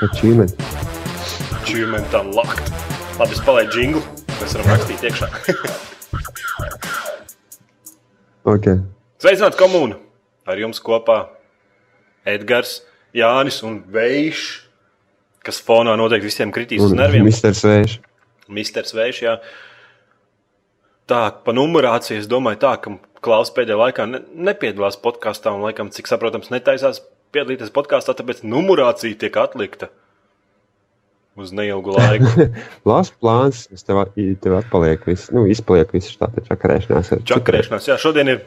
Achievement. 0.00 0.54
Achievement 1.62 2.14
unlocked. 2.14 2.70
Labi, 3.18 3.34
es 3.34 3.40
palaidu 3.42 3.80
jinglu. 3.80 4.02
Mēs 4.38 4.54
varam 4.54 4.68
rakstīt 4.76 5.06
iekšā. 5.10 5.28
Ok. 8.48 8.64
Sveicināti 9.20 9.58
komūnu! 9.60 9.98
Ar 10.48 10.56
jums 10.56 10.78
kopā 10.80 11.18
Edgars, 12.24 12.78
Jānis 13.12 13.58
un 13.66 13.82
Vējš, 13.92 14.44
kas 15.44 15.58
fonā 15.66 15.92
noteikti 16.00 16.30
visiem 16.30 16.54
kritīs 16.54 16.80
uz 16.86 16.94
nerviem. 16.96 17.26
Mr. 17.28 17.52
Svējš. 17.58 17.98
Misters 18.48 18.94
Vējš, 18.96 19.20
jā. 19.26 19.34
Tā, 21.12 21.20
pa 21.44 21.52
numerāciju 21.52 22.22
es 22.22 22.30
domāju 22.30 22.62
tā, 22.64 22.72
ka 22.80 22.94
Klaus 23.20 23.52
pēdējā 23.52 23.76
laikā 23.82 24.08
ne, 24.08 24.22
nepiedalās 24.48 24.96
podkāstā 25.02 25.52
un, 25.52 25.66
laikam, 25.66 25.92
cik 25.92 26.08
saprotams, 26.08 26.48
netaisās 26.54 27.02
piedalīties 27.34 27.72
podkāstā, 27.74 28.14
tāpēc 28.18 28.44
numerācija 28.46 29.18
tiek 29.20 29.36
atlikta 29.40 29.90
uz 31.38 31.52
neilgu 31.54 31.94
laiku. 31.94 32.48
Labs 32.88 33.12
plāns. 33.22 33.66
Es 33.74 33.86
tev, 33.86 34.00
tev 34.42 34.58
atpaliek 34.58 35.04
viss, 35.06 35.30
nu, 35.34 35.44
izpaliek 35.50 35.92
viss 35.94 36.16
tā 36.18 36.30
čakarēšanās. 36.48 37.12
ar 37.14 37.26
Čakarēšanās, 37.30 37.90
jā, 37.92 37.98
šodien 38.02 38.32
ir 38.34 38.42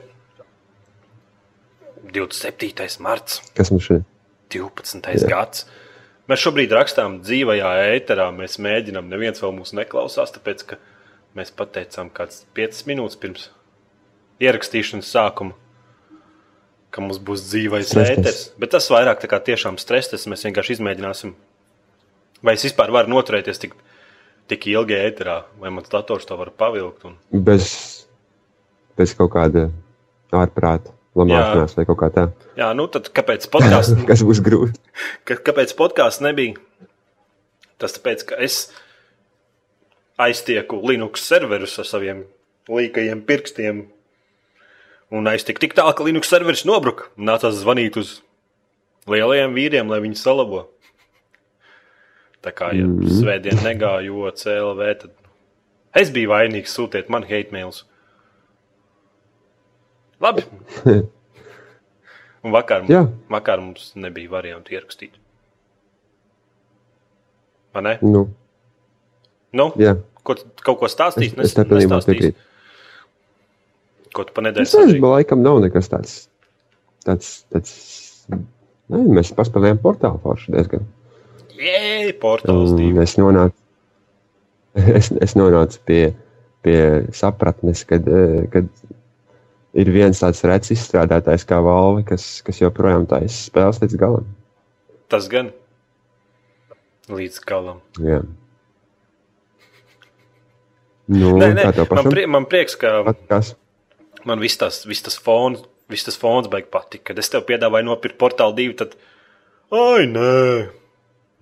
27. 2.11 2.99
marts, 2.99 3.39
Kas 3.55 3.71
mums 3.71 3.87
šodien? 3.87 4.03
12. 4.51 5.07
Jā. 5.15 5.29
gads. 5.31 5.65
Mēs 6.27 6.43
šobrīd 6.43 6.73
rakstām 6.75 7.21
dzīvajā 7.23 7.69
ēterā. 7.95 8.27
Mēs 8.35 8.57
mēģinām, 8.61 9.07
neviens 9.11 9.39
vēl 9.43 9.55
mūs 9.55 9.71
neklausās, 9.75 10.33
tāpēc 10.35 10.65
ka 10.67 10.77
mēs 11.39 11.53
pateicām, 11.55 12.11
kāds 12.13 12.43
5 12.57 12.83
minūtes 12.91 13.19
pirms 13.19 13.47
ierakstīšanas 14.43 15.07
sākuma, 15.15 15.55
ka 16.91 17.03
mums 17.03 17.19
būs 17.23 17.45
dzīvais 17.47 17.93
tests. 17.95 18.51
Bet 18.59 18.73
tas 18.75 18.89
vairāk 18.91 19.23
tā 19.23 19.29
kā 19.31 19.39
tiešām 19.43 19.79
stress. 19.81 20.27
Mēs 20.29 20.45
vienkārši 20.47 20.77
izmēģināsim, 20.77 21.33
vai 22.43 22.55
es 22.57 22.65
vispār 22.67 22.93
varu 22.93 23.13
noturēties 23.13 23.61
tik, 23.63 23.75
tik 24.51 24.67
ilgi 24.71 24.97
ēterā, 24.99 25.41
vai 25.61 25.73
mans 25.73 25.91
dators 25.91 26.27
to 26.27 26.37
var 26.39 26.53
pavilkt. 26.55 27.07
Un... 27.07 27.15
Bez, 27.31 27.71
bez 28.99 29.15
kaut 29.17 29.33
kāda 29.37 29.69
ārprāta 30.35 30.93
lamāšanās 31.17 31.75
vai 31.77 31.87
kaut 31.89 31.99
kā 31.99 32.11
tā. 32.15 32.27
Jā, 32.59 32.71
nu 32.77 32.87
tad 32.91 33.09
kāpēc 33.15 33.47
podkāsts? 33.51 34.03
Kas 34.09 34.23
būs 34.27 34.43
grūti? 34.43 34.79
Kāpēc 35.27 35.73
podkāsts 35.79 36.23
nebija? 36.23 36.59
Tas 37.81 37.95
tāpēc, 37.97 38.27
ka 38.29 38.37
es 38.45 38.67
aiztieku 40.21 40.79
Linux 40.85 41.23
serverus 41.25 41.79
ar 41.81 41.87
saviem 41.89 42.25
līkajiem 42.71 43.23
pirkstiem. 43.27 43.85
Un 45.11 45.27
aiztieku 45.27 45.59
tik 45.59 45.73
tālu, 45.75 45.91
ka 45.95 46.03
Linux 46.07 46.29
serveris 46.31 46.63
nobruka. 46.65 47.09
Nācās 47.19 47.57
zvanīt 47.59 47.97
uz 47.99 48.21
lielajiem 49.11 49.53
vīriem, 49.57 49.89
lai 49.91 49.99
viņi 49.99 50.15
salabo. 50.21 50.67
Tā 52.41 52.53
kā, 52.55 52.71
ja 52.73 52.85
Mhm. 52.87 53.07
svētdien 53.19 53.59
negāju 53.61 54.31
CLV, 54.33 54.99
tad 55.01 55.11
es 55.93 56.09
biju 56.09 56.29
vainīgs. 56.29 56.73
Sūtiet 56.73 57.09
man 57.09 57.23
hate 57.23 57.51
mails. 57.51 57.83
Labi. 60.21 60.43
Un 62.43 62.51
vakar, 62.51 62.83
Jā. 62.89 63.03
vakar 63.29 63.59
mums 63.61 63.91
nebija 63.95 64.29
variantu 64.29 64.73
ierakstīt. 64.73 65.11
Vai 67.73 67.81
ne? 67.83 67.97
Nu, 68.01 68.29
Nu, 69.53 69.69
jā. 69.75 69.97
ko 70.23 70.35
kaut 70.63 70.79
ko 70.79 70.85
stāstīt? 70.87 71.37
Es, 71.37 71.51
es 71.51 71.53
tam 71.53 71.65
pilnībā 71.65 71.99
piekrītu. 72.05 72.35
Tu 74.11 74.35
pa 74.35 74.43
nedēļu 74.43 74.65
nezinu, 74.65 74.81
sadarīji? 74.83 75.01
bet 75.03 75.13
laikam 75.15 75.43
nav 75.45 75.61
nekas 75.63 75.91
tāds. 75.91 76.15
tāds, 77.07 77.29
tāds 77.53 77.75
ne, 78.31 79.03
mēs 79.17 79.31
paspēlējām 79.37 79.79
portālu 79.83 80.19
forši 80.23 80.55
diezgan. 80.55 80.87
Jē, 81.61 82.11
portāls 82.21 82.73
divi. 82.77 82.99
es 83.03 83.15
nonācu, 83.21 83.55
es, 84.99 85.11
es 85.23 85.37
nonācu 85.37 85.79
pie, 85.87 86.01
pie 86.65 86.79
sapratnes, 87.15 87.85
kad, 87.87 88.07
eh, 88.09 88.43
kad 88.53 88.67
ir 89.77 89.93
viens 89.93 90.19
tāds 90.23 90.43
redzes 90.47 90.75
izstrādātājs 90.79 91.47
kā 91.47 91.61
Valve, 91.63 92.03
kas, 92.09 92.27
kas 92.45 92.61
joprojām 92.63 93.07
taisa 93.09 93.37
spēles 93.37 93.81
līdz 93.83 93.97
galam. 94.01 94.29
Tas 95.11 95.27
gan 95.31 95.51
līdz 97.11 97.41
galam. 97.47 97.81
Jā. 97.99 98.21
Nu, 101.11 101.33
Nē, 101.35 101.49
nē, 101.57 101.65
man, 101.91 102.07
prie, 102.07 102.23
man 102.29 102.45
prieks, 102.47 102.77
ka 102.79 103.01
Patīkās? 103.03 103.55
Man 104.29 104.41
viss 104.43 104.59
tas, 104.61 104.81
viss 104.87 105.05
tas 105.05 105.17
fons, 105.21 105.63
viss 105.91 106.07
tas 106.07 106.19
fons 106.19 106.49
beig 106.51 106.69
patika. 106.73 107.11
Kad 107.11 107.21
es 107.23 107.31
tev 107.31 107.45
piedāvāju 107.49 107.87
nopirkt 107.87 108.19
portālu 108.21 108.57
divu, 108.57 108.77
tad, 108.81 108.95
ai, 109.73 110.05
nē. 110.09 110.35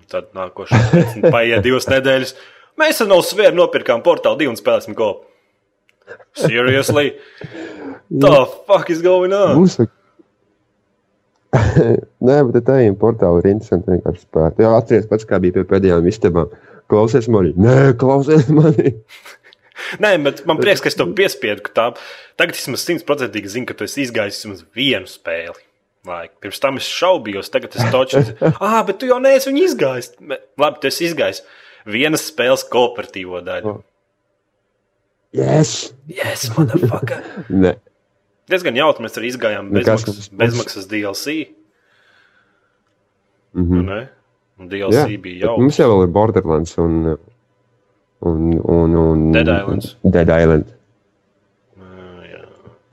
Tad 0.10 0.32
nākošais, 0.38 1.20
paiet 1.34 1.66
divas 1.66 1.90
nedēļas. 1.92 2.36
Mēs 2.80 3.04
ar 3.04 3.10
no 3.12 3.20
svēru 3.26 3.60
nopirkām 3.60 4.02
portālu 4.06 4.40
divu 4.42 4.56
un 4.56 4.60
spēlēsim 4.60 4.98
kopu. 4.98 5.28
Seriously? 6.38 7.14
The 8.10 8.46
fuck 8.66 8.90
is 8.90 9.04
going 9.06 9.34
on? 9.38 9.60
Būs. 9.60 9.76
Nē, 12.26 12.38
bet 12.50 12.66
tā 12.66 12.80
ir 12.86 12.96
portāla 12.98 13.42
ir 13.44 13.52
interesanti 13.52 13.94
vienkārši 13.94 14.24
spēlēt. 14.24 14.62
Jā, 14.64 14.72
atceries 14.78 15.06
pats, 15.10 15.28
kā 15.30 15.38
bija 15.42 15.60
pie 15.60 15.66
pēdējām 15.70 16.10
istabām. 16.10 16.56
Klausies 16.90 17.30
mani. 17.30 17.54
Nē, 17.62 17.76
klausies 18.02 18.50
mani. 18.54 18.96
Nē, 20.04 20.14
bet 20.26 20.44
man 20.50 20.60
prieks, 20.62 20.84
ka 20.84 20.92
es 20.92 20.98
tev 21.00 21.12
piespiedu, 21.18 21.64
ka 21.66 21.74
tā 21.76 21.88
tagad 22.40 22.58
es 22.58 22.64
esmu 22.66 22.80
simtprocentīgi 22.80 23.54
zinu, 23.56 23.70
ka 23.70 23.78
tu 23.78 23.88
esi 23.88 24.06
izgājis 24.06 24.42
vismaz 24.42 24.64
vienu 24.76 25.10
spēli. 25.10 25.66
Like, 26.08 26.38
pirms 26.44 26.62
tam 26.64 26.80
es 26.80 26.88
šaubījos, 26.88 27.52
tagad 27.52 27.76
es 27.76 27.92
toču. 27.94 28.24
ah, 28.66 28.80
bet 28.88 29.02
tu 29.02 29.10
jau 29.10 29.20
neesi 29.24 29.52
viņu 29.52 29.66
izgājis. 29.68 30.14
Labi, 30.60 30.80
tu 30.80 30.90
esi 30.90 31.10
izgājis 31.10 31.44
vienas 31.90 32.26
spēles 32.32 32.64
kooperatīvo 32.72 33.44
daļu. 33.46 33.80
Yes! 35.36 35.92
Yes, 36.10 36.48
motherfucker. 36.56 37.22
Nē, 37.66 37.76
Diezgan 38.50 38.78
jautri 38.78 39.06
mēs 39.06 39.18
arī 39.20 39.30
izgājām 39.30 39.68
bezmaksas, 39.74 40.30
bezmaksas 40.34 40.88
DLC. 40.90 41.36
Mhm. 43.58 43.84
Ne? 43.86 44.00
Un 44.60 44.70
DLC 44.72 44.96
Jā, 44.98 45.20
bija 45.22 45.46
jau. 45.46 45.54
mums 45.62 45.78
jau 45.80 45.92
ir 46.04 46.10
Borderlands 46.14 46.74
un, 46.82 47.14
un, 48.22 48.59
un, 48.59 48.96
un 48.96 49.31
Dead 49.35 49.47
Islands. 49.47 49.94
Dead 50.03 50.30
Island. 50.30 50.72
Ah, 51.80 52.25
jā. 52.28 52.41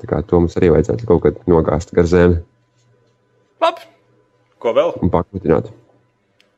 Tā 0.03 0.11
kā 0.11 0.21
to 0.27 0.43
mums 0.43 0.57
arī 0.61 0.71
vajadzētu 0.75 1.09
kaut 1.09 1.25
kad 1.27 1.41
nogāzt 1.51 1.95
gar 1.97 2.09
zemi 2.11 2.43
Labi. 3.63 3.89
Ko 4.63 4.73
vēl? 4.77 4.95
un 5.03 5.13
paklutināt. 5.13 5.71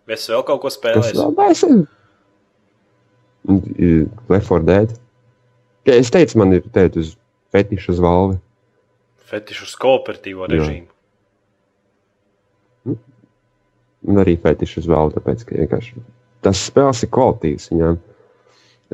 Es 0.08 0.24
vēl 0.30 0.44
kaut 0.48 0.62
ko 0.62 0.72
spēlēju. 0.72 1.84
Left 4.28 4.48
4 4.48 4.64
Dead. 4.66 4.92
Ja 5.88 5.96
es 5.96 6.10
teicu, 6.12 6.38
man 6.40 6.52
ir 6.52 6.66
teikt 6.72 6.98
uz 7.00 7.14
fetišu 7.54 7.94
uz 7.94 8.00
valvi. 8.04 8.38
Fetišu 9.28 9.66
uz 9.68 9.74
kooperatīvo 9.80 10.48
Jā. 10.48 10.52
režīmu. 10.54 10.88
Un 14.08 14.20
arī 14.22 14.36
fetišu 14.40 14.82
uz 14.82 14.88
valvi, 14.88 15.16
tāpēc, 15.16 15.44
ka 15.44 15.56
vienkārši 15.58 16.00
tas 16.44 16.60
spēles 16.68 17.02
ir 17.04 17.10
kvalitīvs 17.12 17.70
viņām. 17.72 17.98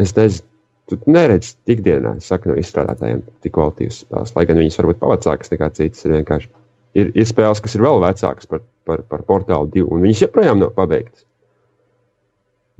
Es 0.00 0.12
nezinu, 0.16 0.46
tu 0.90 0.98
neredzi 1.06 1.54
ikdienā, 1.70 2.16
es 2.20 2.26
saku, 2.30 2.50
no 2.50 2.56
izstrādātājiem 2.60 3.22
tik 3.44 3.54
kvalitīvas 3.56 4.00
spēles. 4.04 4.32
Lai 4.36 4.44
gan 4.48 4.58
viņas 4.60 4.78
varbūt 4.80 5.00
pavacākas 5.02 5.52
nekā 5.54 5.68
citas, 5.76 6.02
ir 6.04 6.16
vienkārši. 6.18 6.50
Ir, 6.94 7.12
ir 7.18 7.26
spēles, 7.26 7.62
kas 7.62 7.74
ir 7.74 7.82
vēl 7.82 8.02
vecākas 8.02 8.46
par, 8.50 8.62
par, 8.86 9.02
par 9.10 9.22
portālu 9.26 9.70
divu, 9.74 9.92
un 9.96 10.02
viņas 10.04 10.24
joprojām 10.26 10.60
nav 10.62 10.74
pabeigtas. 10.76 11.24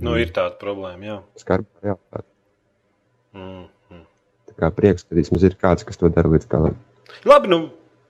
Nu, 0.03 0.17
ir 0.19 0.33
tāda 0.35 0.57
problēma, 0.59 1.07
jā. 1.07 1.17
Skarba 1.39 1.87
realitāte. 1.87 2.27
Mm, 3.35 3.65
mm. 3.95 4.03
Tā 4.51 4.57
kā 4.59 4.71
prieks, 4.75 5.07
ka 5.07 5.15
vismaz 5.19 5.47
ir 5.47 5.55
kāds, 5.59 5.87
kas 5.87 5.99
to 5.99 6.11
dara 6.15 6.31
līdz 6.33 6.49
galam. 6.51 6.75
Labi, 7.27 7.51
nu, 7.51 7.61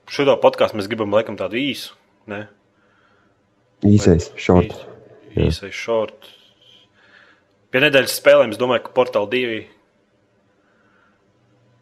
šo 0.08 0.24
podkāstu 0.40 0.80
mēs 0.80 0.88
gribam 0.88 1.12
laikam 1.12 1.36
tādu 1.40 1.60
īsu. 1.60 1.92
Ne? 2.28 2.46
Īsais, 3.84 4.30
short. 4.40 4.72
Īs- 5.34 5.48
Īsais 5.50 5.76
short. 5.76 6.30
Pie 7.74 7.80
nedēļas 7.82 8.20
spēlēm 8.20 8.52
es 8.54 8.60
domāju, 8.60 8.84
ka 8.86 8.94
portāla 8.94 9.26
divi 9.32 9.64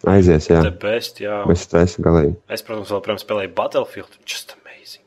Aizies, 0.09 0.49
jā. 0.51 0.63
ir 0.67 0.75
best. 0.83 1.21
Jā. 1.23 1.43
Bez 1.47 1.63
stresa 1.69 2.03
galīgi. 2.03 2.35
Es, 2.51 2.65
protams, 2.67 2.91
joprojām 2.91 3.21
spēlēju 3.23 3.53
Battlefield. 3.55 4.17
Just 4.27 4.57
amazing. 4.57 5.05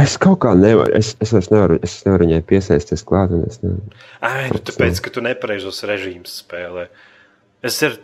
Es 0.00 0.16
kaut 0.22 0.40
kā 0.44 0.54
nevaru, 0.56 0.94
es, 0.96 1.12
es 1.20 1.34
vairs 1.34 1.50
nevaru, 1.52 1.76
es 1.84 1.98
nevaru 2.06 2.28
viņai 2.28 2.40
piesaisties 2.48 3.04
klāt. 3.04 3.34
un 3.36 3.44
Es. 3.44 3.60
Ai, 4.24 4.48
nu, 4.54 4.62
tāpēc, 4.70 5.02
ka 5.04 5.12
tu 5.12 5.24
nepareizos 5.26 5.82
režīmus 5.90 6.40
spēlē. 6.44 6.88
Es 7.66 7.76
ceru, 7.82 8.00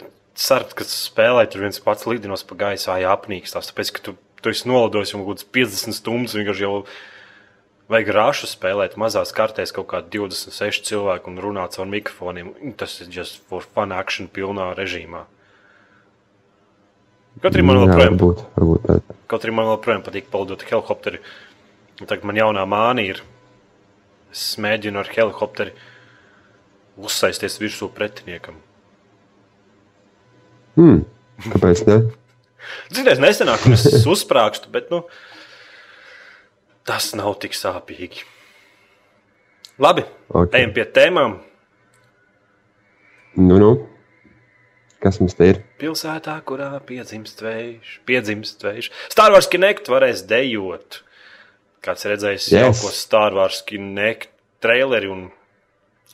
ka 0.76 0.84
tu 0.84 0.92
spēlē 0.92 1.46
tur 1.48 1.64
viens 1.64 1.80
pats 1.80 2.04
lidinos 2.10 2.44
pa 2.44 2.58
gaisu, 2.66 2.90
vai 2.92 3.06
apnīkstās. 3.08 3.72
Tāpēc, 3.72 3.94
ka 3.96 4.04
tu, 4.10 4.18
tu 4.42 4.52
esi 4.52 4.68
nolidojis 4.68 5.14
jau 5.14 5.22
kaut 5.22 5.38
kāds 5.38 5.48
50 5.56 5.96
stundas, 5.96 6.36
vienkārši 6.36 6.66
jau 6.66 6.82
vajag 7.92 8.10
rašu 8.16 8.50
spēlēt 8.50 8.96
mazās 9.00 9.32
kartēs 9.36 9.74
kaut 9.76 9.88
kādi 9.92 10.18
26 10.18 10.86
cilvēki 10.88 11.32
un 11.32 11.40
runāt 11.42 11.78
caur 11.78 11.88
mikrofoniem. 11.90 12.52
Tas 12.80 12.98
ir 13.04 13.12
just 13.12 13.40
for 13.46 13.64
fun 13.64 13.94
action 13.94 14.28
pilnā 14.32 14.72
režīmā. 14.78 15.24
Kaut 17.44 17.52
arī 17.52 17.66
man 17.68 17.76
Jā, 17.76 17.86
joprojām 17.86 18.16
varbūt, 18.16 18.44
varbūt 18.56 18.84
tā. 18.88 19.16
Kaut 19.28 19.44
arī 19.44 19.52
man 19.52 19.72
joprojām 19.74 20.04
patīk 20.06 20.30
palidot 20.32 20.62
helikopteri. 20.64 21.20
Tagad 22.02 22.24
man 22.28 22.38
jaunā 22.40 22.62
mānija 22.68 23.16
ir 23.16 23.24
Es 24.36 24.56
mēģinu 24.60 25.00
ar 25.00 25.08
helikopteri 25.08 25.72
uzsaisties 26.96 27.56
virsū 27.60 27.88
pretiniekam. 27.92 28.58
Hmm. 30.76 31.04
Kāpēc 31.46 31.84
ne? 31.88 31.96
Ziniet, 32.92 33.20
nesenāk, 33.22 33.64
un 33.64 33.76
es 33.76 33.86
uzsprāgstu, 34.12 34.68
bet 34.74 34.92
nu, 34.92 35.04
tas 36.86 37.12
nav 37.18 37.36
tik 37.42 37.56
sāpīgi. 37.56 38.24
Labi, 39.82 40.06
Ok. 40.32 40.54
ejam 40.56 40.72
pie 40.72 40.86
tēmām. 40.88 41.36
Nu, 43.36 43.58
nu. 43.60 43.70
Kas 45.02 45.20
mums 45.20 45.36
te 45.36 45.50
ir? 45.52 45.58
Pilsētā, 45.78 46.38
kurā 46.48 46.70
piedzimst 46.88 47.42
vējš, 47.44 47.98
piedzimst 48.08 48.64
vējš. 48.64 48.88
Star 49.12 49.34
Wars 49.34 49.48
Kinect 49.52 49.90
varēs 49.92 50.24
dejot. 50.26 51.02
Kāds 51.84 52.08
redzējis 52.08 52.48
yes. 52.48 52.62
Jauko 52.62 52.92
Star 52.96 53.36
Wars 53.36 53.60
Kinect 53.68 54.32
traileri. 54.64 55.10
Un... 55.12 55.28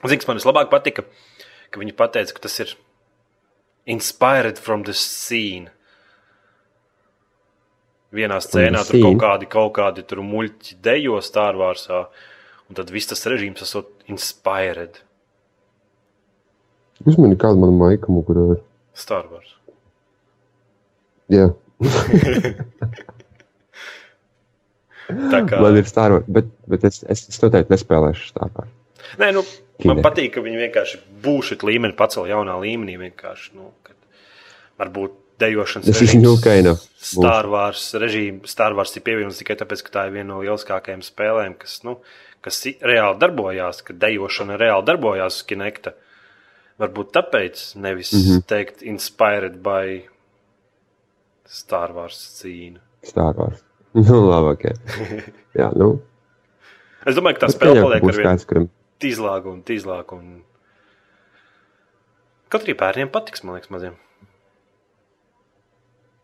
Zini, 0.02 0.18
kas 0.18 0.28
man 0.28 0.40
vislabāk 0.40 0.72
patika, 0.72 1.06
ka 1.70 1.80
viņi 1.80 1.94
pateica, 1.96 2.34
ka 2.34 2.42
tas 2.48 2.58
ir 2.64 2.74
inspired 3.86 4.58
from 4.58 4.82
the 4.88 4.96
scene. 4.98 5.70
Vienā 8.12 8.38
scēnā 8.44 8.82
tur 8.84 9.00
kaut 9.06 9.20
kādi, 9.22 9.48
kaut 9.48 9.72
kādi 9.78 10.04
tur 10.04 10.20
muļķi 10.26 10.76
dejo 10.84 11.20
Star 11.24 11.56
Warsā, 11.56 12.04
un 12.68 12.76
tad 12.76 12.92
viss 12.92 13.08
tas 13.08 13.24
režīms 13.30 13.64
esot 13.64 13.88
inspired 14.12 15.00
Uzmini, 17.02 17.34
kāda 17.40 17.58
man 17.58 17.72
maika 17.80 18.12
mugurā 18.14 18.44
ir. 18.54 18.60
Star 18.94 19.24
Wars. 19.26 19.56
Jā, 21.32 21.48
Tā 25.32 25.40
kā... 25.48 25.58
man 25.60 25.76
ir 25.80 25.88
Star 25.88 26.14
Wars, 26.14 26.28
bet, 26.30 26.46
bet 26.70 26.84
es, 26.88 27.02
es, 27.10 27.24
es 27.32 27.42
noteikti 27.42 27.72
nespēlēšu 27.74 28.28
Star 28.30 28.50
Wars. 28.54 28.72
Nē, 29.18 29.32
nu, 29.34 29.42
man 29.82 29.96
Kinect. 29.98 30.04
patīk, 30.06 30.30
ka 30.36 30.44
viņi 30.44 30.60
vienkārši 30.60 31.00
būšot 31.24 31.60
līmeni, 31.66 31.98
pacēla 31.98 32.30
jaunā 32.36 32.54
līmenī. 32.62 32.94
vienkārši, 33.00 33.48
Nu, 33.58 33.72
varbūt 34.80 35.12
dejošanas 35.42 35.88
This 35.88 36.02
is 36.06 36.14
new 36.18 36.36
kind 36.42 36.70
of 36.70 36.82
Star 37.02 37.48
Wars 37.50 37.88
režīmu. 37.98 38.46
Star 38.50 38.76
Wars 38.78 38.94
ir 38.96 39.04
pievienots 39.06 39.40
tikai 39.42 39.58
tāpēc, 39.60 39.82
ka 39.86 39.94
tā 39.96 40.06
ir 40.08 40.16
viena 40.16 40.30
no 40.30 40.40
lieliskākajām 40.44 41.02
spēlēm, 41.06 41.56
kas, 41.60 41.80
nu, 41.86 41.98
kas 42.44 42.62
reāli 42.80 43.18
darbojās, 43.22 43.82
ka 43.86 43.96
dejošana 44.04 44.58
reāli 44.60 44.86
darbojās 44.88 45.40
uz 45.40 45.48
Kinecta. 45.50 45.96
Varbūt 46.82 47.12
tāpēc 47.14 47.64
nevis 47.82 48.14
mm. 48.14 48.22
-hmm. 48.22 48.46
teikt 48.48 48.82
inspired 48.82 49.58
by 49.62 50.02
Star 51.46 51.92
Wars 51.92 52.22
cīņu. 52.40 52.80
Star 53.12 53.36
Wars. 53.36 53.60
Nu, 53.92 54.22
labi, 54.24 54.54
ok. 54.56 54.62
Jā, 55.60 55.66
nu. 55.76 55.98
Es 57.04 57.12
domāju, 57.12 57.36
ka 57.36 57.42
tā 57.42 57.50
bet 57.50 57.58
spēle 57.58 57.82
paliek 57.84 58.06
ar 58.08 58.16
vien 58.16 58.28
kāds, 58.30 58.46
kuram 58.48 58.70
tīzlāk 59.02 59.48
un 59.50 59.60
tīzlāk. 59.66 60.14
Un... 60.16 60.40
Kaut 62.52 62.66
arī 62.66 62.76
bērniem 62.78 63.10
patiks, 63.12 63.44
man 63.44 63.58
liekas, 63.58 63.72
maziem. 63.74 63.98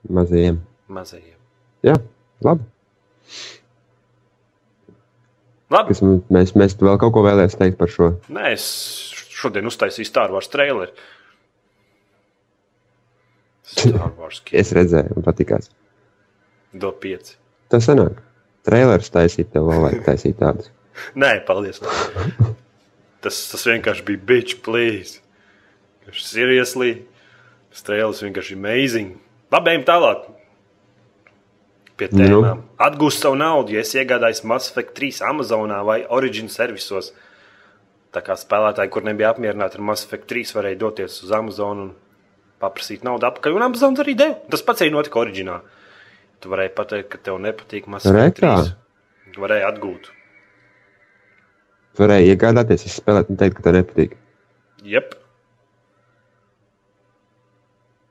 Mazajiem. 0.07 0.61
mazajiem. 0.89 1.37
Jā, 1.87 1.95
labi. 2.45 2.65
Labi, 5.69 5.93
Kas 5.93 6.01
mēs, 6.33 6.55
mēs 6.57 6.77
vēl 6.81 6.97
kaut 7.01 7.13
ko 7.13 7.23
vēlēsim 7.27 7.61
teikt 7.61 7.77
par 7.81 7.91
šo. 7.93 8.07
Nē, 8.33 8.55
es 8.57 8.65
šodien 9.39 9.69
uztaisīju 9.69 10.09
Star 10.09 10.33
Wars 10.33 10.49
traileri. 10.49 10.95
Star 13.69 14.15
Wars 14.17 14.41
Es 14.57 14.73
redzēju, 14.73 15.19
man 15.19 15.27
patīkās. 15.27 15.69
do 16.73 16.91
5. 17.03 17.35
Tas 17.69 17.85
sanāk. 17.89 18.23
Trailers 18.65 19.11
taisīt, 19.13 19.51
tev 19.53 19.69
vēl 19.69 19.83
vajag 19.85 20.03
taisīt 20.07 20.39
tādus. 20.41 20.71
Nē, 21.23 21.45
paldies. 21.47 21.81
Tas, 23.21 23.37
tas 23.53 23.67
vienkārši 23.69 24.05
bija 24.09 24.25
bitch, 24.29 24.59
please. 24.65 25.21
Seriously. 26.13 27.05
Tas 27.73 27.85
trailers 27.85 28.23
vienkārši 28.25 28.57
amazing. 28.57 29.15
Labi, 29.53 29.71
ejam 29.73 29.85
tālāk. 29.89 30.27
Pie 31.99 32.09
Nu. 32.13 32.19
tēmām. 32.43 32.61
Atgūst 32.79 33.25
savu 33.25 33.35
naudu, 33.41 33.73
ja 33.75 33.81
es 33.81 33.95
iegādājos 33.95 34.45
Mass 34.45 34.71
Effect 34.71 34.95
3 34.95 35.23
Amazonā 35.27 35.81
vai 35.85 36.05
Origin 36.09 36.49
servisos. 36.49 37.13
Tā 38.13 38.23
kā 38.25 38.37
spēlētāji, 38.39 38.91
kur 38.91 39.03
nebija 39.03 39.33
apmierināti 39.35 39.75
ar 39.81 39.81
Mass 39.81 40.05
Effect 40.07 40.29
3, 40.31 40.53
varēja 40.55 40.79
doties 40.79 41.23
uz 41.25 41.33
Amazon 41.33 41.81
un 41.81 41.95
paprasīt 42.61 43.03
naudu 43.03 43.27
atpakaļ. 43.27 43.57
Un 43.59 43.63
Amazon 43.63 43.97
arī 43.97 44.15
deva. 44.17 44.37
Tas 44.51 44.63
pats 44.63 44.81
arī 44.83 44.93
notika 44.95 45.21
oriģinālā. 45.21 45.61
Tu 46.41 46.49
varēji 46.49 46.75
pateikt, 46.75 47.09
ka 47.11 47.19
tev 47.19 47.41
nepatīk 47.43 47.89
Mass 47.91 48.07
Effect 48.07 48.39
Rekā? 48.39 48.55
3. 48.63 49.33
Tu 49.35 49.41
varēji 49.43 49.67
atgūt. 49.73 50.11
Tu 51.97 52.05
varēji 52.05 52.31
iegādāties, 52.37 52.85
izspēlēt 52.87 53.31
un 53.33 53.37
teikt, 53.37 53.57
ka 53.59 53.63
tev 53.67 53.75
nepatīk. 53.75 54.15
Jep. 54.87 55.17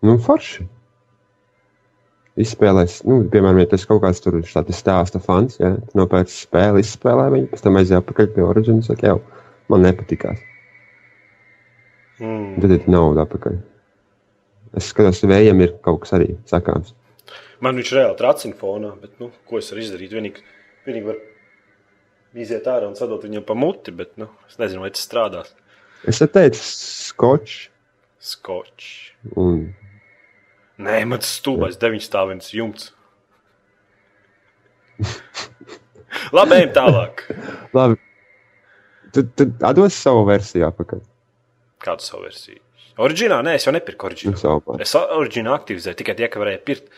Nu, 0.03 0.17
forši. 0.19 0.67
Izspēlēs, 2.37 2.99
nu, 3.09 3.23
piemēram, 3.33 3.63
ja 3.63 3.69
tas 3.71 3.87
kaut 3.89 4.03
kāds 4.03 4.21
tur 4.21 4.37
tāds 4.45 4.77
stāsta 4.77 5.21
fans, 5.23 5.57
ja 5.57 5.73
tu 5.81 5.97
nopērci 5.97 6.35
spēli, 6.35 6.83
izspēlē 6.85 7.31
viņu, 7.33 7.49
pēc 7.53 7.63
tam 7.65 7.79
aizjāja 7.79 8.03
atpakaļ 8.03 8.29
pie 8.35 8.43
Origin 8.45 8.77
un 8.77 8.85
saka, 8.85 9.09
jau, 9.09 9.45
man 9.73 9.81
nepatikās. 9.87 10.43
Mm. 12.21 12.59
Tad 12.61 12.75
ir 12.75 12.85
nauda 12.93 13.25
atpakaļ. 13.25 13.57
Es 14.77 14.91
skatos, 14.91 15.23
vējam 15.25 15.63
ir 15.65 15.73
kaut 15.85 16.03
kas 16.03 16.13
arī 16.17 16.35
sakāms. 16.49 16.93
Man 17.63 17.79
viņš 17.79 17.93
reāli 17.97 18.19
tracina 18.19 18.57
fonā, 18.59 18.91
bet 19.01 19.15
nu, 19.21 19.31
ko 19.49 19.57
es 19.57 19.71
varu 19.73 19.81
izdarīt? 19.81 20.13
Vienīgi, 20.13 20.43
vienīgi 20.85 21.09
var 21.09 21.23
iziet 22.37 22.69
ārā 22.69 22.89
un 22.89 22.93
sadot 22.99 23.23
viņam 23.25 23.45
pa 23.47 23.55
muti, 23.57 23.93
bet 23.95 24.13
nu, 24.21 24.29
es 24.49 24.59
nezinu, 24.61 24.83
vai 24.85 24.91
tas 24.93 25.07
strādās. 25.07 25.49
Es 26.05 26.21
te 26.21 26.29
teicu, 26.29 26.61
skočs 26.61 27.71
Skočs. 28.19 29.13
un 29.37 29.69
Nē, 30.77 30.99
man 31.09 31.21
tas 31.23 31.31
stūbais 31.39 31.77
deviņstāvens 31.81 32.51
jumts. 32.53 32.91
Labi, 36.35 36.57
ejam 36.59 36.71
tālāk. 36.75 37.23
labi. 37.77 37.97
Tu, 39.13 39.23
tu 39.37 39.47
atdos 39.65 39.95
savu 39.97 40.23
versiju 40.27 40.67
atpakaļ. 40.67 41.01
Kādu 41.83 42.05
savu 42.05 42.25
versiju? 42.27 42.59
Oriģinālā, 43.01 43.43
nē, 43.45 43.53
es 43.59 43.65
jau 43.67 43.73
nepirku 43.75 44.07
Nu, 44.07 44.09
oriģinālu. 44.11 44.39
savu 44.41 44.61
pār. 44.65 44.81
Es 44.81 44.93
oriģinālu 44.97 45.53
aktivizēju 45.57 45.99
tikai 45.99 46.15
tie, 46.17 46.29
ka 46.33 46.41
varēja 46.41 46.61
pirkt. 46.65 46.89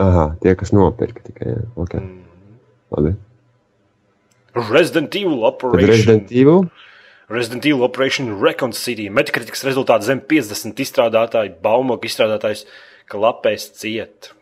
Aha, 0.00 0.26
tie, 0.42 0.52
kas 0.58 0.72
nopirka 0.74 1.22
tikai. 1.24 1.52
Jā. 1.54 1.62
Okay. 1.84 2.02
Mm. 2.02 2.58
Labi. 2.94 3.14
Resident 4.70 5.14
Evil 5.18 5.40
Tad 5.40 5.48
Operation. 5.54 5.90
Resident 5.90 6.32
Evil. 6.32 6.66
Resident 7.28 7.64
Evil 7.64 7.84
Operation 7.86 8.40
Recon 8.40 8.72
City. 8.76 9.08
Metakritikas 9.08 9.64
rezultāti 9.64 10.08
zem 10.10 10.20
50 10.20 10.80
izstrādātāji, 10.84 11.54
Baumoka 11.64 12.08
izstrādātājs, 12.08 12.66
ka 13.08 13.20
lapēs 13.20 13.70
ciet. 13.80 14.32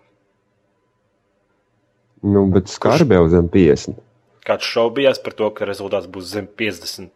Nu, 2.22 2.46
bet 2.54 2.70
skarbi 2.70 3.18
jau 3.18 3.26
zem 3.30 3.48
50. 3.50 3.98
Kāds 4.46 4.66
šaubījās 4.66 5.20
par 5.22 5.34
to, 5.38 5.50
ka 5.54 5.66
rezultāts 5.68 6.10
būs 6.10 6.32
zem 6.34 6.48
50. 6.58 7.10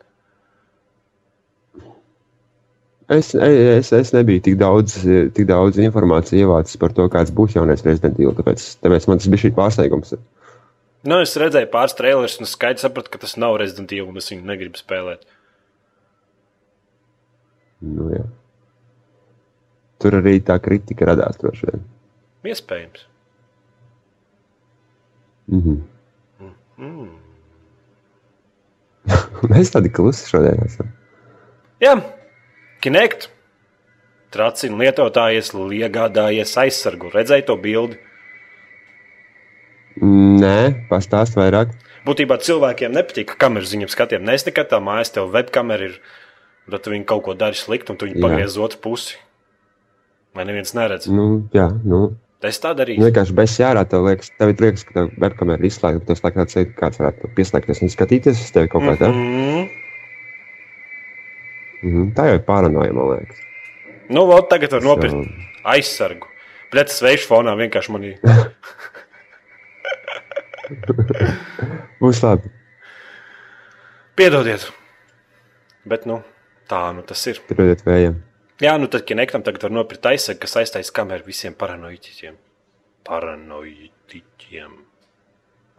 Es, 3.06 3.30
es, 3.38 3.92
es 3.94 4.10
nebiju 4.14 4.42
tik 4.42 4.56
daudz, 4.58 4.96
tik 5.34 5.46
daudz 5.46 5.78
informācijas 5.78 6.42
ievācis 6.42 6.78
par 6.82 6.94
to, 6.94 7.06
kāds 7.10 7.30
būs 7.34 7.54
jaunais 7.54 7.84
Resident 7.86 8.18
Evil. 8.18 8.34
Tāpēc, 8.34 8.64
tāpēc 8.82 9.06
man 9.06 9.22
tas 9.22 9.30
bija 9.30 9.44
šī 9.44 9.52
pārsteigums. 9.58 10.16
Nu, 11.06 11.20
es 11.22 11.36
redzēju 11.38 11.70
pāris 11.70 11.94
trailerus 11.94 12.40
un 12.42 12.50
skaidri 12.50 12.82
sapratu, 12.82 13.12
ka 13.12 13.22
tas 13.22 13.36
nav 13.38 13.60
Resident 13.62 13.94
Evil 13.94 14.10
un 14.10 14.18
es 14.18 14.30
viņu 14.32 14.46
negribu 14.46 14.80
spēlēt. 14.80 15.22
Nu, 17.84 18.08
jā. 18.14 18.24
Tur 20.00 20.18
arī 20.20 20.38
tā 20.44 20.56
kritika 20.62 21.08
radās 21.10 21.38
droši 21.40 21.68
vien. 21.70 21.84
Iespējams. 22.46 23.06
Mhm. 25.52 25.78
Mm. 26.76 27.14
Mēs 29.52 29.72
tādi 29.72 29.92
klusi 29.94 30.28
šodien 30.28 30.60
esam. 30.66 30.90
Jā, 31.80 31.94
Kinect. 32.84 33.30
Tracina 34.34 34.76
lietotājies, 34.82 35.52
iegādājies 35.54 36.52
aizsargu. 36.60 37.08
Redzēju 37.14 37.46
to 37.48 37.56
bildi. 37.62 37.98
Nē, 40.02 40.88
pastāst 40.90 41.38
vairāk. 41.38 41.72
Būtībā 42.06 42.36
cilvēkiem 42.44 42.92
nepatīk, 42.92 43.30
ka 43.32 43.46
kameras 43.46 43.72
viņam 43.72 43.90
skatiem. 43.90 44.26
Nē, 44.26 44.36
es 44.36 44.44
nekad 44.46 44.68
tā 44.70 44.80
mājas, 44.82 45.14
tev 45.14 45.30
webkamera 45.32 45.88
ir. 45.88 45.96
Tad 46.70 46.82
tu 46.82 46.90
viņi 46.90 47.06
kaut 47.06 47.22
ko 47.22 47.34
dari 47.38 47.54
sliktu, 47.54 47.92
un 47.94 47.98
tu 48.00 48.08
viņi 48.08 48.18
Jā. 48.18 48.22
pagriez 48.26 48.56
otru 48.58 48.80
pusi. 48.82 49.16
Vai 50.34 50.44
neviens 50.48 50.74
neredz? 50.74 51.06
Nu, 51.08 51.46
jā, 51.54 51.68
nu, 51.86 52.16
Es 52.44 52.58
tā 52.60 52.70
nu, 52.74 52.78
darīju. 52.82 53.00
vienkārši 53.06 53.34
bez 53.34 53.54
jārā. 53.58 53.82
Tev 53.88 54.04
liekas, 54.06 54.28
tev 54.38 54.50
ir 54.52 54.60
liekas, 54.60 54.84
ka 54.84 54.92
tev 54.92 55.06
ir 55.54 55.64
izslēgta. 55.66 55.98
bet 56.02 56.06
Tas 56.10 56.22
liekas, 56.22 56.54
ka 56.54 56.64
kāds 56.82 57.00
varētu 57.00 57.30
pieslēgties 57.34 57.82
un 57.82 57.88
skatīties 57.94 58.42
uz 58.44 58.50
tevi 58.52 58.68
kaut 58.68 58.82
kā 58.84 58.94
tādu. 59.00 59.14
Mm. 59.14 59.66
Mhm. 61.86 62.12
Tā 62.16 62.22
jau 62.30 62.36
ir 62.38 62.44
paranoja, 62.46 62.92
man 62.92 63.06
liekas. 63.14 63.38
Nu, 64.08 64.26
vēl 64.28 64.42
tagad 64.50 64.70
var 64.72 64.82
nopirkt 64.82 65.14
So, 65.14 65.24
aizsargu. 65.64 66.26
Bet 66.72 66.86
tas 66.90 67.00
veids 67.02 67.26
fonā 67.26 67.56
vienkārši 67.56 67.90
manī. 67.94 68.12
Būs 72.00 72.22
labi. 72.22 72.50
Piedodiet. 74.16 74.72
Bet, 75.86 76.06
nu, 76.06 76.20
tā 76.70 76.82
nu 76.96 77.04
tas 77.06 77.22
ir. 77.30 77.40
Piedodiet 77.48 77.84
vējiem. 77.86 78.18
Jā, 78.62 78.72
nu 78.80 78.88
tad, 78.88 79.04
ja 79.04 79.18
nekam 79.18 79.42
tagad 79.44 79.66
var 79.66 79.72
nopirkt 79.76 80.06
aizsegu, 80.08 80.40
kas 80.40 80.56
aiztais 80.62 80.90
kameru 80.94 81.28
visiem 81.28 81.52
paranoiķiem. 81.58 82.38
Paranoiķiem. 83.04 84.70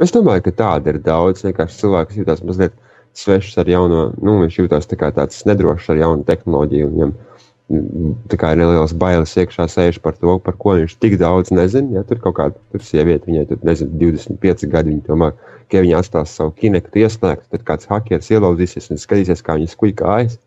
Es 0.03 0.13
domāju, 0.13 0.43
ka 0.45 0.53
tāda 0.59 0.93
ir 0.93 0.99
daudz. 1.01 1.41
Vienkārši 1.47 1.79
cilvēks 1.81 2.19
jūtas 2.19 2.43
mazliet 2.45 2.75
svešs 3.17 3.57
ar 3.57 3.71
jauno, 3.71 4.11
nu, 4.21 4.37
viņš 4.43 4.59
jūtas 4.59 4.85
tā 4.89 4.99
kā 4.99 5.09
tāds 5.15 5.41
nedrošs 5.49 5.89
ar 5.89 6.03
jaunu 6.03 6.25
tehnoloģiju. 6.27 6.89
Viņam 6.93 7.13
mm, 7.15 8.13
tā 8.29 8.37
kā 8.37 8.53
ir 8.53 8.61
nelielas 8.61 8.93
bailes 8.93 9.33
iekšā 9.41 9.65
sēž 9.73 9.97
par 10.03 10.13
to, 10.21 10.37
par 10.45 10.53
ko 10.61 10.77
viņš 10.77 10.99
tik 11.01 11.17
daudz 11.17 11.49
nezina. 11.49 11.97
Ja 11.97 12.05
tur 12.05 12.21
kaut 12.21 12.37
kāda 12.37 12.61
tur 12.69 12.85
sieviete, 12.85 13.25
viņai 13.25 13.47
tur 13.49 13.65
nezinu, 13.65 13.97
25 14.05 14.69
gadi, 14.69 14.93
viņa 14.93 15.07
tomēr, 15.09 15.33
ka 15.73 15.81
viņa 15.81 16.03
atstās 16.03 16.37
savu 16.37 16.53
kinektu 16.61 17.01
ieslēgtu, 17.07 17.49
tad 17.55 17.65
kāds 17.65 17.89
hackers 17.89 18.29
ielaudīsies 18.37 18.93
un 18.93 19.01
skatīsies, 19.01 19.41
kā 19.41 19.57
viņa 19.57 19.73
skuj 19.73 19.97
kājas. 19.97 20.37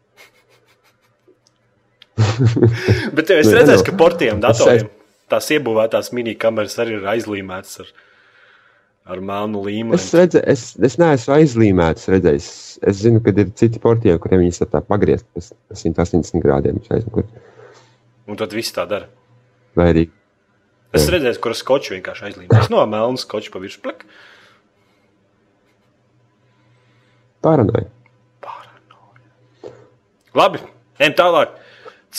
Bet 3.16 3.32
es 3.34 3.48
Nu, 3.48 3.56
redzēju, 3.58 3.86
ka 3.88 3.96
portiem 4.00 4.42
datoriem 4.42 4.88
tās 5.30 5.50
iebūvētās 5.54 6.12
minikameras 6.16 6.78
arī 6.82 6.96
ir 6.98 7.08
aizlīmētas 7.12 7.82
ar, 7.84 7.90
ar 9.14 9.22
melnu 9.24 9.62
līmeni. 9.66 9.98
Es, 9.98 10.08
redzu, 10.16 10.42
es, 10.42 10.64
es 10.82 10.98
neesmu 11.00 11.36
aizlīmēts, 11.36 12.08
redzējis. 12.10 12.50
Es 12.90 13.02
zinu, 13.04 13.22
ka 13.22 13.34
ir 13.36 13.52
citi 13.58 13.82
portieši, 13.82 14.22
kuriem 14.22 14.46
var 14.48 14.72
tā 14.74 14.82
pagriezt 14.90 15.28
pa 15.34 15.44
180 15.78 16.42
grādiem. 16.42 16.80
Un 18.30 18.38
tad 18.38 18.56
viss 18.56 18.74
tā 18.74 18.86
dara. 18.90 19.06
Vai 19.78 19.92
arī 19.92 20.08
Es 20.90 21.04
Jā. 21.06 21.12
redzēju, 21.14 21.38
kur 21.42 21.54
skoču 21.54 21.94
vienkārši 21.94 22.24
aizlīmēs. 22.26 22.70
No 22.72 22.82
melna 22.90 23.20
skoča 23.20 23.52
pa 23.54 23.62
virsmu. 23.62 23.92
paranoja. 27.40 27.86
Paranoja. 28.42 29.74
Labi, 30.34 30.58
ejam 30.98 31.14
tālāk. 31.20 31.54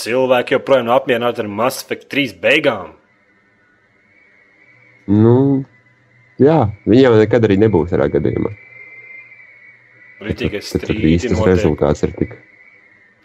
Cilvēki 0.01 0.55
joprojām 0.57 0.87
nav 0.87 1.01
apmierināti 1.01 1.43
ar 1.43 1.49
Mass 1.61 1.83
Effect 1.83 2.07
3 2.13 2.35
beigām. 2.41 2.95
Nu, 5.11 5.35
jā, 6.41 6.59
viņiem 6.89 7.17
nekad 7.21 7.47
arī 7.47 7.57
nebūs 7.61 7.91
tādā 7.93 8.07
gadījumā. 8.13 8.53
Rītīgais 10.21 10.73
strīds. 10.75 11.25
īstais 11.25 11.45
rezultāts 11.47 12.05
ir 12.05 12.13
tik. 12.17 12.35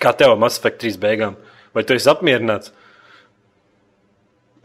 Kā 0.01 0.13
tev 0.17 0.37
Mass 0.41 0.61
Effect 0.61 0.81
3 0.85 1.01
beigām? 1.01 1.37
Vai 1.77 1.85
tu 1.85 1.97
esi 1.97 2.09
apmierināts? 2.13 2.73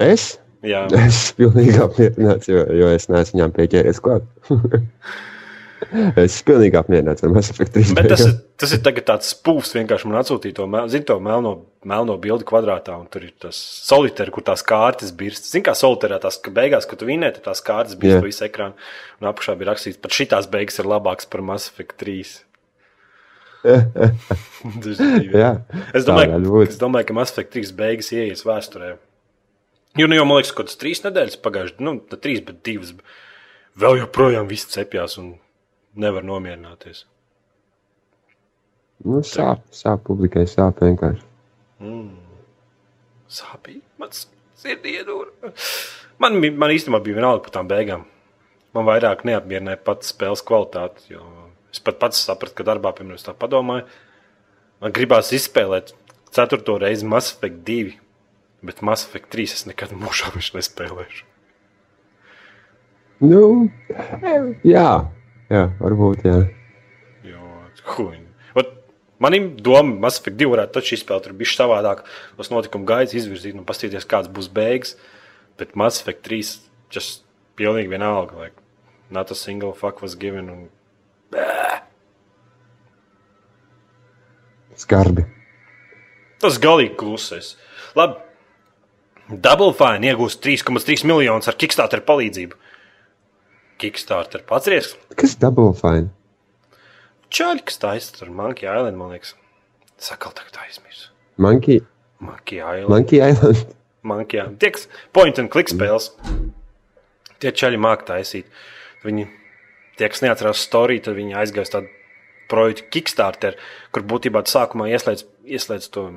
Es? 0.02 0.32
Jā, 0.66 0.86
Es 1.08 1.32
pilnīgi 1.38 1.76
apmierināts, 1.82 2.50
jo, 2.52 2.64
jo 2.78 2.94
es 2.96 3.10
neesmu 3.12 3.38
viņām 3.40 3.54
pieķēries 3.58 4.02
klāt. 4.04 4.28
es 5.90 6.36
esmu 6.36 6.48
pilnīgi 6.52 6.78
apmierināts 6.80 7.26
ar 7.26 7.32
Mass 7.34 7.52
Effect 7.54 7.74
3. 7.78 7.96
bet 7.98 8.10
tas 8.12 8.24
ir, 8.26 8.36
tas 8.62 8.74
ir 8.76 8.82
tāds 8.84 9.32
spūks. 9.34 9.74
Vienkārši 9.78 10.10
man 10.10 10.20
atsūtīja 10.22 10.58
to, 10.60 10.68
zini, 10.94 11.08
to 11.10 11.18
melno, 11.24 11.56
melno 11.88 12.18
bildi 12.22 12.48
kvadrātā, 12.48 12.96
un 13.00 13.10
tur 13.12 13.26
ir 13.28 13.34
tas 13.42 13.58
solitērs, 13.90 14.34
kur 14.36 14.46
tās 14.46 14.64
kārtas 14.68 15.14
birst. 15.18 15.50
Zini, 15.50 15.66
kā 15.68 15.76
solitērā 15.78 16.22
tās 16.22 16.38
ka 16.44 16.54
beigās, 16.54 16.88
kad 16.90 17.02
tu 17.02 17.10
vinēji, 17.10 17.40
tad 17.40 17.50
tās 17.50 17.66
kārtas 17.66 17.98
birst 18.00 18.22
pa 18.22 18.30
visu 18.30 18.48
ekrānu. 18.48 18.90
Un 19.22 19.32
apakšā 19.32 19.58
bija 19.60 19.74
rakstīts, 19.74 20.02
pat 20.02 20.16
šitās 20.18 20.50
beigas 20.52 20.82
ir 20.82 20.90
labākas 20.92 21.30
par 21.32 21.46
Mass 21.46 21.72
Effect 21.74 21.98
3. 22.02 22.40
Tas 23.62 24.98
ir 24.98 25.16
divi. 25.22 25.38
Jā, 25.38 25.54
Es 25.94 26.06
domāju, 26.08 26.66
es 26.66 26.80
domāju, 26.82 27.10
ka 27.10 27.18
Mass 27.18 27.34
Effect 27.34 27.54
3 27.58 27.74
beigas 27.78 28.14
ieies 28.16 28.46
vēsturē. 28.48 28.96
Jo, 30.00 30.08
nu, 30.08 30.16
jau 30.16 30.24
man 30.24 30.40
liekas, 30.40 30.54
ka 30.56 30.64
tas 30.64 30.80
trīs 30.80 31.04
nedēļas 31.04 31.40
pagājušas, 31.44 31.82
nu, 31.84 31.98
trīs, 32.16 32.40
bet 32.48 32.62
divas. 32.64 32.94
Vēl 33.82 34.00
joprojām 34.02 34.48
viss 34.48 34.70
cepjas 34.72 35.18
un 35.20 35.34
nevar 35.96 36.26
nomierināties. 36.28 37.06
Nu, 39.02 39.24
sāp, 39.26 39.64
sāp 39.74 40.04
publikai, 40.06 40.46
sāp 40.50 40.84
vienkārši. 40.86 41.24
Sāpīgi. 43.32 43.82
Man 44.02 44.12
sirdī 44.14 44.98
iedūra. 45.00 45.54
Man, 46.22 46.38
man 46.38 46.74
īstenībā 46.74 47.02
bija 47.02 47.18
vienalga 47.18 47.48
par 47.48 47.56
tām 47.56 47.70
beigām. 47.72 48.06
Man 48.76 48.86
vairāk 48.88 49.26
neapmierināja 49.28 49.82
pats 49.84 50.14
spēles 50.14 50.44
kvalitāte. 50.46 51.02
jo 51.10 51.24
Es 51.72 51.80
pat 51.80 52.00
pats 52.02 52.20
sapratu, 52.20 52.58
ka 52.58 52.68
darbā, 52.68 52.92
piemēram, 52.96 53.20
tā 53.24 53.34
padomāju, 53.38 53.86
man 54.84 54.96
gribās 54.96 55.32
izspēlēt 55.36 55.94
ceturto 56.36 56.76
reizi 56.82 57.08
Mass 57.08 57.32
Effect 57.32 57.62
2. 57.68 57.94
Bet 58.68 58.84
Mass 58.86 59.08
Effect 59.08 59.32
3 59.34 59.56
es 59.56 59.64
nekad 59.70 59.96
mūžā 59.98 60.34
vairs 60.36 60.52
nespēlēšu. 60.58 61.24
Nu, 63.22 63.42
jā, 64.68 64.90
jā, 65.52 65.68
varbūt, 65.84 66.26
jā. 66.28 66.42
Jo, 67.28 67.46
huņ. 67.96 68.22
Manim 69.22 69.52
doma, 69.62 70.00
Mass 70.02 70.18
Effect 70.18 70.40
2 70.40 70.50
varētu 70.50 70.74
taču 70.80 70.96
izspēlēt, 70.96 71.28
tur 71.28 71.36
bija 71.38 71.54
savādāk. 71.54 72.00
Tos 72.40 72.50
notikumu 72.50 72.88
gaitas 72.90 73.14
izvirzīt 73.20 73.54
un 73.54 73.68
paskatīties, 73.68 74.08
kāds 74.10 74.32
būs 74.34 74.48
beigas. 74.50 74.96
Bet 75.62 75.76
Mass 75.78 76.02
Effect 76.02 76.24
3 76.26 76.56
tas 76.96 77.10
pilnīgi 77.60 77.92
vienalga. 77.92 78.40
Like, 78.40 78.58
not 79.14 79.30
a 79.30 79.38
single 79.38 79.76
fuck 79.78 80.02
was 80.02 80.18
given. 80.18 80.50
Un... 80.50 80.64
Skarbi. 84.82 85.28
Tas 86.42 86.58
galīgi 86.58 86.98
klusais. 86.98 87.54
Labi. 87.94 88.18
Double 89.30 89.72
Fine 89.78 90.10
iegūst 90.10 90.42
3,3 90.44 91.06
miljonus 91.08 91.48
ar 91.48 91.62
Kickstarter 91.62 92.02
palīdzību. 92.10 92.58
Kickstarter 93.82 94.46
pats 94.48 94.70
rieks. 94.72 94.96
Kas 95.18 95.36
double 95.42 95.74
fine? 95.78 96.12
Čaļi, 97.32 97.66
kas 97.68 97.80
taisa 97.82 98.18
tur 98.18 98.32
Monkey 98.36 98.70
Island, 98.70 99.00
man 99.00 99.14
liekas. 99.16 99.36
Sakal 100.02 100.34
tagad 100.38 100.58
aizmirsu. 100.66 101.12
Monkey, 101.42 101.84
Monkey 102.22 102.60
Island. 102.62 102.90
Monkey 102.92 103.22
Island. 103.22 103.70
Mankijā. 104.08 104.48
Tie, 104.60 104.72
kas 104.74 104.88
point 105.14 105.40
and 105.42 105.52
click 105.54 105.70
spēles, 105.72 106.12
tie 107.42 107.54
čaļi 107.54 107.80
māca 107.82 108.08
taisīt. 108.14 108.50
Viņi, 109.06 109.28
tie, 110.00 110.08
kas 110.10 110.24
neatcerās 110.26 110.64
storiju, 110.66 111.06
tad 111.06 111.18
viņi 111.18 111.38
aizgāja 111.42 111.76
tādu 111.78 111.92
projektu 112.52 112.88
Kickstarter, 112.94 113.58
kur 113.94 114.06
būtībā 114.10 114.44
sākumā 114.50 114.90
ieslēdz, 114.92 115.26
ieslēdz 115.58 115.92
to, 115.94 116.08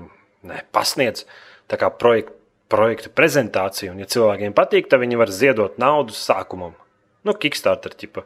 ne, 0.49 0.63
pasniedz 0.75 1.27
tā 1.71 1.79
kā 1.81 1.93
projektu, 1.93 2.35
projektu 2.73 3.13
prezentāciju. 3.15 3.93
Un, 3.93 4.01
ja 4.03 4.09
cilvēkiem 4.11 4.57
patīk, 4.57 4.89
tad 4.91 5.05
viņi 5.05 5.21
var 5.21 5.33
ziedot 5.33 5.79
naudu 5.81 6.17
sākumam. 6.17 6.75
Nu, 7.25 7.35
Kickstarter 7.41 7.95
tipa 7.97 8.25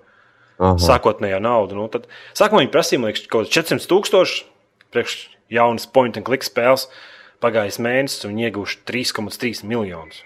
Aha. 0.58 0.74
sākotnējā 0.82 1.38
nauda. 1.42 1.76
Nu, 1.78 1.86
tad 1.92 2.08
sākumā 2.38 2.64
viņi 2.64 2.72
prasīja, 2.74 3.02
man 3.02 3.12
liekas, 3.12 3.26
kaut 3.30 3.46
kāds 3.46 3.54
400 3.54 3.90
tūkstoši 3.92 4.40
priekš 4.94 5.18
jaunas 5.54 5.86
point 5.86 6.16
and 6.18 6.26
click 6.26 6.46
spēles. 6.46 6.88
Pagājis 7.38 7.78
mēnesis, 7.78 8.24
un 8.26 8.32
viņi 8.34 8.48
ieguvuši 8.48 8.80
3,3 8.90 9.62
miljonus. 9.70 10.24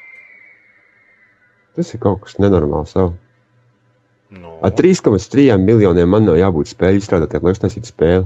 Tas 1.77 1.91
ir 1.93 2.01
kaut 2.01 2.23
kas 2.25 2.39
nenormāls. 2.41 2.95
Jau. 2.97 3.11
Nu, 4.33 4.55
Ar 4.65 4.73
3,3 4.73 5.59
miljoniem 5.61 6.09
man 6.09 6.25
nav 6.25 6.39
jābūt 6.41 6.71
spēļu 6.73 7.03
izstrādātājiem, 7.03 7.45
lai 7.45 7.53
uztaisītu 7.53 7.91
spēli. 7.93 8.25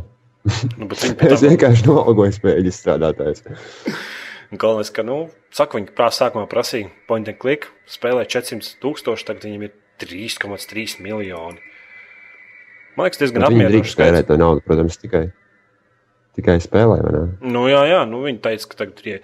nu, 0.79 0.87
Es 1.35 1.43
vienkārši 1.43 1.89
noalgoju 1.89 2.37
spēļu 2.37 2.71
izstrādātājus. 2.71 3.43
galvenais, 4.55 4.93
ka, 4.95 5.03
nu, 5.03 5.25
saka, 5.51 5.81
viņi 5.81 5.91
prasa, 5.99 6.29
sākumā 6.29 6.47
prasīja 6.51 6.93
point 7.11 7.27
and 7.27 7.39
click, 7.43 7.67
spēlē 7.91 8.23
400 8.31 8.79
tūkstoši, 8.83 9.27
tagad 9.27 9.49
viņiem 9.49 9.67
ir 9.67 9.75
3,3 10.03 11.01
miljoni. 11.05 11.61
Man 12.97 13.09
liekas, 13.09 13.21
diezgan 13.21 13.43
Viņi 13.43 13.49
apmierinoši. 13.51 13.77
drīkst 13.77 14.01
tērēt 14.01 14.29
to 14.31 14.37
naudu, 14.41 14.63
protams, 14.65 14.97
tikai, 15.03 15.27
tikai 16.39 16.57
spēlē. 16.65 17.01
vai 17.05 17.13
ne? 17.13 17.25
Nu, 17.45 17.67
jā, 17.69 17.83
jā, 17.91 18.03
nu, 18.09 18.23
viņi 18.25 18.41
teica, 18.45 18.71
ka 18.73 18.81
tagad 18.85 19.03
tie 19.03 19.19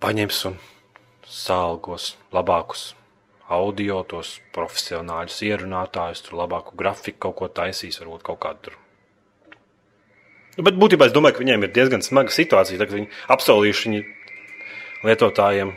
paņems 0.00 0.44
un 0.50 0.58
sālgos 1.30 2.14
labākus 2.34 2.90
audio, 3.50 4.02
tos 4.06 4.36
profesionāļus 4.54 5.40
ierunātājus, 5.48 6.22
tur 6.26 6.38
labāku 6.38 6.76
grafiku 6.78 7.18
kaut 7.26 7.36
ko 7.40 7.48
taisīs, 7.48 7.98
varbūt 8.02 8.22
kaut 8.26 8.40
kādu 8.44 8.68
tur. 8.68 8.76
Nu, 10.58 10.64
bet 10.66 10.76
būtībā 10.76 11.08
es 11.08 11.14
domāju, 11.14 11.38
ka 11.38 11.44
viņiem 11.44 11.64
ir 11.64 11.72
diezgan 11.72 12.02
smaga 12.04 12.34
situācija. 12.34 12.78
Tagad 12.78 12.98
viņi 12.98 13.08
apsolījuši 13.32 13.88
viņi 13.88 14.02
lietotājiem 15.08 15.72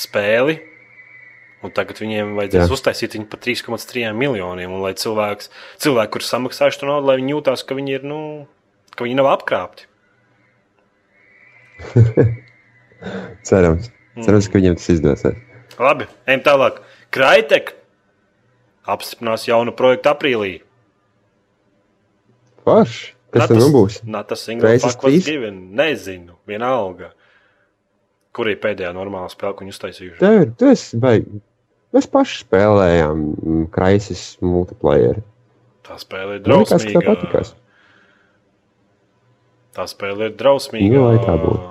spēli. 0.00 0.58
Un 1.60 1.72
tagad 1.76 1.98
viņiem 2.00 2.32
vajadzēs 2.38 2.70
Jā. 2.70 2.72
uztaisīt 2.72 3.14
viņu 3.16 3.26
par 3.28 3.40
3,3 3.44 4.14
miljoniem. 4.16 4.72
Un 4.72 4.80
lai 4.80 4.94
cilvēks, 4.96 5.50
cilvēki, 5.84 6.12
kurš 6.14 6.30
samaksājuši 6.32 6.80
to 6.80 6.88
naudu, 6.88 7.10
lai 7.10 7.18
viņi 7.20 7.34
jūtās, 7.34 7.64
ka 7.68 7.76
viņi, 7.76 7.98
ir, 7.98 8.06
nu, 8.08 8.20
ka 8.96 9.04
viņi 9.04 9.18
nav 9.18 9.28
apkrāpti. 9.34 9.84
Cerams, 13.48 13.90
Cerams 14.24 14.48
ka 14.48 14.60
viņiem 14.60 14.80
tas 14.80 14.88
izdosies. 14.94 15.36
Labi, 15.80 16.08
ejam 16.28 16.42
tālāk. 16.48 16.80
Kraitek 17.12 17.74
apstiprinās 18.88 19.46
jaunu 19.48 19.76
projektu 19.76 20.12
aprīlī. 20.12 20.52
Forši! 22.64 23.14
Kas 23.30 23.46
tad 23.46 23.60
nu 23.60 23.68
būs? 23.70 24.00
Nā, 24.10 24.24
tas 24.26 24.42
ir? 24.50 24.58
Given. 25.28 25.60
Nezinu, 25.78 26.34
vienalga. 26.50 27.12
Kur 28.34 28.50
ir 28.50 28.58
pēdējā 28.62 28.90
normālā 28.94 29.30
spēle, 29.30 29.54
ko 29.54 29.64
viņi 29.64 29.74
uztaisījuši? 29.74 30.18
Tev 30.18 30.36
ir, 30.40 30.50
tu 30.58 30.66
esi 30.70 30.98
baigi. 31.02 31.42
Mēs 31.94 32.06
paši 32.10 32.44
spēlējām 32.44 33.22
mm, 33.26 33.62
Crisis 33.74 34.36
multiplayer. 34.44 35.22
Tā 35.86 35.96
spēle 35.98 36.38
ir 36.38 36.44
Man 36.46 36.62
liekas, 36.62 36.84
drausmīga. 36.84 37.02
patikās. 37.08 37.54
Tā 39.74 39.86
spēle 39.90 40.30
ir 40.30 40.36
drausmīga. 40.38 40.92
Nu, 40.94 41.06
lai 41.08 41.18
tā 41.24 41.34
būtu. 41.40 41.64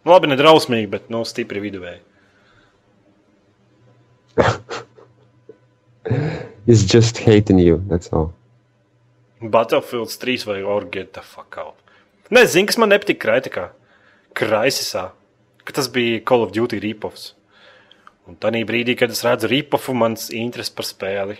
Nu, 0.00 0.14
Labi, 0.14 0.30
ne 0.32 0.36
drausmīga, 0.40 0.88
bet 0.96 1.10
nu, 1.12 1.20
stipri 1.28 1.60
viduvēji. 1.60 2.00
It's 6.66 6.84
just 6.84 7.18
hating 7.18 7.58
you, 7.58 7.82
that's 7.88 8.08
all. 8.12 8.32
Battlefield 9.42 10.10
3 10.12 10.44
vai 10.46 10.62
or 10.62 10.84
get 10.84 11.12
the 11.12 11.20
fuck 11.20 11.56
out. 11.58 11.76
Nezinu, 12.30 12.66
kas 12.68 12.78
man 12.78 12.92
nepatika 12.92 13.24
kritikā. 13.26 13.64
Kraisisā. 14.36 15.10
Ka 15.64 15.72
tas 15.76 15.88
bija 15.92 16.20
Call 16.24 16.44
of 16.46 16.52
Duty 16.54 16.80
ripoffs. 16.80 17.32
Un 18.30 18.36
tajā 18.38 18.62
brīdī, 18.68 18.94
kad 18.98 19.10
es 19.10 19.24
redzu 19.26 19.48
ripofu, 19.50 19.94
mans 19.98 20.28
interesi 20.30 20.74
par 20.76 20.86
spēli. 20.86 21.34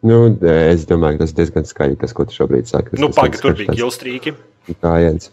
Nu, 0.00 0.16
es 0.48 0.86
domāju, 0.88 1.18
ka 1.20 1.26
tas 1.26 1.34
diezgan 1.36 1.66
skaļi, 1.68 1.98
tas, 2.00 2.14
ko 2.16 2.24
tu 2.26 2.32
šobrīd 2.34 2.66
saki. 2.70 2.96
Nu, 2.98 3.10
pagaidi, 3.12 3.42
tur 3.44 3.56
bija 3.58 3.74
gilstrīki, 3.76 4.32
Gājiens. 4.80 5.28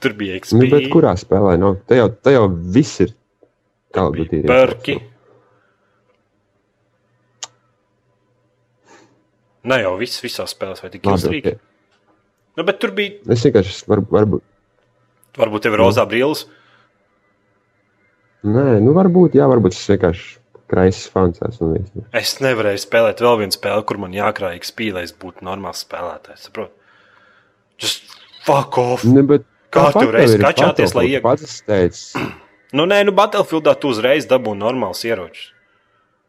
tur 0.00 0.14
bija 0.18 0.38
XP, 0.38 0.56
Nu, 0.60 0.68
bet 0.70 0.86
kurā 0.92 1.16
spēlē? 1.18 1.56
Nu, 1.58 1.72
te, 1.90 1.98
jau, 1.98 2.06
te 2.14 2.36
jau 2.36 2.44
viss 2.76 3.00
ir. 3.02 3.16
Bija 3.90 4.06
būtu 4.14 4.44
perki. 4.46 4.94
Ne 9.66 9.80
jau 9.82 9.96
viss, 10.00 10.22
visās 10.24 10.54
spēlēs, 10.54 10.80
vai 10.84 10.92
tik 10.94 11.02
gilstrīki. 11.04 11.56
okay. 11.56 11.58
Nu, 12.56 12.64
bet 12.68 12.78
tur 12.82 12.94
bija, 12.96 13.18
Es 13.34 13.42
vienkārši 13.44 13.84
varu, 13.90 14.06
varbūt. 14.14 14.46
varbūt 15.36 15.66
tev 15.66 15.74
ir 15.76 15.82
rozā 15.82 16.06
brīlis. 16.08 16.46
Nē, 18.46 18.80
nu 18.80 18.94
varbūt, 18.96 19.34
jā, 19.36 19.44
varbūt 19.50 19.74
es 19.76 19.82
vienkārši 19.90 20.38
kraisis 20.70 21.08
fans 21.12 21.40
esmu. 21.44 21.74
Es 22.16 22.36
nevarēju 22.40 22.80
spēlēt 22.84 23.20
vēl 23.20 23.40
vienu 23.42 23.52
spēli, 23.56 23.84
kur 23.88 23.98
man 24.00 24.14
jākrāj 24.16 24.56
XP, 24.62 24.92
lai 24.96 25.02
es 25.08 25.12
būtu 25.12 25.44
normāls 25.44 25.82
spēlētājs. 25.84 26.46
Saprot? 26.48 26.72
Just 27.80 28.14
fuck 28.46 28.78
off! 28.80 29.04
Ne, 29.04 29.24
Kā 29.70 29.92
tu 29.94 30.06
reiz 30.10 30.32
kačāties, 30.34 30.96
lai 30.98 31.04
Battlefield, 31.06 31.12
ieg- 31.14 31.22
Pats 31.22 31.42
es 31.46 31.60
teicu, 31.62 32.24
Nu, 32.72 32.86
nē, 32.86 33.04
nu, 33.06 33.12
Battlefieldā 33.14 33.74
tu 33.78 33.90
uzreiz 33.90 34.26
dabūji 34.30 34.58
normāls 34.58 35.02
ieročus. 35.06 35.50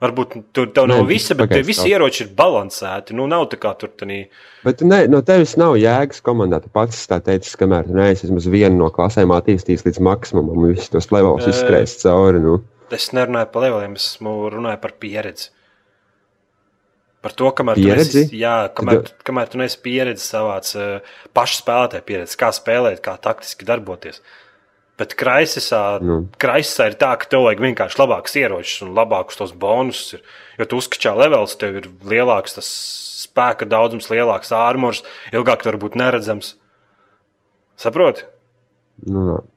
Varbūt 0.01 0.31
tur 0.58 0.72
tev 0.74 0.88
Nē, 0.89 0.96
nav 0.98 1.05
visa, 1.12 1.36
bet 1.38 1.51
tie 1.51 1.60
pagaidi, 1.60 1.67
visi 1.67 1.84
tā. 1.84 1.89
ieroči 1.93 2.24
ir 2.24 2.29
balansēti. 2.39 3.13
Nu, 3.13 3.27
nav 3.29 3.43
tā 3.51 3.60
kā 3.62 3.75
tur 3.77 3.91
tādā. 3.93 4.24
bet 4.65 4.81
ne, 4.81 5.03
no 5.08 5.20
tevis 5.22 5.53
nav 5.62 5.75
jēgas 5.77 6.24
komandā. 6.25 6.58
Tu 6.63 6.70
pats 6.74 7.03
tā 7.08 7.20
teici, 7.22 7.53
kamēr 7.62 7.86
neesi 7.93 8.25
vismaz 8.25 8.48
vienu 8.50 8.79
no 8.81 8.89
klasēm 8.89 9.29
attīstījis 9.36 9.86
līdz 9.86 10.00
maksimumam, 10.01 10.58
un 10.58 10.74
visus 10.74 10.89
tos 10.89 11.12
levels 11.13 11.46
Ē. 11.46 11.53
izskrēs 11.53 12.00
cauri. 12.01 12.41
Nu. 12.41 12.58
Es 12.91 13.12
nerunāju 13.13 13.51
par 13.53 13.62
leveliem, 13.67 13.93
es 13.96 14.15
esmu 14.15 14.50
runāju 14.51 14.81
par 14.81 14.91
pieredzi. 15.00 15.51
Par 17.22 17.36
to, 17.38 17.51
kamēr 17.53 17.77
Pieredzi? 17.77 18.12
tu 18.12 18.17
neesi, 18.17 18.38
jā, 18.41 18.55
kamēr, 18.74 19.03
tu- 19.05 19.13
kamēr 19.27 19.50
tu 19.53 19.60
neesi 19.62 19.77
pieredzi 19.86 20.24
savāc 20.25 20.72
uh, 20.74 21.12
pašu 21.38 21.60
spēlētāju 21.62 22.05
pieredzi, 22.08 22.38
kā 22.41 22.50
spēlēt, 22.58 22.98
kā 23.05 23.13
taktiski 23.22 23.67
darboties. 23.70 24.17
Bet 25.01 25.15
kraisisā, 25.17 25.81
Nu. 26.05 26.20
kraisisā 26.38 26.91
ir 26.91 26.96
tā, 27.01 27.15
ka 27.17 27.25
tev 27.31 27.48
vajag 27.48 27.63
vienkārši 27.63 27.98
labākus 27.98 28.36
ieročus 28.38 28.84
un 28.86 28.91
labākus 28.93 29.39
tos 29.39 29.53
bonusus. 29.58 30.20
Ir. 30.20 30.22
Jo 30.62 30.67
tu 30.70 30.77
uzskačā 30.77 31.15
levels, 31.17 31.55
tev 31.58 31.79
ir 31.79 31.88
lielāks 32.12 32.53
tas 32.60 32.67
spēka 33.25 33.65
daudzums, 33.72 34.12
lielāks 34.13 34.51
ārmurs, 34.53 35.01
ilgāk 35.34 35.63
tu 35.63 35.72
vari 35.72 35.79
būt 35.81 35.98
neredzams. 35.98 36.53
Saproti? 37.81 38.24
Nu, 39.08 39.24
labi. 39.31 39.48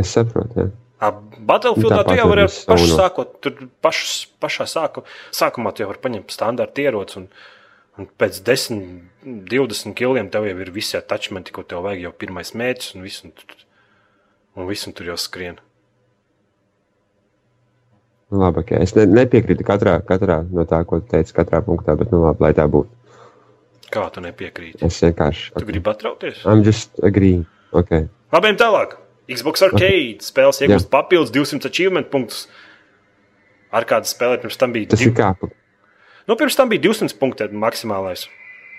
es 0.00 0.12
saprotu. 0.16 0.56
Jā. 0.62 1.10
Battlefieldā 1.46 2.00
tu 2.02 2.08
Tāpat 2.08 2.16
jau 2.18 2.24
ar 2.26 2.32
vari 2.32 2.46
pašu 2.72 2.88
no- 2.88 2.96
sākot, 2.98 3.36
tur 3.44 3.52
pašs, 3.84 4.14
pašā 4.42 4.64
sāku, 4.66 5.04
sākumā 5.36 5.70
tu 5.74 5.84
jau 5.84 5.90
vari 5.92 6.00
paņemt 6.02 6.32
standarta 6.34 6.82
ieroci, 6.82 7.20
un, 7.20 7.28
un 7.98 8.08
pēc 8.18 8.40
10, 8.42 8.80
20 9.52 9.94
kiliem 9.94 10.30
tev 10.32 10.48
jau 10.48 10.56
ir 10.64 10.72
visi 10.74 10.96
attachmenti, 10.98 11.52
ko 11.54 11.62
tev 11.62 11.84
vajag 11.86 12.02
jau 12.08 12.12
pirmais 12.24 12.50
mērķis, 12.56 12.94
un 12.96 13.02
viss, 13.06 13.22
un, 13.24 13.30
tu- 13.36 13.64
un 14.56 14.66
viss 14.68 14.86
un 14.86 14.92
tur 14.92 15.06
jau 15.06 15.16
skrien. 15.16 15.58
Nu, 18.30 18.38
labi, 18.42 18.60
okay. 18.60 18.82
Es 18.84 18.92
ne, 18.96 19.06
nepiekrītu 19.08 19.64
katrā, 19.64 19.98
katrā 20.04 20.42
no 20.52 20.64
tā, 20.68 20.82
ko 20.84 20.98
tu 21.00 21.08
teici, 21.14 21.32
katrā 21.36 21.62
punktā, 21.64 21.94
bet 21.96 22.10
nu, 22.12 22.20
labi, 22.26 22.44
lai 22.44 22.52
tā 22.56 22.66
būtu. 22.68 22.90
Kā 23.88 24.10
tu 24.12 24.20
nepiekrīti? 24.20 24.82
Es 24.84 24.98
vienkārši. 25.00 25.54
Tu 25.56 25.64
gribi 25.68 25.88
atrauties? 25.88 26.42
I'm 26.44 26.60
just 26.66 26.98
agreeing. 27.02 27.46
Okay. 27.72 28.04
Labi, 28.32 28.50
tālāk. 28.60 28.98
Xbox 29.28 29.62
Arcade 29.64 30.24
spēles 30.24 30.60
iegūst 30.64 30.88
papildus 30.92 31.32
200 31.32 31.68
achievement 31.68 32.08
punktus. 32.12 32.46
Ar 33.72 33.84
kādu 33.88 34.08
spēlēt 34.08 34.44
pirms 34.44 34.56
tam 34.60 34.72
bija? 34.76 34.88
Tas 34.92 35.00
div- 35.00 35.12
ir 35.12 35.16
kā. 35.16 35.32
pa- 35.40 35.48
Nu, 36.28 36.36
pirms 36.36 36.56
tam 36.56 36.68
bija 36.68 36.80
200 36.84 37.16
punkti 37.18 37.48
maksimālais. 37.52 38.26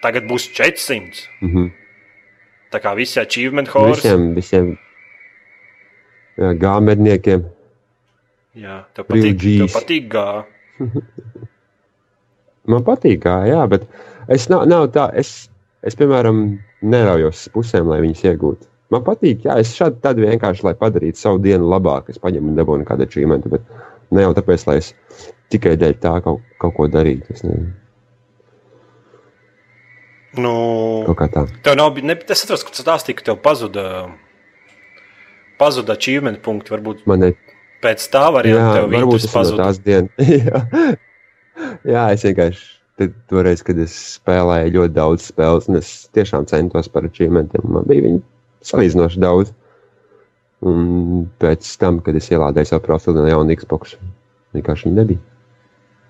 Tagad 0.03 0.25
būs 0.29 0.45
400. 0.53 1.25
Mm 1.41 1.49
-hmm. 1.53 1.71
Tā 2.71 2.79
kā 2.81 2.95
visi 2.95 3.19
achievement 3.19 3.67
horse. 3.67 4.01
Visiem, 4.01 4.33
visiem 4.35 4.77
jā, 6.39 6.53
gāmerniekiem. 6.63 7.45
Jā, 8.59 8.81
tev 8.95 9.07
patīk, 9.11 9.43
tev 9.43 9.71
patīk 9.75 10.09
gā. 10.11 10.27
Man 12.69 12.85
patīk, 12.85 13.21
kā, 13.23 13.35
jā, 13.49 13.61
bet 13.69 13.85
es 14.31 14.49
nav, 14.51 14.65
nav 14.69 14.89
tā, 14.93 15.07
es, 15.17 15.49
es, 15.85 15.95
piemēram, 15.97 16.59
neraujos 16.85 17.47
pusēm, 17.53 17.89
lai 17.89 18.01
viņas 18.03 18.25
iegūtu. 18.29 18.69
Man 18.93 19.03
patīk, 19.05 19.43
jā, 19.45 19.57
es 19.61 19.73
šādi 19.77 20.01
tad 20.03 20.21
vienkārši, 20.21 20.65
lai 20.65 20.75
padarītu 20.77 21.21
savu 21.21 21.41
dienu 21.43 21.69
labāku, 21.69 22.13
es 22.13 22.21
paņemu 22.21 22.51
un 22.51 22.57
dabūnu 22.57 22.87
kādu 22.87 23.05
achievementu, 23.05 23.51
bet 23.53 23.67
ne 24.13 24.25
jau 24.25 24.31
tāpēc, 24.37 24.65
lai 24.69 24.79
es 24.81 24.93
tikai 25.53 25.75
dēļ 25.81 25.99
tā 26.01 26.15
kaut, 26.25 26.41
kaut 26.61 26.75
ko 26.77 26.87
darītu. 26.91 27.37
Nu, 30.37 30.55
kaut 31.09 31.17
kā 31.21 31.29
tā. 31.33 31.45
tev 31.65 31.77
nav 31.77 31.93
bijis, 31.95 32.25
es 32.29 32.43
atceros, 32.45 32.65
ka 32.65 32.73
tu 32.73 32.83
stāstīji, 32.83 33.17
ka 33.21 33.29
tev 33.31 33.39
pazuda, 33.45 33.85
pazuda 35.59 35.95
achievement 35.97 36.41
punkti. 36.45 36.73
Varbūt 36.73 37.05
Man 37.09 37.23
ne, 37.25 37.31
pēc 37.83 38.07
tā 38.13 38.25
jā, 38.25 38.33
varianta 38.35 38.73
tev 38.79 38.89
varbūt 38.93 39.21
interesi 39.21 39.29
tas 39.29 39.31
ir 39.31 39.37
pazuda. 39.37 39.63
tās 39.63 39.81
dienas. 39.85 40.11
jā. 40.49 40.65
jā, 41.93 42.03
es 42.15 42.27
vienkārši. 42.27 42.67
Tad, 42.99 43.13
toreiz, 43.31 43.61
kad 43.63 43.77
es 43.79 43.93
spēlēju 44.17 44.73
ļoti 44.75 44.91
daudz 44.97 45.29
spēles, 45.29 45.69
un 45.71 45.79
es 45.79 45.93
tiešām 46.15 46.43
centos 46.49 46.89
par 46.91 47.05
achievementiem, 47.07 47.63
man 47.71 47.85
bija 47.87 48.03
viņi 48.03 48.19
salīdzinoši 48.67 49.21
daudz. 49.23 49.53
Un 50.67 51.29
pēc 51.39 51.67
tam, 51.79 52.01
kad 52.03 52.17
es 52.19 52.27
ielādēju 52.33 52.73
savu 52.73 52.83
profilu 52.89 53.21
no 53.21 53.29
jaunu 53.29 53.55
Xbox, 53.55 53.95
vienkārši 54.57 54.89
viņi 54.89 54.97
nebija. 54.97 55.23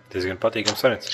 Diezgan 0.09 0.39
patīkams 0.41 0.81
variants. 0.81 1.13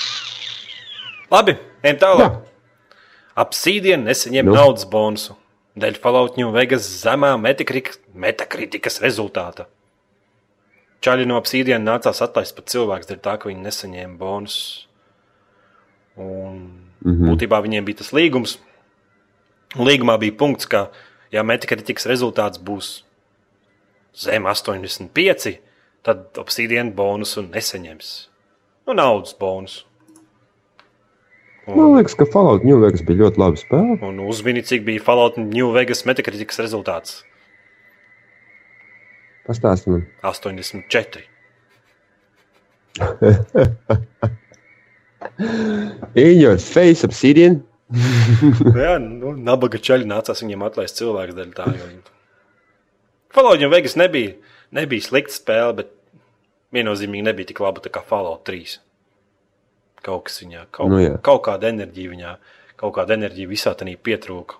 Labi, 1.28 1.58
ejam 1.84 2.00
tālāk. 2.00 2.24
Jā. 2.24 2.96
Apsīdien 3.44 4.06
nesaņem 4.08 4.48
nu. 4.48 4.56
naudas 4.56 4.88
bonusu. 4.88 5.36
Dēļ 5.76 5.98
Fallout 6.00 6.38
New 6.40 6.52
Vegas 6.54 6.86
zemā 7.02 7.34
metakritikas 7.36 9.00
rezultāta. 9.04 9.66
Čaļi 11.04 11.26
no 11.28 11.36
apsīdienas 11.36 11.84
nācās 11.84 12.22
atlaist 12.24 12.56
pat 12.56 12.72
cilvēks 12.72 13.10
dēļ 13.10 13.18
tā, 13.24 13.34
ka 13.36 13.50
viņi 13.50 13.66
nesaņēma 13.66 14.16
bonusus. 14.20 14.86
Un 16.16 16.62
mm. 17.04 17.26
būtībā 17.28 17.60
viņiem 17.66 17.84
bija 17.86 18.00
tas 18.00 18.14
līgums. 18.16 18.56
Līgumā 19.76 20.16
bija 20.22 20.36
punkts, 20.40 20.68
ka, 20.70 20.86
ja 21.34 21.44
metakritikas 21.44 22.08
rezultāts 22.08 22.62
būs 22.62 22.94
zem 24.16 24.48
85, 24.48 25.58
tad 26.06 26.40
apsīdienu 26.40 26.94
bonusu 26.96 27.44
nesaņems. 27.44 28.14
Nu, 28.86 28.96
naudas 28.96 29.36
bonusu. 29.36 29.84
Man 31.66 31.96
liekas, 31.96 32.14
ka 32.14 32.28
Fallout 32.30 32.62
New 32.62 32.76
Vegas 32.78 33.02
bija 33.02 33.24
ļoti 33.24 33.40
laba 33.42 33.58
spēle. 33.58 33.96
Un 34.06 34.20
uzmini, 34.22 34.62
cik 34.62 34.84
bija 34.86 35.02
Fallout 35.02 35.34
New 35.40 35.72
Vegas 35.74 36.04
metakritikas 36.06 36.60
rezultāts 36.62 37.24
Pastāsti 39.46 39.90
man.- 39.90 40.06
84. 40.26 41.22
In 46.14 46.40
your 46.40 46.58
face, 46.58 47.04
obsidian. 47.06 47.62
Jā, 48.82 48.96
nu, 48.98 49.36
nabaga 49.38 49.78
čaļi 49.78 50.08
nācās 50.10 50.42
viņiem 50.42 50.64
atlaist 50.66 50.98
cilvēku 50.98 51.36
dēļ 51.36 51.50
tā. 51.54 51.64
Jo... 51.76 51.86
Fallout 53.36 53.60
New 53.62 53.70
Vegas 53.70 53.94
nebija, 54.00 54.32
nebija 54.74 55.04
slikta 55.04 55.36
spēle, 55.36 55.76
bet 55.82 55.88
viennozīmīgi 56.74 57.28
nebija 57.28 57.52
tik 57.52 57.60
laba 57.62 57.84
kā 57.84 58.02
Fallout 58.02 58.42
3. 58.48 58.80
Kaut 60.04 60.24
kas 60.28 60.40
viņā, 60.42 60.66
kaut, 60.70 60.90
Nu 60.90 60.96
nu, 60.98 61.02
jā. 61.02 61.16
kaut 61.24 61.42
kāda 61.46 61.70
enerģija 61.72 62.10
viņā, 62.12 62.34
kaut 62.78 62.94
kāda 62.98 63.16
enerģija 63.16 63.48
visā 63.50 63.72
tajā 63.78 63.96
pietrūka. 64.06 64.58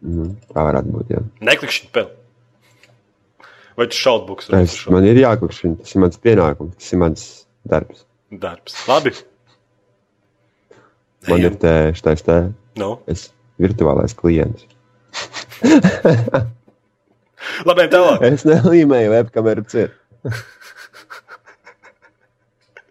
Mm, 0.00 0.30
tā 0.54 0.62
varētu 0.64 0.94
būt. 0.94 1.10
Jā. 1.12 1.20
Neklikšķi 1.44 1.90
pel. 1.92 2.06
Vai 3.76 3.86
tu 3.88 3.96
šautbuks 3.96 4.48
Es, 4.56 4.78
man 4.92 5.04
ir 5.08 5.18
jāklikšķina. 5.20 5.76
Tas 5.82 5.92
ir 5.94 6.00
mans 6.04 6.16
pienākums, 6.24 6.74
tas 6.80 6.92
ir 6.94 6.98
mans 7.02 7.26
darbs. 7.68 8.06
darbs? 8.32 8.78
Labi. 8.88 9.12
Man 11.28 11.36
Ejam. 11.42 11.50
ir 11.52 11.58
tā, 11.60 11.74
šitais 11.96 12.24
tā, 12.24 12.38
Nu, 12.80 12.94
es 13.12 13.26
virtuālais 13.60 14.14
klients. 14.16 14.64
labi, 17.68 17.84
tālāk. 17.92 18.22
Es 18.30 18.44
nelīmēju 18.48 19.12
webkameru 19.12 19.64
ciet. 19.68 19.92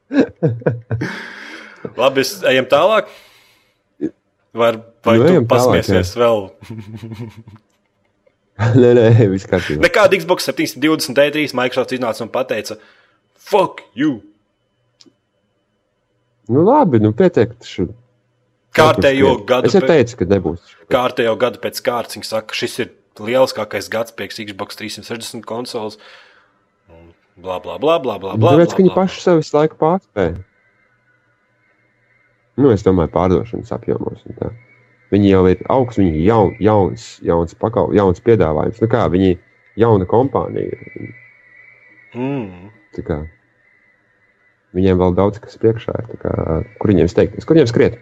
Labi, 2.00 2.24
es 2.24 2.39
ejam 2.48 2.67
tālāk. 2.69 3.10
Vai, 4.54 4.72
vai 5.06 5.15
Nu, 5.17 5.24
tu 5.26 5.34
ejam 5.34 5.45
tālāk, 5.45 5.52
pasmiesies 5.52 6.15
vēl? 6.17 6.39
nē, 8.82 8.89
nē, 8.98 9.28
viss 9.32 9.48
kārtībā. 9.50 9.84
Nekāda 9.86 10.19
Xbox 10.19 10.50
720 10.50 11.15
D3 11.17 11.56
Microsoft 11.58 11.93
iznāca 11.95 12.26
un 12.26 12.32
teica, 12.50 12.80
fuck 13.38 13.86
you! 13.98 14.19
Nu, 16.50 16.65
labi, 16.65 16.98
nu, 17.02 17.13
pietiek. 17.13 17.54
Šu... 17.62 17.91
Kārtējo 18.74 19.45
gadu, 19.50 19.69
Es 19.69 19.76
jau 19.78 19.82
teicu, 19.86 20.17
ka 20.19 20.26
nebūs. 20.30 20.74
kārtējo 20.93 21.36
gadu 21.41 21.62
pēc 21.62 21.80
kārtas 21.86 22.17
viņi 22.17 22.28
saka, 22.30 22.54
šis 22.58 22.74
ir 22.84 22.89
lielākais 23.19 23.89
gads 23.91 24.13
pēc 24.17 24.38
Xbox 24.45 24.78
360 24.80 25.45
konsoles. 25.50 25.98
Un 25.98 26.02
Bla, 27.39 27.60
bla, 27.63 27.78
bla, 27.80 27.99
bla, 28.04 28.17
bla. 28.19 28.36
bla 28.36 28.56
Tāpēc, 28.56 28.73
ka 28.75 28.84
viņi 28.84 28.95
paši 28.95 29.21
sev 29.23 29.39
visu 29.39 29.56
laiku 29.56 29.78
pārspēja. 29.80 30.39
Nu, 32.60 32.71
es 32.73 32.84
domāju, 32.84 33.13
pārdošanas 33.13 33.71
apjomos. 33.71 34.25
Viņi 35.13 35.32
jau 35.32 35.45
ir 35.47 35.62
augsts, 35.71 36.02
viņi 36.02 36.12
ir 36.12 36.25
jaun, 36.28 36.52
jauns, 36.60 37.06
jauns, 37.25 37.56
pakal, 37.58 37.93
jauns 37.95 38.19
piedāvājums. 38.25 38.82
Nu 38.84 38.89
kā, 38.91 39.06
viņi 39.13 39.32
ir 39.32 39.39
jauna 39.80 40.08
kompānija. 40.10 40.78
Mm. 42.17 42.69
Tā 42.97 43.06
Kā, 43.08 43.19
viņiem 44.75 44.99
vēl 44.99 45.15
daudz 45.17 45.39
kas 45.41 45.58
priekšā 45.62 45.95
ir. 46.02 46.08
tā 46.12 46.21
Kā, 46.21 46.34
kur 46.82 46.91
viņiem 46.91 47.10
steigties? 47.12 47.47
Kur 47.47 47.56
viņiem 47.56 47.69
skriet? 47.71 47.99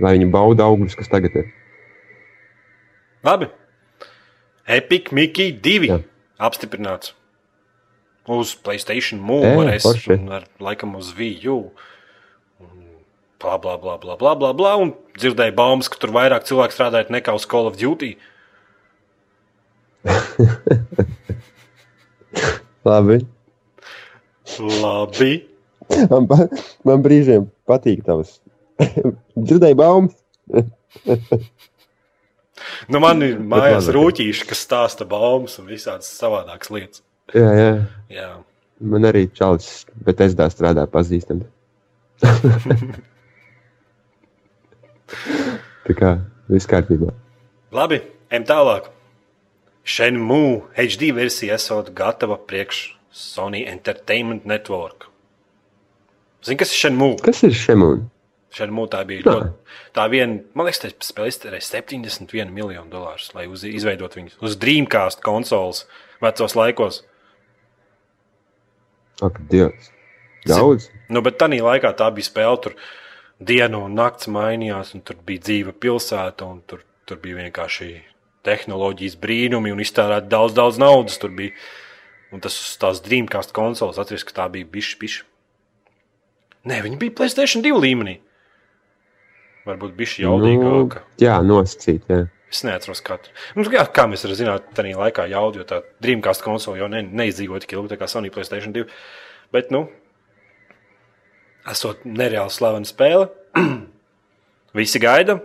Lai 0.00 0.16
viņi 0.16 0.30
bauda 0.32 0.66
augļus, 0.66 0.96
kas 0.98 1.12
tagad 1.12 1.36
ir. 1.38 1.52
Labi. 3.24 3.48
Epic 4.66 5.12
Mickey 5.12 5.52
2 5.52 5.90
Jā. 5.92 6.00
apstiprināts. 6.40 7.14
Uz 8.28 8.54
Playstation 8.56 9.20
Move, 9.20 9.44
ar, 10.32 10.46
laikam 10.64 10.94
uz 10.96 11.10
Wii 11.18 11.48
U. 11.52 11.58
Un 12.64 12.84
Bla, 13.44 13.58
bla, 13.60 13.74
bla, 13.76 13.98
bla, 14.00 14.16
bla, 14.16 14.32
bla, 14.40 14.52
bla. 14.56 14.76
Un 14.80 14.94
dzirdēju 15.20 15.52
baumas, 15.58 15.90
ka 15.92 15.98
tur 16.00 16.10
vairāk 16.16 16.46
cilvēku 16.48 16.72
strādājot 16.78 17.10
nekā 17.12 17.34
uz 17.36 17.44
Call 17.50 17.68
of 17.68 17.76
Duty. 17.76 18.14
Labi. 22.84 23.18
Labi. 24.80 25.32
Man, 26.10 26.26
pa- 26.28 26.48
man 26.88 27.02
brīžiem 27.04 27.46
patīk 27.68 28.02
tavs. 28.06 28.38
Dzirdēju 29.36 29.76
baumas. 29.78 30.16
Nu, 32.88 33.00
man 33.02 33.20
ir 33.24 33.36
mājās 33.40 33.88
rūtīši, 33.92 34.46
kas 34.48 34.62
stāsta 34.64 35.04
baumas 35.08 35.58
un 35.60 35.68
visādas 35.68 36.08
savādākas 36.16 36.70
lietas. 36.72 37.02
Jā, 37.32 37.50
jā. 37.56 37.72
Jā. 38.12 38.28
Man 38.84 39.06
arī 39.08 39.24
čalis, 39.32 39.86
bet 40.04 40.20
es 40.20 40.34
dā 40.36 40.50
strādāju 40.52 40.90
pazīstami. 40.92 41.44
Tā 45.84 45.92
kā 45.96 46.10
viss 46.50 46.68
kārtībā. 46.68 47.12
Labi, 47.74 47.98
ejam 48.32 48.44
tālāk. 48.48 48.90
Shenmue 49.84 50.62
HD 50.76 51.12
versija 51.16 51.58
esot 51.58 51.92
gatava 51.96 52.36
priekš 52.40 52.96
Sony 53.12 53.64
Entertainment 53.68 54.46
Network. 54.48 55.08
Zini, 56.44 56.56
kas 56.60 56.72
ir 56.72 56.78
Shenmue? 56.82 57.16
Kas 57.24 57.42
ir 57.44 57.52
šemun? 57.56 58.08
Shenmue 58.54 58.88
tā 58.92 59.00
bija 59.08 59.24
ļoti. 59.26 59.50
Tā 59.96 60.04
viena, 60.12 60.40
man 60.54 60.68
liekas, 60.68 60.82
tā 60.82 60.88
spēle 61.04 61.32
iztērēja 61.32 61.64
71 61.66 62.52
miljonu 62.54 62.90
dolārus, 62.92 63.30
lai 63.36 63.46
uz, 63.50 63.64
izveidot 63.66 64.14
viņus 64.16 64.38
uz 64.44 64.56
Dreamcast 64.60 65.22
konsoles 65.24 65.84
vecos 66.22 66.56
laikos. 66.58 67.02
Ak, 69.22 69.38
Dievs. 69.50 69.90
Daudz. 70.48 70.90
Nu, 71.08 71.22
bet 71.24 71.38
tā 71.40 71.48
laikā 71.48 71.94
tā 71.96 72.10
bija 72.12 72.26
spēle, 72.26 72.56
tur 72.60 72.74
diena 73.38 73.78
un 73.80 73.94
naktis 73.96 74.28
mainījās, 74.32 74.94
un 74.96 75.04
tur 75.06 75.16
bija 75.24 75.46
dzīva 75.46 75.72
pilsēta, 75.72 76.48
un 76.48 76.60
tur, 76.66 76.82
tur 77.08 77.20
bija 77.22 77.38
vienkārši 77.44 77.88
tehnoloģijas 78.44 79.16
brīnumi 79.20 79.72
un 79.72 79.80
iztērēt 79.80 80.28
daudz, 80.28 80.52
daudz 80.56 80.80
naudas. 80.80 81.16
Tur 81.22 81.32
bija 81.36 81.54
un 82.34 82.42
tas 82.44 82.56
uz 82.58 82.74
tās 82.82 83.00
Dreamcast 83.04 83.54
konsoles, 83.56 83.98
atceries, 84.00 84.26
ka 84.26 84.36
tā 84.42 84.48
bija 84.52 84.68
bišķi, 84.70 85.00
bišķi. 85.00 85.26
Nē, 86.68 86.80
viņi 86.86 87.00
bija 87.00 87.14
Playstation 87.20 87.64
2 87.64 87.80
līmenī. 87.84 88.18
Varbūt 89.68 89.94
bišķi 89.96 90.24
jaudīgāka. 90.24 91.04
Nu, 91.04 91.20
jā, 91.22 91.36
nosacīt. 91.44 92.04
Jā. 92.10 92.24
Es 92.54 92.62
neatceros, 92.62 93.00
kā, 93.02 93.16
tur- 93.18 93.32
nu, 93.58 93.64
jā, 93.74 93.82
kā 93.90 94.04
mēs 94.06 94.22
arī 94.28 94.36
zinām, 94.38 94.60
tā 94.76 94.84
laikā 94.86 95.24
jauda, 95.32 95.58
jo 95.58 95.64
tā 95.66 95.80
Dreamcast 96.04 96.44
konsole 96.44 96.78
jau 96.78 96.86
ne, 96.92 97.00
neizdzīvoja 97.02 97.64
tik 97.64 97.72
ilgi 97.74 97.98
kā 97.98 98.06
Sony 98.06 98.30
Playstation 98.30 98.70
2. 98.76 98.84
Bet, 99.50 99.72
nu, 99.74 99.88
esot 101.66 102.04
nereāli 102.06 102.54
slavena 102.54 102.86
spēle, 102.86 103.26
visi 104.78 105.02
gaida. 105.02 105.40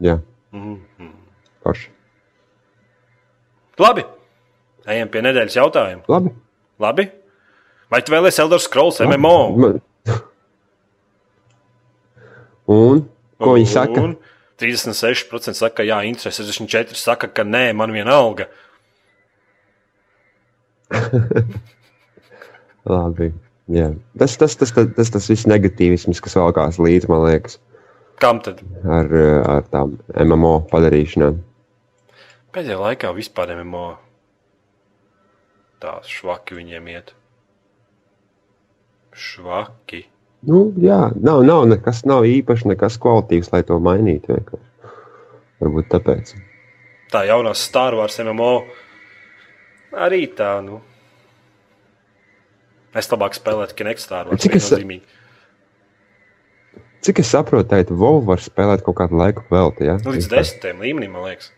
jā. 0.00 0.16
Mhm. 0.56 1.10
Paši. 1.60 1.90
Labi, 3.80 4.02
ejam 4.88 5.08
pie 5.12 5.20
nedēļas 5.24 5.56
jautājuma. 5.60 6.04
Labi. 6.08 6.32
Labi? 6.80 7.04
Vai 7.92 8.00
tu 8.04 8.12
vēlēsies 8.12 8.40
Elder 8.46 8.60
Scrolls 8.64 9.00
MMO? 9.04 9.36
Man... 9.60 9.80
Un 12.70 13.04
ko 13.40 13.54
viņi 13.56 13.68
saka? 13.68 14.02
Un 14.04 14.12
36% 14.60 15.56
saka, 15.56 15.80
ka 15.80 15.86
jā, 15.88 15.98
interesē, 16.08 16.44
64% 16.46 17.00
saka, 17.00 17.30
ka 17.32 17.42
nē, 17.46 17.70
man 17.76 17.92
vienalga. 17.94 18.46
Labi. 22.90 23.30
Jā. 23.70 23.92
Tas, 24.18 24.34
tas, 24.40 24.56
tas, 24.58 24.72
tas, 24.74 24.86
tas, 24.96 25.10
tas 25.14 25.28
viss 25.30 25.46
negatīvisms, 25.46 26.20
kas 26.22 26.34
valkās 26.38 26.80
līdzi, 26.82 27.10
man 27.10 27.22
liekas, 27.28 27.60
Kam 28.20 28.40
tad? 28.44 28.60
ar, 28.84 29.06
ar 29.48 29.64
tām 29.72 29.94
MMO 30.12 30.56
padarīšanām. 30.72 31.38
Pēdējā 32.50 32.78
laikā 32.82 33.12
vispār 33.16 33.54
MMO 33.54 33.86
tā 35.80 35.94
švaki 36.04 36.58
viņiem 36.58 36.90
iet. 36.92 37.14
Švaki. 39.16 40.02
Nu, 40.48 40.60
jā, 40.80 41.10
nav, 41.20 41.42
nav 41.44 41.66
nekas 41.68 42.04
nav 42.08 42.24
īpaši, 42.24 42.70
nekas 42.72 42.96
kvalitīvs, 43.02 43.50
lai 43.52 43.60
to 43.68 43.76
mainītu. 43.82 44.36
Vienkārši. 44.38 44.94
Varbūt 45.60 45.90
tāpēc. 45.92 46.32
Tā 47.12 47.26
jaunā 47.28 47.52
Star 47.58 47.96
Wars 47.98 48.16
MMO 48.22 48.52
arī 49.92 50.24
tā, 50.36 50.54
nu. 50.64 50.80
Es 52.96 53.10
labāk 53.12 53.36
spēlētu 53.36 53.76
Kinect 53.78 54.02
Star 54.02 54.30
Wars. 54.30 54.40
Cik 54.42 54.56
es-. 54.56 54.72
Cik 57.04 57.20
es 57.22 57.30
saprotu, 57.32 57.68
tad 57.70 57.92
WoW 57.92 58.22
var 58.26 58.40
spēlēt 58.44 58.82
kaut 58.84 58.98
kādu 58.98 59.20
laiku 59.20 59.44
vēl. 59.52 59.72
Ja? 59.84 59.98
Nu, 60.04 60.14
Līdz 60.16 60.30
desmitiem 60.32 60.82
līmenim, 60.84 61.14
man 61.16 61.28
liekas. 61.28 61.52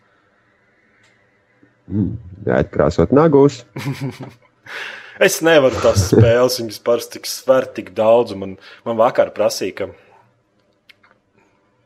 Jā, 2.46 2.58
atkrāsot 2.62 3.14
nagus. 3.14 3.62
Es 5.20 5.42
nevaru 5.44 5.76
tās 5.82 6.06
spēles, 6.08 6.60
viņas 6.60 6.80
parasti 6.84 7.18
tik 7.18 7.28
sver 7.28 7.66
tik 7.76 7.92
daudz. 7.96 8.32
Man, 8.38 8.56
man 8.86 8.96
vakar 9.00 9.32
prasīja, 9.36 9.74
ka 9.82 9.90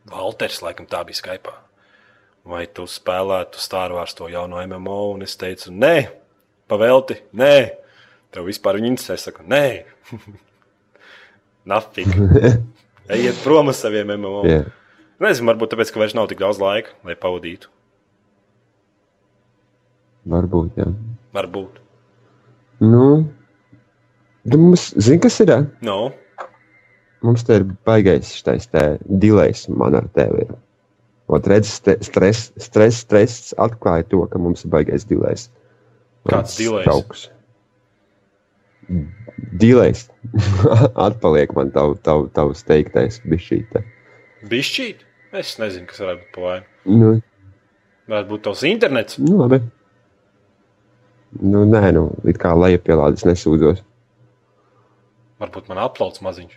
Valters, 0.07 0.61
laikam, 0.63 0.87
tā 0.87 1.03
bija 1.07 1.19
Skype. 1.19 1.55
Vai 2.47 2.63
tu 2.71 2.85
spēlētu 2.87 3.59
Star 3.59 3.91
Wars 3.95 4.15
to 4.15 4.29
jauno 4.31 4.61
MMO? 4.63 5.01
Un 5.17 5.27
es 5.27 5.35
teicu, 5.39 5.73
nē, 5.75 6.07
pavelti, 6.71 7.19
nē. 7.35 7.55
Tev 8.35 8.47
vispār 8.47 8.79
viņa 8.79 8.93
interesē, 8.93 9.17
es 9.19 9.27
saku, 9.27 9.43
nē. 9.51 9.65
Nafīgi. 11.73 12.29
Ejiet 13.17 13.41
prom 13.43 13.73
ar 13.73 13.79
saviem 13.79 14.13
MMO. 14.15 14.45
Jā. 14.47 14.63
Nezinu, 15.23 15.51
varbūt 15.51 15.75
tāpēc, 15.75 15.91
ka 15.91 16.03
vairs 16.03 16.15
nav 16.15 16.29
tik 16.31 16.43
daudz 16.43 16.61
laika, 16.63 16.95
lai 17.07 17.17
pavadītu. 17.19 17.73
Varbūt, 20.31 20.79
jā. 20.79 20.87
Varbūt. 21.35 21.83
Nu, 22.81 23.25
nu 24.45 24.59
mums, 24.61 24.91
zini, 25.01 25.21
kas 25.25 25.41
ir? 25.41 25.53
No. 25.85 26.13
Mums 27.25 27.45
te 27.47 27.57
ir 27.61 27.65
baigais 27.89 28.35
šis 28.37 28.69
dilējs 29.23 29.69
man 29.73 29.97
ar 29.99 30.09
tevi. 30.15 30.45
Ir. 30.45 30.57
Ot, 31.27 31.47
redz, 31.51 31.73
stress, 32.07 32.51
stress, 32.61 33.01
stress 33.03 33.55
atklāja 33.59 34.07
to, 34.13 34.21
ka 34.31 34.39
mums 34.39 34.63
ir 34.67 34.71
baigais 34.75 35.07
dilējs. 35.09 35.49
Kāds 36.29 36.59
dilejs? 36.61 36.87
draugs. 36.87 37.25
Dilējs. 39.59 40.05
Atpaliek 41.09 41.55
man 41.57 41.73
tavu, 41.75 41.97
tavu, 42.07 42.29
tavs 42.37 42.63
teiktais 42.69 43.19
bišķīte. 43.27 43.83
Bišķīt? 44.53 45.03
Es 45.37 45.57
nezinu, 45.59 45.89
kas 45.91 46.05
varētu 46.05 46.23
būt 46.23 46.37
pa 46.37 46.45
vainu. 46.45 46.71
Nu, 47.01 47.11
Varētu 48.07 48.31
būt 48.31 48.45
tavs 48.47 48.63
internets. 48.69 49.19
nu, 49.19 49.41
labi. 49.41 49.59
Nu, 51.43 51.65
nē, 51.69 51.91
nu, 51.97 52.05
it 52.25 52.39
kā 52.41 52.53
lejupielādes 52.57 53.27
nesūdzos. 53.29 53.83
Varbūt 55.43 55.67
man 55.69 55.83
aplauds 55.85 56.23
maziņš. 56.25 56.55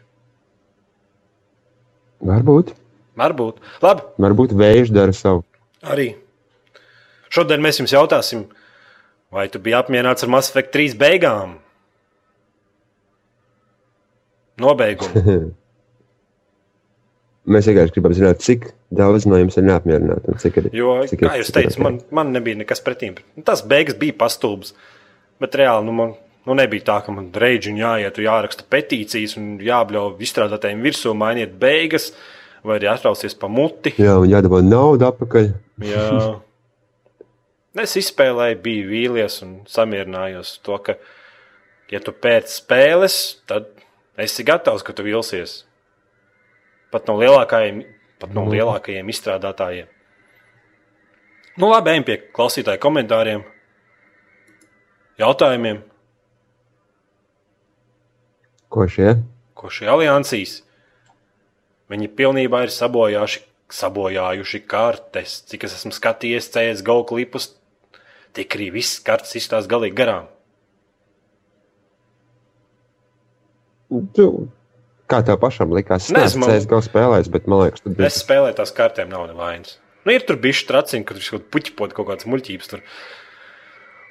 Varbūt. 2.29 2.71
Varbūt. 3.19 3.59
Labi, 3.83 4.05
Varbūt 4.23 4.53
vējš 4.55 4.91
dara 4.95 5.15
savu. 5.15 5.43
arī. 5.83 6.13
Šodien 7.29 7.61
mēs 7.61 7.77
jums 7.81 7.91
jautāsim, 7.93 8.45
vai 9.31 9.47
tu 9.51 9.59
biji 9.61 9.75
apmierināts 9.77 10.23
ar 10.25 10.31
Mass 10.33 10.49
Effect 10.49 10.71
3 10.73 10.95
beigām? 10.97 11.57
Nobeigumu. 14.59 15.53
Mēs 17.49 17.65
vienkārši 17.65 17.95
gribam 17.95 18.13
zināt, 18.13 18.43
cik 18.45 18.67
daudz 18.93 19.25
no 19.25 19.37
jums 19.39 19.57
ir 19.57 19.63
neapmierināti. 19.65 20.35
Cik 20.43 20.57
ir, 20.61 20.69
Jo, 20.77 20.99
cik 21.09 21.21
ir- 21.23 21.29
kā 21.31 21.37
jūs 21.39 21.49
ir 21.49 21.55
teicāt, 21.55 21.77
ok. 21.79 21.83
man, 21.85 21.99
man 22.11 22.33
nebija 22.35 22.59
nekas 22.61 22.81
pretī. 22.85 23.09
Tas 23.45 23.63
beigas 23.65 23.97
bija 23.97 24.13
pastulbs. 24.13 24.73
Bet 25.41 25.55
reāli 25.57 25.85
nu, 25.87 25.93
man 25.97 26.13
nu, 26.45 26.53
nebija 26.57 26.85
tā, 26.91 26.97
ka 27.05 27.11
man 27.15 27.31
reizē 27.31 27.73
jāiet, 27.77 28.19
jāraksta 28.21 28.65
petīcijas 28.69 29.37
un 29.39 29.57
jābļauj 29.65 30.19
izstrādātājiem 30.25 30.81
virsū, 30.85 31.15
mainiet 31.17 31.55
beigas, 31.61 32.11
vai 32.63 32.77
arī 32.79 32.89
atraucies 32.91 33.33
pa 33.39 33.47
muti. 33.47 33.93
Jā, 33.97 34.17
un 34.19 34.29
jādabū 34.29 34.61
naudu 34.65 35.07
atpakaļ. 35.09 35.49
Jā. 35.89 36.05
Es 37.79 37.93
izspēlēju, 37.95 38.57
biju 38.65 38.87
vīlies 38.89 39.41
un 39.45 39.51
samierinājos 39.69 40.55
ar 40.57 40.63
to, 40.65 40.77
ka, 40.83 40.95
ja 41.93 42.01
tu 42.03 42.11
pēc 42.11 42.49
spēles, 42.59 43.15
tad 43.47 43.69
esi 44.19 44.43
gatavs, 44.43 44.83
ka 44.83 44.93
tu 44.93 45.05
vilsies. 45.05 45.63
Pat 46.89 47.05
no 47.09 47.17
lielākajiem, 47.21 47.83
pat 48.21 48.33
no 48.33 48.45
lielākajiem 48.49 49.09
izstrādātājiem. 49.13 49.89
Nu, 51.59 51.67
labi, 51.69 51.91
ejam 51.93 52.05
pie 52.07 52.15
klausītāju 52.33 52.79
komentāriem, 52.81 53.43
jautājumiem, 55.19 55.83
Ko 58.69 58.85
šie? 58.85 59.15
ko 59.57 59.69
šie 59.73 59.89
aliansīs. 59.89 60.59
Viņi 61.89 62.07
pilnībā 62.13 62.61
ir 62.67 62.71
sabojājuši, 62.73 63.39
sabojājuši 63.73 64.59
kartes. 64.69 65.39
Cik 65.49 65.65
es 65.65 65.73
esmu 65.79 65.89
skatījies 65.95 66.51
CSGO 66.53 66.99
klipus, 67.09 67.49
tik 68.37 68.53
arī 68.55 68.69
viss 68.77 69.01
kartes 69.01 69.33
izstāsta 69.41 69.71
galīgi 69.73 69.97
garām. 69.97 70.29
Tu, 74.13 74.27
kā 75.09 75.19
tev 75.25 75.39
pašam 75.41 75.73
likās? 75.75 76.09
Neesmu 76.13 76.45
man- 76.45 76.55
CSGO 76.55 76.81
spēlējis, 76.85 77.31
bet 77.33 77.47
man 77.49 77.63
liekas, 77.65 77.83
tu 77.83 77.93
biji. 77.93 78.07
Es 78.07 78.21
spēlēju 78.23 78.57
tās 78.61 78.73
kartēm, 78.75 79.09
nav 79.11 79.27
nevainas. 79.31 79.77
Nu, 80.05 80.13
ir 80.15 80.23
tur 80.25 80.37
bijuši 80.41 80.67
traciņi, 80.69 81.05
kad 81.05 81.17
viņš 81.17 81.29
kaut 81.33 81.41
kādā 81.43 81.51
puķipot 81.55 81.93
kaut 81.97 82.07
kādas 82.07 82.29
muļķības. 82.29 82.69
Tur. 82.71 82.81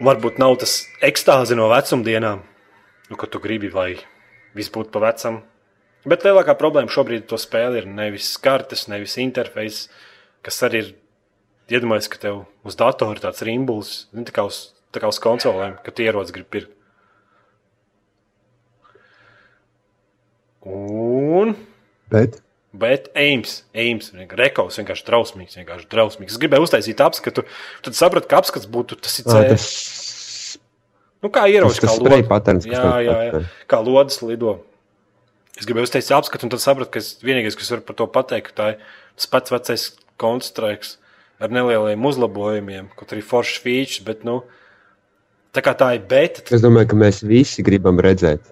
Varbūt 0.05 0.39
nav 0.39 0.59
tas 0.63 0.75
ekstāzi 1.03 1.57
no 1.59 1.69
vecumdienām, 1.73 2.43
nu, 3.11 3.17
ka 3.17 3.27
tu 3.27 3.41
gribi, 3.43 3.71
lai 3.75 3.97
viss 4.55 4.71
būtu 4.75 4.93
pa 4.95 5.01
vecam. 5.09 5.43
Bet 6.07 6.23
lielākā 6.23 6.55
problēma 6.59 6.93
šobrīd 6.93 7.27
to 7.27 7.39
spēli 7.41 7.83
ir 7.83 7.87
nevis 7.91 8.37
kartes, 8.39 8.87
nevis 8.89 9.17
interfejs, 9.19 9.89
kas 10.47 10.63
arī 10.63 10.85
ir 10.85 10.95
iedomājies, 11.69 12.09
ka 12.13 12.21
tev 12.23 12.45
uz 12.65 12.77
datora 12.79 13.17
ir 13.17 13.23
tāds 13.25 13.43
rimbuls, 13.45 14.07
nu, 14.15 14.23
tā 14.25 14.33
kā 14.37 14.45
uz, 14.47 14.71
tā 14.95 15.03
kā 15.03 15.11
uz 15.11 15.19
konsolēm, 15.19 15.77
ka 15.83 15.91
tu 15.91 16.07
ierodas 16.07 16.33
grib 16.33 16.47
pirkt. 16.53 16.73
Un 20.69 21.55
Bet 22.13 22.41
Bet 22.79 23.07
Eims, 23.17 23.63
Eims, 23.73 24.11
Rekovs 24.37 24.77
vienkārši 24.77 25.07
drausmīgs, 25.07 25.57
vienkārši 25.57 25.87
drausmīgs. 25.89 26.35
Es 26.35 26.41
gribēju 26.43 26.67
uztaisīt 26.67 27.01
apskatu, 27.01 27.47
tad 27.83 27.97
sapratu, 27.97 28.29
ka 28.29 28.43
apskats 28.43 28.69
būtu 28.69 28.99
tas 29.01 29.15
ir 29.23 29.25
ā, 29.25 29.31
C. 29.33 29.47
tas, 29.55 29.69
Nu, 31.25 31.31
kā 31.35 31.49
ierodas, 31.51 31.81
kā 31.83 31.91
patterns, 32.29 32.67
kas 32.69 32.77
Jā, 32.77 32.91
jā, 33.03 33.17
jā, 33.27 33.41
kā 33.71 33.81
lodes 33.83 34.21
lido. 34.23 34.61
Es 35.59 35.67
gribēju 35.67 35.89
uztaisīt 35.89 36.15
apskatu, 36.15 36.47
un 36.47 36.53
tad 36.53 36.63
sapratu, 36.63 36.93
ka 36.95 37.01
es 37.03 37.17
vienīgais, 37.25 37.57
kas 37.59 37.73
var 37.75 37.83
par 37.89 37.97
to 37.99 38.07
pateikt, 38.15 38.53
tā 38.55 38.69
ir 38.75 38.85
tas 39.19 39.27
pats 39.33 39.51
vecais 39.51 39.89
konstraiks 40.21 40.95
ar 41.43 41.51
nelieliem 41.55 42.07
uzlabojumiem, 42.07 42.93
kaut 42.99 43.17
arī 43.17 43.25
foršs 43.27 43.59
features, 43.65 44.05
bet, 44.07 44.23
nu, 44.29 44.45
tā 45.57 45.65
kā 45.67 45.75
tā 45.79 45.91
ir 45.97 46.07
beta, 46.07 46.45
es 46.55 46.63
domāju, 46.63 46.93
ka 46.93 47.01
mēs 47.03 47.25
visi 47.27 47.67
gribam 47.67 47.99
redzēt 48.03 48.47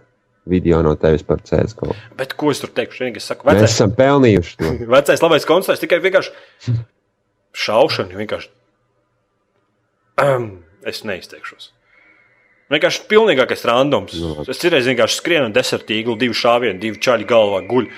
video 0.46 0.82
no 0.86 0.94
tevis 1.00 1.24
par 1.26 1.42
CSGO. 1.44 1.94
bet 2.18 2.34
ko 2.38 2.50
es 2.54 2.62
tur 2.62 2.70
teikšu? 2.74 3.02
Vienīgi 3.04 3.22
es 3.22 3.30
saku, 3.30 3.46
Mēs 3.48 3.60
vecais, 3.60 3.74
esam 3.74 3.94
pelnījuši 3.96 4.58
to. 4.60 4.74
Vecais 4.96 5.24
labais 5.24 5.48
koncerts 5.48 5.82
tikai 5.82 5.98
vienkārši 6.04 6.76
šaušana. 7.66 8.16
Vienkārši. 8.20 8.52
Um, 10.22 10.50
es 10.86 11.02
neizteikšos. 11.04 11.70
Vienkārši 12.72 13.04
pilnīgākais 13.10 13.62
randoms. 13.68 14.16
Nu, 14.18 14.32
labi. 14.40 14.50
es 14.50 14.58
citreiz 14.62 14.88
vienkārši 14.90 15.20
skrienu 15.20 15.50
un 15.50 15.54
desertīgu, 15.54 16.16
divu 16.18 16.34
šāvienu, 16.34 16.80
divu 16.82 16.98
čaļu 17.02 17.28
galvā 17.30 17.62
guļu. 17.68 17.90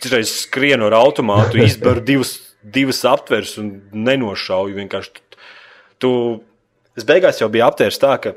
Citreiz 0.00 0.32
skrienu 0.42 0.88
ar 0.90 0.96
automātu, 0.98 1.60
izberu 1.64 2.04
divas, 2.04 2.34
divas 2.60 3.00
aptvers 3.08 3.56
un 3.62 3.72
nenošauju. 3.96 4.76
Vienkārši 4.82 5.14
tu, 5.16 5.40
tu, 6.02 6.12
es 7.00 7.08
beigās 7.08 7.40
jau 7.40 7.48
biju 7.52 7.64
aptērs 7.68 8.00
tā, 8.02 8.16
ka, 8.20 8.34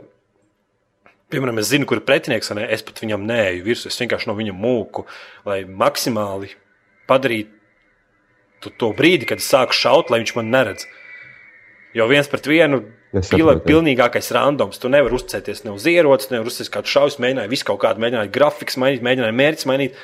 piemēram, 1.33 1.59
es 1.61 1.69
zinu, 1.71 1.87
kur 1.89 1.99
ir 1.99 2.05
pretinieks, 2.07 2.51
un 2.53 2.63
es 2.63 2.85
pat 2.85 3.01
viņam 3.03 3.27
neeju 3.29 3.65
virsū. 3.67 3.91
Es 3.91 3.99
vienkārši 4.01 4.29
no 4.29 4.37
viņa 4.37 4.55
mūku, 4.57 5.05
lai 5.49 5.63
maksimāli 5.67 6.53
padarītu 7.09 8.73
to, 8.79 8.91
brīdi, 8.97 9.27
kad 9.29 9.43
es 9.43 9.49
sāku 9.51 9.75
šaut, 9.77 10.11
lai 10.13 10.21
viņš 10.23 10.35
man 10.39 10.51
neredz. 10.53 10.87
Jo 11.93 12.07
viens 12.09 12.29
pret 12.29 12.47
vienu 12.49 12.81
saprotu. 13.21 13.61
pilnīgākais 13.67 14.31
randoms. 14.33 14.79
Tu 14.81 14.89
nevari 14.89 15.17
uzticēties 15.17 15.63
ne 15.67 15.73
uz 15.75 15.85
ieroci, 15.89 16.31
ne 16.33 16.41
uz 16.41 16.69
kādu 16.73 16.89
šaujas, 16.89 17.19
mēģināju 17.21 17.51
visu 17.51 17.67
kaut 17.69 17.81
kādu, 17.83 18.01
mēģināju 18.03 18.33
grafikus 18.33 18.79
mainīt, 18.81 19.03
mēģināju 19.05 19.37
mērķus 19.37 19.67
mainīt, 19.69 19.99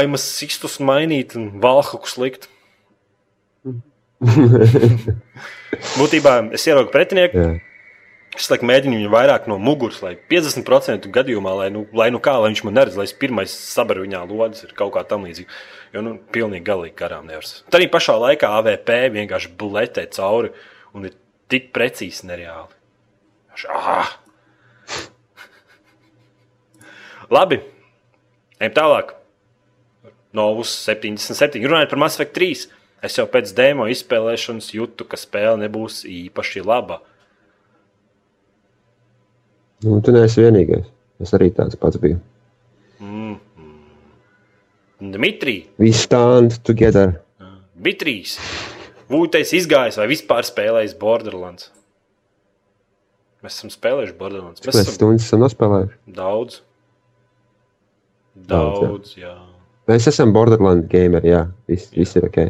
aimas 0.00 0.24
sistus 0.38 0.78
mainīt 0.80 1.36
un 1.36 1.50
valhaku 1.60 2.08
slikt. 2.08 2.48
Būtībā 5.98 6.32
es 6.56 6.64
ieraugu 6.66 6.90
pretinieku, 6.90 7.38
Jā. 7.38 7.50
Es 8.38 8.46
laikam 8.52 8.70
mēģinu 8.70 9.00
viņu 9.00 9.10
vairāk 9.10 9.48
no 9.50 9.56
muguras, 9.58 9.98
lai 10.04 10.12
50% 10.30 11.08
gadījumā, 11.14 11.56
lai 11.58 11.68
nu, 11.74 11.82
lai 11.96 12.06
nu 12.14 12.20
kā, 12.22 12.36
lai 12.38 12.52
viņš 12.52 12.62
man 12.68 12.76
neredz, 12.78 12.98
lai 12.98 13.08
es 13.08 13.14
pirmais 13.18 13.50
sabaru 13.50 14.04
viņā 14.04 14.20
lodes, 14.30 14.62
ir 14.62 14.76
kaut 14.78 14.92
kā 14.94 15.02
tam 15.10 15.26
līdzīga. 15.26 15.50
Jo, 15.96 16.04
nu, 16.06 16.14
pilnīgi 16.34 16.66
galīgi 16.68 16.94
garām 17.00 17.26
nevar. 17.26 17.48
Tad 17.66 17.80
arī 17.80 17.88
pašā 17.90 18.14
laikā 18.22 18.52
AVP 18.60 18.94
vienkārši 19.16 19.50
bletē 19.58 20.06
cauri 20.14 20.52
un 20.94 21.08
ir 21.10 21.18
tik 21.50 21.72
precīzi 21.74 22.28
nereāli. 22.30 22.78
Ah! 23.74 24.14
Labi, 27.34 27.58
ejam 28.62 28.76
tālāk. 28.76 29.16
Novus 30.38 30.70
77. 30.86 31.58
Runājot 31.64 31.90
par 31.90 32.00
Mass 32.00 32.16
Effect 32.16 32.36
3. 32.38 32.68
Es 33.04 33.18
jau 33.18 33.26
pēc 33.30 33.50
demo 33.56 33.86
izspēlēšanas 33.90 34.70
jūtu, 34.74 35.06
ka 35.08 35.18
spēle 35.18 35.58
nebūs 35.64 36.04
īpaši 36.06 36.62
laba. 36.66 37.02
Nu, 39.86 40.00
tu 40.02 40.12
neesi 40.14 40.42
vienīgais. 40.42 40.86
Es 41.22 41.34
arī 41.36 41.50
tāds 41.54 41.78
pats 41.78 41.98
biju. 42.02 42.18
Dmitrij, 44.98 45.68
We 45.78 45.92
stand 45.94 46.58
together. 46.66 47.20
Dmitrijs, 47.78 48.38
Vūtais 49.08 49.52
izgājis 49.54 49.96
vai 49.96 50.08
vispār 50.10 50.42
spēlējis 50.44 50.96
Borderlands? 50.98 51.70
Mēs 53.40 53.54
esam 53.60 53.70
spēlējuši 53.70 54.16
Borderlands. 54.18 54.64
Mēs 54.66 54.80
esam 54.82 54.96
stundas 54.96 55.28
esam 55.28 55.44
nospēlējuši. 55.44 55.94
daudz. 56.18 56.58
Daudz, 58.34 58.80
jā. 58.82 58.88
Daudz, 58.88 59.14
jā. 59.22 59.34
Mēs 59.88 60.08
esam 60.10 60.34
Borderlands 60.34 60.90
gameri, 60.90 61.30
jā. 61.30 61.44
Viss, 61.70 61.88
viss 61.94 62.18
ir 62.18 62.26
ok. 62.26 62.40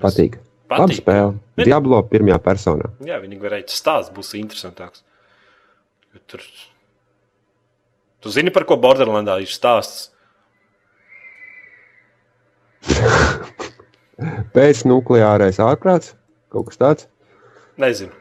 Patīk. 0.00 0.40
Labi 0.70 0.80
Patīk. 0.82 1.02
spēle. 1.04 1.36
Ir- 1.58 1.68
Diablo 1.68 2.02
pirmajā 2.08 2.40
personā. 2.40 2.90
Jā, 3.04 3.20
varēja 3.20 3.66
tas 3.68 3.78
stāsts 3.82 4.14
būs 4.16 4.32
interesantāks. 4.40 5.04
Jo 6.14 6.20
Tur... 6.26 6.44
Tu 8.20 8.28
zini, 8.28 8.50
par 8.52 8.66
ko 8.68 8.76
Borderlandā 8.76 9.38
ir 9.40 9.48
stāsts? 9.48 10.10
Pēc 14.54 14.84
nukleārais 14.88 15.60
ārprāts. 15.62 16.14
Kaut 16.52 16.68
kas 16.68 16.80
tāds. 16.80 17.06
Nezinu. 17.80 18.12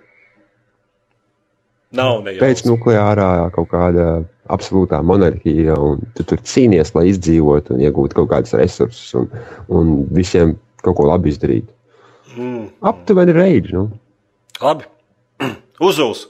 Nav 1.97 2.19
ne 2.21 2.36
Pēc 2.38 2.62
nukleārā 2.69 3.49
kaut 3.56 3.71
kāda 3.71 4.06
absolūtā 4.54 4.99
monarhija, 5.06 5.73
un 5.73 6.04
tu 6.17 6.25
tur 6.28 6.41
cīnies, 6.45 6.93
lai 6.93 7.08
izdzīvotu 7.10 7.73
un 7.73 7.82
iegūtu 7.82 8.19
kaut 8.19 8.30
kādus 8.34 8.54
resursus 8.58 9.10
un, 9.17 9.30
un 9.73 9.95
visiem 10.13 10.54
kaut 10.86 10.99
ko 10.99 11.08
labi 11.10 11.34
izdarītu. 11.34 11.73
Mm. 12.38 12.67
Aptuveni 12.91 13.34
rage. 13.34 13.73
Nu. 13.73 13.88
Labi. 14.62 14.86
Uzuls. 15.89 16.28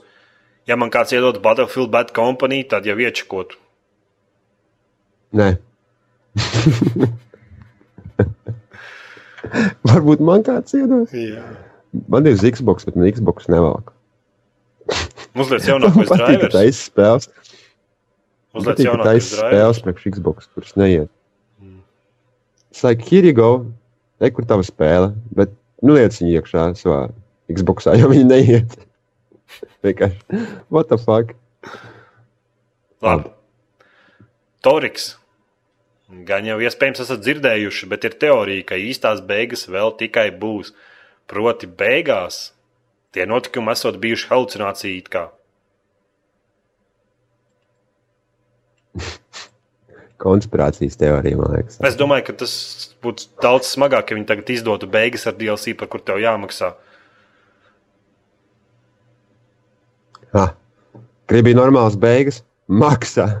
Ja 0.68 0.76
man 0.76 0.90
kāds 0.92 1.12
iedod 1.14 1.40
Battlefield 1.44 1.90
Bad 1.92 2.12
Company, 2.16 2.64
tad 2.68 2.86
jau 2.88 2.96
iečakotu. 3.00 3.56
Nē. 5.36 5.54
Varbūt 9.88 10.20
man 10.24 10.44
kāds 10.46 10.74
iedos. 10.76 11.14
Jā. 11.14 11.44
Man 12.10 12.26
ir 12.28 12.36
Xbox, 12.38 12.86
bet 12.86 12.98
man 12.98 13.08
Xbox 13.10 13.48
nevelk. 13.50 13.92
Uzliec 15.38 15.64
jaunākais 15.66 16.10
drivers. 16.10 16.52
taisa 16.54 16.82
spēles. 16.82 17.30
Man 18.52 18.62
Uzliec 18.62 18.84
jaunākais 18.84 19.30
spēles 19.32 19.82
priekš 19.86 20.06
Xbox, 20.16 20.50
kuras 20.54 20.76
neiet. 20.78 21.10
Es 22.70 22.84
like, 22.86 23.02
here 23.02 23.26
you 23.26 23.34
go. 23.34 23.66
Re, 24.22 24.30
kur 24.30 24.46
tava 24.46 24.62
spēle. 24.66 25.14
Bet 25.34 25.50
nu 25.82 25.96
liec 25.96 26.14
viņu 26.20 26.36
iekšā 26.38 26.68
savā 26.78 27.00
Xboxā, 27.50 27.96
jo 27.98 28.10
viņi 28.12 28.26
neiet. 28.28 28.76
Vienkārši. 29.84 30.44
What 30.68 30.90
the 30.92 30.98
fuck? 31.00 31.34
Labi. 33.02 33.32
Toriks. 34.64 35.16
Gan 36.26 36.46
jau 36.48 36.58
iespējams 36.60 37.00
esat 37.04 37.20
dzirdējuši, 37.22 37.86
bet 37.90 38.04
ir 38.08 38.16
teorija, 38.20 38.66
ka 38.72 38.78
īstās 38.80 39.20
beigas 39.26 39.68
vēl 39.70 39.94
tikai 40.00 40.28
būs. 40.42 40.74
Proti, 41.30 41.66
beigās 41.70 42.50
tie 43.14 43.26
notikumi 43.30 43.70
esot 43.72 43.96
bijuši 44.02 44.28
halucinācija. 44.30 45.22
Konspirācijas 50.20 50.98
teorija, 51.00 51.38
man 51.38 51.54
liekas. 51.54 51.78
Es 51.86 51.96
domāju, 51.96 52.26
ka 52.28 52.32
tas 52.42 52.52
būtu 53.04 53.30
daudz 53.40 53.70
smagāk, 53.70 54.10
ja 54.10 54.16
viņi 54.18 54.28
tagad 54.28 54.50
izdotu 54.52 54.86
beigas 54.90 55.24
ar 55.30 55.34
DLC, 55.38 55.72
par 55.78 55.88
kur 55.92 56.02
tev 56.04 56.18
jāmaksā. 56.20 56.74
Ha. 60.36 60.46
Gribi 61.30 61.54
normālas 61.54 61.96
beigas? 61.98 62.42
Maksā. 62.70 63.26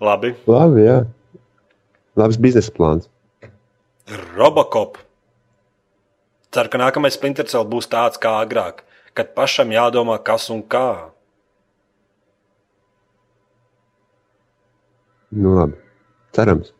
Labi. 0.00 0.34
Labi, 0.46 0.82
jā. 0.84 0.98
Labs 2.18 2.36
biznesa 2.40 2.72
plāns. 2.74 3.08
Robocop. 4.34 4.98
Ceru, 6.50 6.68
ka 6.72 6.78
nākamais 6.82 7.14
Splinter 7.14 7.46
Cell 7.46 7.68
būs 7.70 7.86
tāds 7.90 8.18
kā 8.18 8.32
agrāk, 8.42 8.82
kad 9.14 9.30
pašam 9.36 9.70
jādomā, 9.70 10.18
kas 10.26 10.50
un 10.50 10.64
kā. 10.66 11.14
Nu, 15.30 15.54
labi. 15.54 15.78
Cerams. 16.34 16.72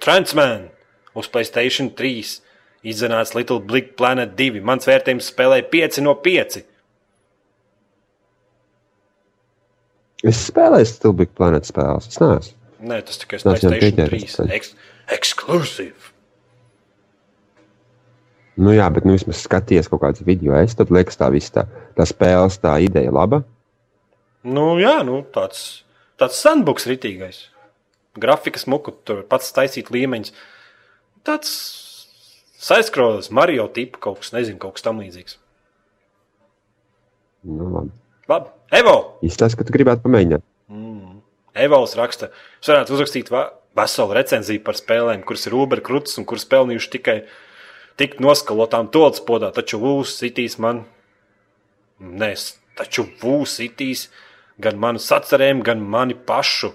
Transman 0.00 0.70
uz 1.16 1.28
Playstation 1.32 1.92
3 1.96 2.40
izzināts 2.84 3.34
Little 3.36 3.60
Big 3.64 3.94
Planet 3.98 4.36
2. 4.38 4.62
Mans 4.64 4.88
vērtējums 4.88 5.32
spēlē 5.32 5.62
5 5.72 6.00
no 6.04 6.14
5. 6.24 6.62
Es 10.24 10.40
spēlēju 10.48 10.88
Still 10.88 11.16
Big 11.16 11.32
Planet 11.36 11.68
spēles. 11.68 12.08
Es 12.08 12.20
neesmu. 12.22 12.56
Nē, 12.84 13.00
tas 13.04 13.20
tikai 13.20 13.38
jau 13.40 13.50
Playstation 13.50 13.80
pieķēries 13.80 14.36
3. 14.36 14.48
pēc. 14.48 14.52
Ex 14.56 14.74
exclusive. 15.12 16.12
Nu, 18.54 18.70
jā, 18.70 18.86
bet 18.94 19.06
nu, 19.06 19.16
vismaz 19.16 19.42
skaties 19.42 19.88
kaut 19.90 20.04
kādas 20.04 20.24
video. 20.24 20.54
Es 20.56 20.76
tad 20.78 20.92
liekas, 20.94 21.18
tā 21.18 21.28
viss 21.34 21.52
tā, 21.52 21.66
tā 21.98 22.06
spēles, 22.06 22.60
tā 22.62 22.76
ideja 22.84 23.12
laba. 23.12 23.42
Nu, 24.46 24.74
jā, 24.78 24.98
nu, 25.06 25.22
tāds, 25.34 25.82
tāds 26.20 26.38
sandboks 26.38 26.86
ritīgais. 26.88 27.48
Grafikas 28.20 28.68
muku, 28.70 28.94
tur 29.04 29.24
pats 29.26 29.50
taisīt 29.56 29.90
līmeņus. 29.90 30.32
Tāds 31.26 31.50
saiskrollis, 32.64 33.30
Mario 33.34 33.68
tipa 33.72 34.00
kaut 34.08 34.22
kas, 34.22 34.32
nezinu, 34.34 34.60
kaut 34.62 34.78
kas 34.78 34.86
tam 34.86 35.02
līdzīgs. 35.02 35.38
Nu, 37.44 37.68
labi. 37.68 37.92
Labi, 38.30 38.52
Evo! 38.72 38.96
Izstāsti, 39.26 39.60
ka 39.60 39.66
tu 39.68 39.74
gribētu 39.76 40.06
pamēģināt. 40.06 40.44
Evols 41.54 41.94
raksta, 41.94 42.32
es 42.58 42.70
varētu 42.70 42.96
uzrakstīt 42.96 43.28
veselu 43.78 44.14
recenziju 44.16 44.62
par 44.66 44.78
spēlēm, 44.78 45.22
kuras 45.26 45.46
ir 45.46 45.54
Uber 45.54 45.82
krūtis 45.84 46.18
un 46.18 46.26
kuras 46.26 46.46
pelnījuši 46.50 46.90
tikai 46.96 47.18
tikt 48.00 48.22
noskalotām 48.22 48.90
tolts 48.94 49.22
podā. 49.22 49.52
Taču 49.54 49.78
Vūs 49.82 50.16
sitīs 50.18 50.58
man, 50.62 50.82
nē, 52.00 52.32
taču 52.78 53.06
Vūs 53.22 53.58
sitīs 53.60 54.08
gan 54.62 54.80
manu 54.82 55.02
sacerēm, 55.02 55.62
gan 55.66 55.82
mani 55.82 56.18
pašu. 56.18 56.72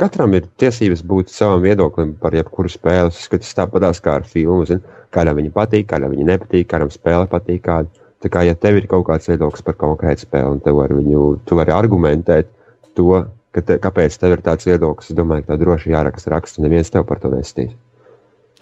Katram 0.00 0.34
ir 0.36 0.48
tiesības 0.60 1.00
būt 1.06 1.32
savam 1.32 1.62
viedoklim 1.64 2.12
par 2.20 2.36
jebkuru 2.36 2.68
spēli. 2.72 3.12
Es 3.12 3.24
skatos 3.24 3.54
tāpatās 3.56 4.02
kā 4.04 4.18
ar 4.20 4.26
filmu. 4.28 4.66
Zin? 4.68 4.82
Kādam 5.14 5.38
viņa 5.40 5.52
patīk, 5.54 5.88
kādam 5.92 6.12
viņa 6.12 6.26
nepatīk, 6.32 6.68
kādam 6.70 6.92
spēle 6.92 7.28
patīk. 7.30 7.62
Kāda. 7.64 8.04
Tā 8.24 8.30
kā, 8.32 8.40
ja 8.46 8.54
tev 8.56 8.78
ir 8.78 8.86
kaut 8.88 9.04
kāds 9.04 9.28
viedoklis 9.28 9.64
par 9.64 9.76
konkrētu 9.76 10.24
spēli, 10.24 10.56
un 10.56 10.60
tev 10.64 10.78
ar 10.80 10.92
viņu, 10.96 11.24
tu 11.44 11.58
vari 11.58 11.74
argumentēt 11.76 12.48
to, 12.96 13.18
ka 13.52 13.60
te, 13.60 13.76
kāpēc 13.82 14.16
tev 14.16 14.38
ir 14.38 14.42
tāds 14.46 14.64
viedoklis, 14.64 15.10
es 15.12 15.18
domāju, 15.18 15.44
ka 15.44 15.52
tā 15.52 15.58
droši 15.60 15.92
jāraksta 15.92 16.32
raksts, 16.32 16.56
un 16.56 16.64
neviens 16.64 16.88
tev 16.88 17.04
par 17.08 17.20
to 17.20 17.28
nestīs. 17.34 17.74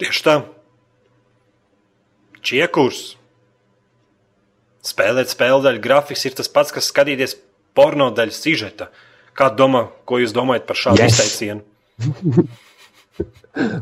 Tieši 0.01 0.25
tā. 0.25 0.35
Čiekurs. 2.43 3.01
Spēlēt 4.83 5.31
spēļu 5.31 5.63
daļu 5.63 5.81
grafiks 5.85 6.27
ir 6.27 6.35
tas 6.35 6.51
pats, 6.51 6.75
kas 6.75 6.91
skatīties 6.91 7.37
porno 7.77 8.09
daļu 8.11 8.35
sižeta. 8.35 8.89
Kā 9.37 9.49
domā, 9.57 9.87
ko 10.05 10.19
jūs 10.21 10.33
domājat 10.35 10.67
par 10.69 10.77
šādu 10.77 11.01
Yes! 11.01 11.17
izteicienu? 11.17 11.61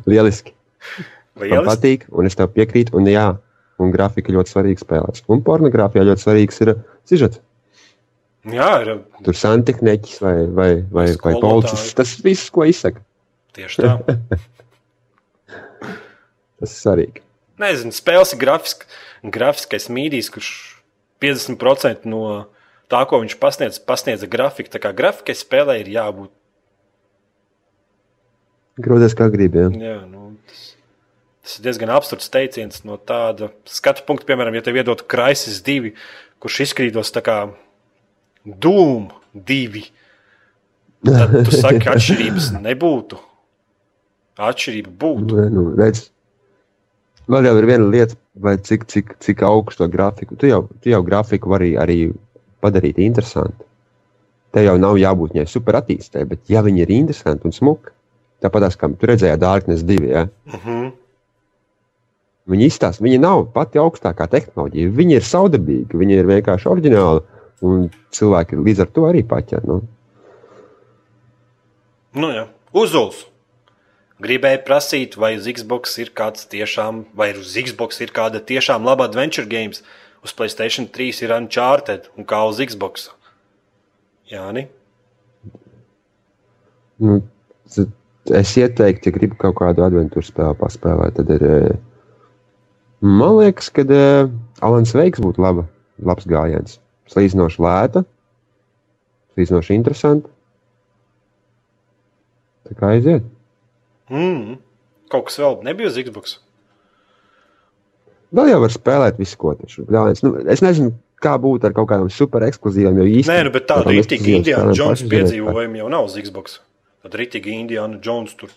Lieliski! 0.09 0.53
Man 1.35 1.47
Lieliski. 1.47 1.67
patīk, 1.69 2.05
un 2.11 2.27
es 2.27 2.35
tev 2.37 2.51
piekrītu, 2.55 2.95
un 2.99 3.07
jā, 3.07 3.25
un 3.81 3.93
grafika 3.93 4.33
ļoti 4.35 4.51
svarīga 4.53 4.83
spēlēs. 4.83 5.23
Un 5.31 5.43
pornogrāfijā 5.45 6.03
ļoti 6.07 6.23
svarīgs 6.25 6.61
ir 6.65 6.73
sižets. 7.09 7.41
Jā, 8.51 8.69
ir 8.81 8.93
Tur 9.25 9.37
santehniķis 9.37 10.21
vai, 10.23 10.35
vai, 10.49 10.69
vai, 10.89 11.07
vai 11.21 11.33
policists. 11.43 11.93
Tas 11.97 12.15
viss, 12.25 12.49
ko 12.53 12.65
izsaka, 12.65 13.03
tieši 13.57 13.83
tā. 13.85 13.91
tas 16.61 16.71
ir 16.73 16.77
svarīgi. 16.79 17.21
Nezinu, 17.61 17.93
spēles 17.93 18.33
ir 18.33 18.41
grafisk, 18.41 18.87
grafiskais 19.21 19.85
mīdijs, 19.93 20.31
kurš 20.33 20.49
50% 21.21 22.09
no 22.09 22.23
tā, 22.91 23.01
ko 23.08 23.21
viņš 23.23 23.38
pasniedz, 23.41 23.80
pasniedza 23.88 24.30
grafika. 24.32 24.73
Tā 24.75 24.82
kā 24.84 24.91
grafikai 24.95 25.36
spēlē 25.38 25.80
ir 25.82 25.91
jābūt. 25.95 26.34
Grūties 28.82 29.15
kā 29.17 29.27
gribi. 29.32 29.65
Ja? 29.65 29.71
Jā, 29.91 29.97
nu, 30.08 30.34
tas, 30.49 30.62
tas 31.43 31.58
ir 31.58 31.65
diezgan 31.67 31.91
absurds 31.93 32.32
teiciens 32.34 32.86
no 32.88 32.97
tāda 32.97 33.51
skatu 33.69 34.06
punkta, 34.08 34.30
piemēram, 34.30 34.56
ja 34.58 34.65
tev 34.65 34.80
iedod 34.80 35.04
Crisis 35.12 35.60
2, 35.65 35.93
kurš 36.41 36.62
izkrītos 36.67 37.13
tā 37.15 37.23
kā 37.25 37.41
Doom 38.45 39.12
2. 39.36 39.84
Tad 41.06 41.36
tu 41.45 41.58
saki, 41.63 41.84
ka 41.84 41.97
atšķirības 41.97 42.51
nebūtu. 42.62 43.19
Atšķirība 44.41 44.95
būtu. 45.01 45.38
Nu, 45.38 45.47
nu, 45.54 45.67
redz, 45.77 46.08
vēl 47.30 47.49
jau 47.49 47.56
ir 47.60 47.67
viena 47.69 47.89
lieta, 47.91 48.17
vai 48.41 48.56
cik, 48.58 48.88
cik, 48.89 49.15
cik 49.21 49.43
augstu 49.45 49.88
grafiku. 49.91 50.38
Tu 50.39 50.49
jau, 50.49 50.63
tu 50.82 50.93
jau 50.93 51.01
grafiku 51.06 51.51
vari 51.51 51.73
arī 51.80 51.99
padarīt 52.62 53.00
interesantu. 53.02 53.65
Tev 54.52 54.67
jau 54.67 54.78
nav 54.80 54.97
jābūt 55.00 55.36
viņai 55.36 55.47
super 55.47 55.80
attīstītai, 55.80 56.26
bet 56.28 56.50
ja 56.52 56.63
viņi 56.65 56.84
ir 56.84 56.95
interesanti 56.95 57.47
un 57.47 57.56
smuki, 57.56 57.93
tāpat 58.43 58.76
kā 58.80 58.89
tu 59.00 59.08
redzēji 59.08 59.39
Dārknes 59.39 59.86
divi. 59.88 60.12
Ja? 60.12 60.28
Uh 60.47 60.65
-huh. 60.65 60.91
Viņi 62.52 62.67
izstāsta, 62.67 63.04
viņi 63.04 63.19
nav 63.21 63.45
pati 63.54 63.80
augstākā 63.80 64.28
tehnoloģija. 64.28 64.91
Viņi 64.97 65.17
ir 65.19 65.28
saudabīgi, 65.28 65.97
viņi 65.97 66.17
ir 66.17 66.30
vienkārši 66.30 66.69
oriģināli. 66.74 67.21
Un 67.62 67.89
cilvēki 68.10 68.58
līdz 68.58 68.80
ar 68.82 68.88
to 68.88 69.02
arī 69.06 69.21
paķer. 69.28 69.67
Nu. 69.69 69.82
Nu, 72.17 72.32
jā. 72.34 72.47
Uzuls. 72.74 73.28
Gribēju 74.21 74.62
prasīt, 74.65 75.17
vai 75.17 75.36
uz 75.38 75.47
Xbox 75.50 75.97
ir 76.02 76.12
kāds 76.17 76.45
tiešām, 76.50 77.06
vai 77.17 77.32
uz 77.38 77.56
Xbox 77.58 78.02
ir 78.02 78.12
kāda 78.13 78.41
tiešām 78.41 78.86
laba 78.86 79.08
adventure 79.10 79.47
games. 79.50 79.82
Uz 80.21 80.34
Playstation 80.38 80.86
3 80.93 81.23
ir 81.25 81.34
Uncharted 81.34 82.10
un 82.17 82.27
kā 82.29 82.43
uz 82.49 82.60
Xbox. 82.62 83.10
Jā, 84.29 84.45
nē. 84.55 84.67
Nu, 87.01 87.17
es 88.29 88.51
ieteiktu, 88.57 89.10
ja 89.10 89.15
gribi 89.15 89.38
kaut 89.41 89.57
kādu 89.57 89.81
adventūru 89.86 90.27
spēli 90.27 90.60
paspēlēt, 90.60 91.17
tad 91.17 91.31
ir. 91.34 91.47
eh, 91.47 91.79
Man 93.01 93.39
liekas, 93.39 93.71
ka 93.73 93.81
uh, 93.81 94.29
Alans 94.62 94.91
Veiks 94.93 95.23
būtu 95.23 95.41
laba, 95.41 95.63
labs 95.97 96.27
gājiens. 96.29 96.75
Slīdinoši 97.10 97.63
lēta, 97.65 98.03
slīdinoši 99.34 99.74
interesanta. 99.74 100.30
Tā 102.69 102.78
kā 102.78 102.91
aiziet. 102.93 103.26
Mm. 104.13 104.59
Kaut 105.09 105.32
kas 105.32 105.41
vēl 105.41 105.57
nebija 105.65 105.89
uz 105.89 105.97
Xbox. 105.97 106.38
Vēl 108.32 108.51
jau 108.53 108.59
var 108.63 108.71
spēlēt 108.71 109.17
visu, 109.19 109.38
ko 109.39 109.53
taču. 109.59 109.84
Gājiens. 109.91 110.21
Nu, 110.23 110.34
es 110.51 110.63
nezinu, 110.63 110.93
kā 111.21 111.36
būtu 111.41 111.67
ar 111.67 111.75
kaut 111.75 111.89
kādām 111.91 112.11
super 112.13 112.45
ekskluzīvām. 112.47 112.99
jo 113.01 113.23
Nē, 113.27 113.39
nu, 113.47 113.53
bet 113.53 113.67
tādu 113.69 113.91
rītīgu 113.91 114.38
Indiana 114.38 114.75
Jones 114.77 115.03
piedzīvojumu 115.11 115.82
jau 115.82 115.89
nav 115.91 116.07
uz 116.07 116.15
Xbox. 116.17 116.59
Tad 117.03 117.17
rītīgi 117.19 117.57
Indiana 117.57 117.99
Jones 118.03 118.38
tur. 118.39 118.53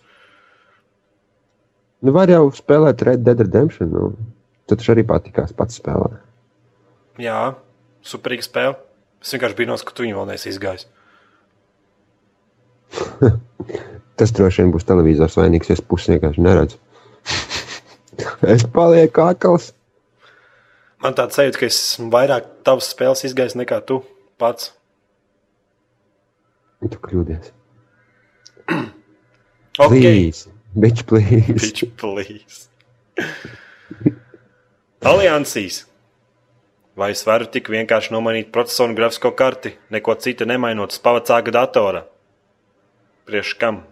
Nu, 2.05 2.13
var 2.13 2.31
jau 2.31 2.47
spēlēt 2.55 3.03
Red 3.09 3.25
Dead 3.27 3.41
Redemption. 3.41 3.91
Nu. 3.91 4.13
Tad 4.69 4.81
viņš 4.81 4.91
arī 4.95 5.05
patīkās 5.09 5.53
pats 5.57 5.81
spēlēt. 5.81 6.21
Jā, 7.21 7.55
superīga 8.05 8.45
spēle. 8.47 8.77
Es 9.25 9.33
vienkārši 9.33 9.57
biju 9.59 9.71
noskatījies, 9.71 9.89
ka 9.89 9.97
tu 9.97 10.05
viņu 10.05 10.19
vēl 10.19 10.31
neesi 10.31 10.51
izgājis. 10.53 10.87
Tas 14.21 14.33
droši 14.37 14.63
vien 14.63 14.73
būs 14.75 14.87
televizors 14.87 15.37
vainīgs, 15.41 15.71
ja 15.71 15.79
es 15.79 15.83
pusi 15.85 16.13
vienkārši 16.13 16.45
neredzu. 16.45 16.79
Es 18.55 18.65
palieku 18.75 19.25
akls. 19.25 19.73
Man 21.05 21.17
tāds 21.19 21.37
sajūta, 21.37 21.61
ka 21.61 21.69
es 21.69 21.79
esmu 21.79 22.09
vairāk 22.13 22.47
tavas 22.65 22.89
spēles 22.95 23.25
izgājis 23.29 23.57
nekā 23.61 23.81
tu 23.89 24.01
pats. 24.41 24.73
Tu 26.85 27.01
kļūdies. 27.09 27.53
Ok, 29.75 29.91
Please, 29.91 30.47
bitch, 30.79 31.01
please. 31.03 31.51
Bitch, 31.59 31.81
please. 31.99 32.69
Aliansīs. 35.11 35.81
Vai 36.95 37.09
es 37.11 37.25
varu 37.27 37.49
tik 37.51 37.73
vienkārši 37.75 38.15
nomainīt 38.15 38.53
procesoru 38.55 38.93
un 38.93 38.95
grafisko 38.95 39.33
karti, 39.35 39.73
neko 39.91 40.15
citu 40.23 40.47
nemainot 40.47 40.95
uz 40.95 41.01
pavacāka 41.03 41.51
datora? 41.51 42.05
Priekš 43.27 43.57
kam? 43.59 43.83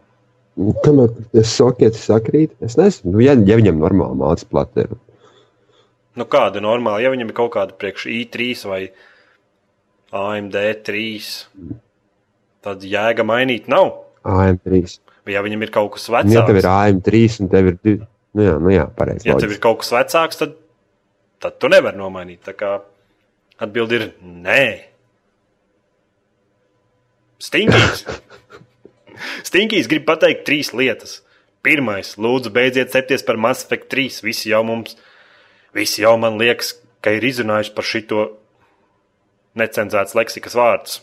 Kamēr 0.52 1.14
tas 1.32 1.54
sokets 1.56 2.02
sakrīt, 2.04 2.52
es 2.60 2.76
nezinu, 2.76 3.14
nu, 3.14 3.22
ja, 3.24 3.32
ja 3.48 3.56
viņam 3.56 3.78
normāli 3.80 4.18
mācās 4.20 4.44
plati 4.48 4.84
ir. 4.84 4.90
Nu, 6.18 6.26
kāda 6.28 6.60
normāla? 6.60 7.00
Ja 7.00 7.12
viņam 7.12 7.30
ir 7.32 7.36
kaut 7.38 7.54
kāda 7.54 7.72
priekš 7.80 8.04
i3 8.12 8.50
vai 8.68 8.82
AMD 10.12 10.58
3, 10.84 11.30
tad 12.66 12.84
jēga 12.84 13.24
mainīt 13.24 13.70
nav. 13.72 13.94
AM3. 14.28 14.98
Vai 15.24 15.36
ja 15.36 15.42
viņam 15.44 15.64
ir 15.64 15.72
kaut 15.72 15.94
kas 15.96 16.10
Nu, 16.28 16.34
ja 16.36 16.42
tev 16.44 16.58
ir 16.60 16.66
vecāks, 16.66 16.92
AM3 16.92 17.40
un 17.40 17.50
tev 17.54 17.70
ir 17.70 17.78
divi, 17.80 18.08
nu 18.36 18.44
jā, 18.44 18.56
nu 18.60 18.74
jā, 18.74 18.86
pareizi. 18.98 19.28
ja 19.30 19.38
tev 19.40 19.54
ir 19.54 19.62
kaut 19.62 19.80
kas 19.80 19.92
vecāks, 19.94 20.40
tad, 20.42 20.58
tad 21.40 21.56
tu 21.62 21.70
nevari 21.72 21.96
nomainīt. 21.96 22.42
Tā 22.44 22.52
kā 22.58 22.74
atbildi 23.62 23.98
ir 24.00 24.06
nē. 24.20 24.66
Stinkīs. 27.42 28.04
Stinkīs 29.46 29.88
grib 29.90 30.06
pateikt 30.08 30.44
trīs 30.48 30.72
lietas. 30.76 31.20
Pirmais, 31.62 32.16
lūdzu, 32.18 32.50
beidziet 32.50 32.90
cepties 32.90 33.22
par 33.22 33.38
Mass 33.38 33.62
Effect 33.66 33.88
3. 33.92 34.22
Visi 34.26 34.50
jau 34.50 34.64
mums, 34.66 34.96
visi 35.76 36.02
jau 36.02 36.16
man 36.18 36.40
liekas, 36.40 36.74
ka 37.02 37.14
ir 37.14 37.26
izrunājuši 37.26 37.74
par 37.76 37.86
šito 37.86 38.24
necenzētas 39.58 40.16
leksikas 40.18 40.56
vārdus. 40.58 40.98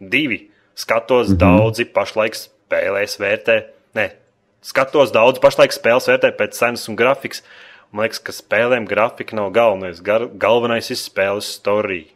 Divi, 0.00 0.50
skatos, 0.78 1.28
mm 1.28 1.34
-hmm. 1.34 1.40
daudzi 1.42 1.84
pašlaik 1.84 2.38
spēlēs 2.38 3.18
vērtē. 3.18 3.56
Nē, 3.98 4.06
skatos, 4.62 5.12
daudzi 5.12 5.40
pašlaik 5.40 5.74
spēles 5.74 6.08
vērtē 6.08 6.30
pēc 6.38 6.54
cenas 6.54 6.88
un 6.88 6.96
grafikas. 6.96 7.42
Man 7.90 8.06
liekas, 8.06 8.22
ka 8.22 8.32
spēlēm 8.32 8.86
grafika 8.86 9.36
nav 9.36 9.50
galvenais. 9.50 10.00
Gar, 10.00 10.28
galvenais 10.38 10.90
ir 10.90 10.96
spēles 10.96 11.56
storija. 11.58 12.06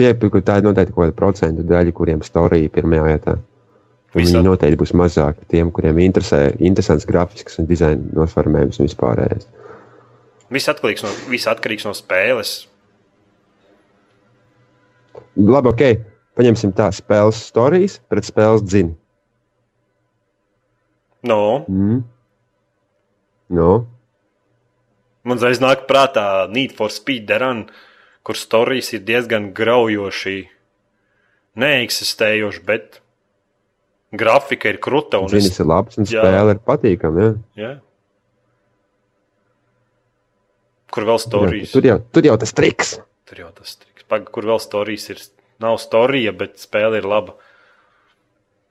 Kur 0.00 0.42
tā 0.46 0.58
ir 0.60 0.66
noteikti 0.66 0.94
kaut 0.94 1.04
kāda 1.04 1.16
procentu 1.16 1.64
daļa, 1.66 1.94
kuriem 1.96 2.22
storija 2.24 2.66
ir 2.68 2.74
pirmajā 2.74 3.06
vietā. 3.06 3.36
Viņi 4.16 4.42
noteikti 4.42 4.78
būs 4.80 4.92
mazāki 4.98 5.46
tiem, 5.52 5.70
kuriem 5.70 6.00
interesē 6.02 6.48
interesants 6.58 7.06
grafisks 7.06 7.60
un 7.62 7.68
dizaina 7.68 8.00
nosvarmējums 8.16 8.80
un 8.80 8.88
vispārējais. 8.88 9.46
Viss 10.50 10.70
atkarīgs 10.72 11.04
no, 11.06 11.12
viss 11.30 11.46
atkarīgs 11.50 11.86
no 11.86 11.92
spēles. 11.94 12.54
Labi, 15.38 15.70
ok. 15.70 15.84
Paņemsim 16.40 16.72
tā 16.74 16.88
spēles 16.94 17.38
stāstījis 17.50 18.00
pret 18.10 18.26
spēles 18.26 18.64
dzini. 18.66 18.96
No, 21.22 21.66
Mm. 21.68 22.02
No. 23.50 23.86
man 25.24 25.36
uzreiz 25.36 25.60
nāk 25.60 25.86
prātā 25.86 26.48
Need 26.48 26.72
for 26.72 26.88
Speed 26.88 27.28
Run, 27.28 27.66
kur 28.26 28.34
stāstījis 28.38 28.92
ir 28.98 29.04
diezgan 29.08 29.50
graujoši, 29.56 30.36
neeksistējoši, 31.60 32.64
bet 32.66 33.00
grafika 34.12 34.68
ir 34.68 34.78
kruta. 34.78 35.18
un 35.20 35.26
es- 35.26 35.32
Zinis 35.44 35.60
ir 35.60 35.66
labs 35.66 35.98
un 35.98 36.04
Jā. 36.04 36.22
spēle 36.22 36.50
ir 36.56 36.58
patīkama. 36.66 37.20
Ja? 37.56 37.64
Jā. 37.64 37.72
Kur 40.90 41.04
vēl 41.06 41.20
stāstījis? 41.22 41.72
tur, 41.72 41.82
jau, 41.86 41.98
tur 42.12 42.22
jau 42.26 42.36
tas 42.42 42.52
triks. 42.52 42.96
Tur 43.30 43.38
jau 43.44 43.50
tas 43.54 43.76
triks. 43.76 44.02
Pag, 44.10 44.24
kur 44.34 44.42
vēl 44.48 44.58
stāstījis 44.58 45.10
ir? 45.14 45.20
Nav 45.60 45.76
storija, 45.78 46.32
bet 46.36 46.56
spēle 46.58 46.96
ir 46.98 47.04
laba. 47.06 47.34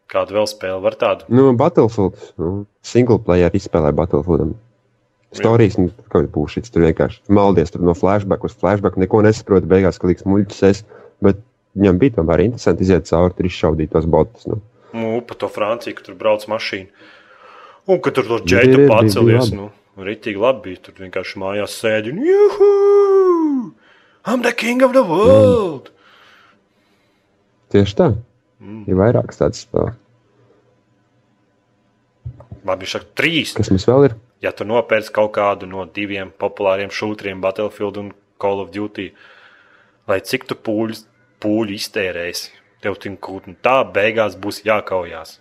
Kādu 0.10 0.34
vēl 0.40 0.48
spēli 0.50 0.82
var 0.82 0.96
tādu? 0.98 1.28
Nu, 1.30 1.54
Battlefield. 1.56 2.18
Nu, 2.42 2.66
single 2.82 3.20
player 3.20 3.52
izspēlē 3.54 3.92
Battlefieldam. 3.96 4.56
Stāstījis, 5.30 5.76
nu, 5.78 5.92
kā 6.10 6.24
būs 6.26 6.56
šis 6.58 6.72
tur 6.74 6.88
vienkārši 6.88 7.20
maldies 7.38 7.70
tur 7.70 7.84
no 7.86 7.94
flashback 7.94 8.48
uz 8.48 8.56
flashback, 8.58 8.98
neko 8.98 9.22
nesaprot, 9.22 9.68
beigās 9.70 10.02
kliks 10.02 10.26
muļķis 10.26 10.64
es, 10.72 10.82
bet 11.22 11.38
viņam 11.78 12.00
bija 12.02 12.16
tomēr 12.18 12.48
interesanti 12.48 12.88
iziet 12.88 13.06
cauri, 13.06 13.36
tur 13.38 13.50
izšaudīt 13.50 13.94
tos 13.94 14.08
botus. 14.10 14.48
Nu. 14.50 14.58
Nu, 14.98 15.20
pa 15.22 15.38
to 15.38 15.52
Franciju, 15.54 15.94
ka 16.00 16.08
tur 16.08 16.18
brauc 16.18 16.48
mašīna. 16.50 16.90
Un 17.90 18.02
ka 18.02 18.14
tur 18.14 18.26
ir, 18.26 18.42
džetu 18.42 18.82
bija- 18.82 18.90
pacelies. 18.90 19.54
Nu, 19.54 19.70
Rītīgi 20.00 20.40
labi 20.40 20.70
bija. 20.70 20.82
Tur 20.88 20.96
vienkārši 21.04 21.40
mājās 21.42 21.76
sēdi 21.76 22.14
un 22.14 22.22
juhu! 22.24 22.70
I'm 24.26 24.44
the 24.46 24.54
king 24.56 24.82
of 24.86 24.94
the 24.96 25.04
world! 25.04 25.92
Tieši 27.74 27.98
tā. 28.00 28.08
Mm. 28.64 28.86
Ir 28.90 28.98
vairākas 28.98 29.42
tādas 29.42 29.62
spēles. 29.66 29.98
Labi, 32.66 32.88
šāk 32.90 33.06
trīs. 33.18 33.54
Kas 33.58 33.70
mums 33.72 33.86
vēl 33.88 34.10
ir? 34.10 34.16
Ja 34.40 34.54
tu 34.56 34.64
nopērci 34.64 35.12
kaut 35.16 35.34
kādu 35.36 35.68
no 35.68 35.84
diviem 35.96 36.32
populāriem 36.40 36.92
šūtriem, 36.96 37.42
Battlefield 37.44 38.00
un 38.00 38.14
Call 38.40 38.64
of 38.64 38.72
Duty, 38.72 39.10
lai 40.08 40.22
cik 40.24 40.48
tu 40.48 40.56
pūļu, 40.56 40.96
pūļu 41.44 41.76
iztērēsi, 41.76 42.54
tev 42.84 42.96
tur 43.04 43.18
kaut 43.20 43.50
kā 43.50 43.56
tā 43.68 43.78
beigās 43.98 44.40
būs 44.40 44.64
jākaujās. 44.68 45.38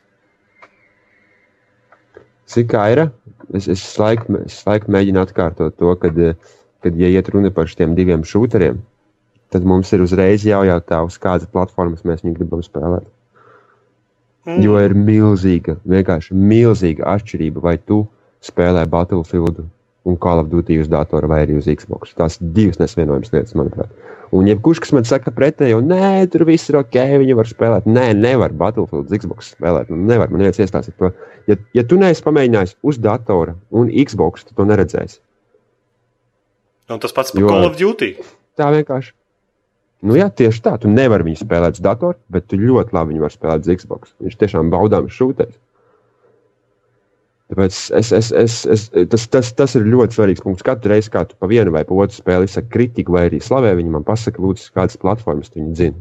Cik 2.48 2.70
kā 2.72 2.84
ir? 2.94 3.04
Es, 3.54 3.68
es 3.68 3.82
laiku, 4.00 4.40
es 4.48 4.62
laiku 4.66 4.90
mēģinu 4.92 5.20
atkārtot 5.20 5.76
to, 5.78 5.92
kad, 6.00 6.18
kad 6.82 6.98
ja 6.98 7.10
iet 7.12 7.28
runa 7.32 7.52
par 7.54 7.68
šiem 7.70 7.94
diviem 7.96 8.24
šūteriem, 8.26 8.80
tad 9.52 9.64
mums 9.68 9.92
ir 9.92 10.02
uzreiz 10.04 10.44
jājautā, 10.48 11.02
uz 11.04 11.20
kādas 11.20 11.48
platformas 11.52 12.04
mēs 12.08 12.24
viņu 12.24 12.40
gribam 12.40 12.64
spēlēt. 12.64 13.06
Mm. 14.48 14.62
Jo 14.64 14.78
ir 14.80 14.94
milzīga, 14.96 15.76
vienkārši 15.88 16.34
milzīga 16.34 17.04
atšķirība, 17.14 17.62
vai 17.62 17.76
tu 17.78 18.06
spēlē 18.44 18.86
Battlefield 18.90 19.64
un 20.08 20.16
Call 20.16 20.40
of 20.40 20.48
Duty 20.48 20.78
uz 20.80 20.88
datora 20.88 21.28
vai 21.28 21.42
arī 21.44 21.58
uz 21.58 21.66
Xbox. 21.68 22.14
Tās 22.16 22.38
divas 22.40 22.78
nesvienojamas 22.80 23.32
lietas, 23.34 23.54
manuprāt. 23.58 23.90
Un, 24.32 24.46
ja 24.48 24.54
kurš 24.60 24.82
kas 24.84 24.92
man 24.92 25.06
saka 25.08 25.32
pretēji, 25.32 25.76
nē, 25.88 26.28
tur 26.32 26.44
viss 26.48 26.68
ir 26.68 26.76
ok, 26.80 26.96
viņi 27.22 27.36
var 27.36 27.48
spēlēt. 27.48 27.86
Nē, 27.88 28.10
nevar 28.16 28.52
Battlefield, 28.56 29.08
Xbox 29.12 29.54
spēlēt. 29.54 29.88
Nu, 29.92 30.00
nevar, 30.08 30.28
man 30.32 30.44
viens 30.44 30.60
iestāstīt 30.60 30.96
to. 31.00 31.12
Ja, 31.48 31.56
ja 31.76 31.84
tu 31.88 31.96
neesi 32.00 32.24
pamēģinājis 32.24 32.76
uz 32.84 33.00
datora 33.00 33.56
un 33.72 33.88
Xbox, 33.88 34.44
tu 34.48 34.56
to 34.56 34.68
neredzēsi. 34.68 35.20
Un 36.88 37.00
tas 37.00 37.12
pats 37.12 37.32
par 37.32 37.40
Jo- 37.42 37.48
Call 37.52 37.68
of 37.68 37.76
Duty. 37.76 38.14
Tā 38.56 38.68
vienkārši. 38.72 39.12
Nu, 40.08 40.14
jā, 40.14 40.28
tieši 40.30 40.62
tā. 40.62 40.76
Tu 40.80 40.88
nevari 40.88 41.26
viņu 41.26 41.40
spēlēt 41.42 41.80
uz 41.80 41.82
datora, 41.82 42.16
bet 42.30 42.46
tu 42.48 42.56
ļoti 42.60 42.94
labi 42.94 43.12
viņu 43.14 43.24
vari 43.24 43.34
spēlēt 43.34 43.66
uz 43.66 43.80
Xbox. 43.82 44.12
Viņš 44.22 44.36
tiešām 44.40 44.70
baudāms 44.72 45.12
šūtēs. 45.16 45.56
Tāpēc 47.48 47.76
es, 47.96 48.10
es, 48.12 48.26
es, 48.36 48.54
es, 48.68 48.82
tas, 49.08 49.22
tas, 49.32 49.50
tas 49.56 49.74
ir 49.78 49.86
ļoti 49.88 50.18
svarīgs 50.18 50.42
punkts. 50.44 50.64
Katru 50.66 50.92
reizi, 50.92 51.08
kad 51.14 51.30
tu 51.30 51.38
pa 51.40 51.48
vienu 51.48 51.72
vai 51.72 51.80
pa 51.88 51.96
otru 51.96 52.18
spēli 52.18 52.44
izsaki 52.44 52.68
kritiku 52.74 53.14
vai 53.16 53.22
arī 53.30 53.38
slavē 53.40 53.70
viņu, 53.78 53.94
man 53.94 54.04
pasaka, 54.04 54.42
lūdzu, 54.44 54.68
kādas 54.76 55.00
platformas 55.00 55.48
tu 55.48 55.62
viņu 55.62 55.72
zini. 55.78 55.96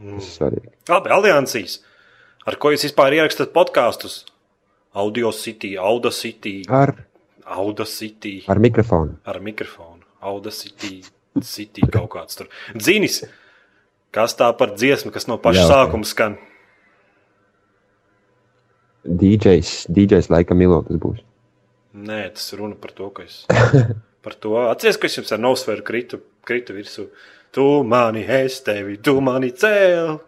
Tas 0.00 0.26
ir 0.26 0.34
svarīgi. 0.34 0.72
Labi, 0.90 1.12
aliansīs. 1.14 1.78
Ar 2.48 2.56
ko 2.58 2.72
jūs 2.74 2.88
vispār 2.88 3.14
ierakstat 3.18 3.52
podkāstus? 3.54 4.24
Audio 4.98 5.30
City, 5.30 5.76
Auda 5.78 6.10
City, 6.10 6.64
Ar, 6.66 6.96
Auda 7.46 7.84
City, 7.86 8.40
ar 8.50 8.58
mikrofonu. 8.58 9.20
ar 9.22 9.38
mikrofonu, 9.44 10.02
Auda 10.20 10.50
City, 10.50 10.96
City 11.46 11.84
kaut 11.86 12.08
kāds 12.16 12.34
tur. 12.40 12.48
Dzinis, 12.74 13.20
kas 14.10 14.34
tā 14.34 14.48
par 14.58 14.72
dziesmu, 14.74 15.12
kas 15.14 15.28
no 15.30 15.36
paša 15.38 15.62
Jā, 15.62 15.68
sākuma 15.70 16.08
skan? 16.10 16.34
DJs, 19.04 19.88
DJs 19.88 20.30
laika 20.32 20.56
milo 20.56 20.82
tas 20.86 21.00
būs. 21.00 21.20
Nē, 22.00 22.22
tas 22.36 22.52
runa 22.58 22.76
par 22.78 22.92
to, 22.96 23.10
ka 23.14 23.26
es. 23.26 23.42
Par 24.20 24.34
to 24.36 24.52
atceros, 24.68 24.98
ka 25.00 25.08
es 25.08 25.14
jums 25.16 25.30
ar 25.32 25.40
nosferu 25.40 25.80
kritu, 25.80 26.18
kritu 26.44 26.74
virsū. 26.76 27.06
Tu 27.56 27.62
mani 27.88 28.20
es 28.28 28.58
tevi, 28.66 28.98
tu 29.00 29.14
mani 29.24 29.48
cēl. 29.56 30.18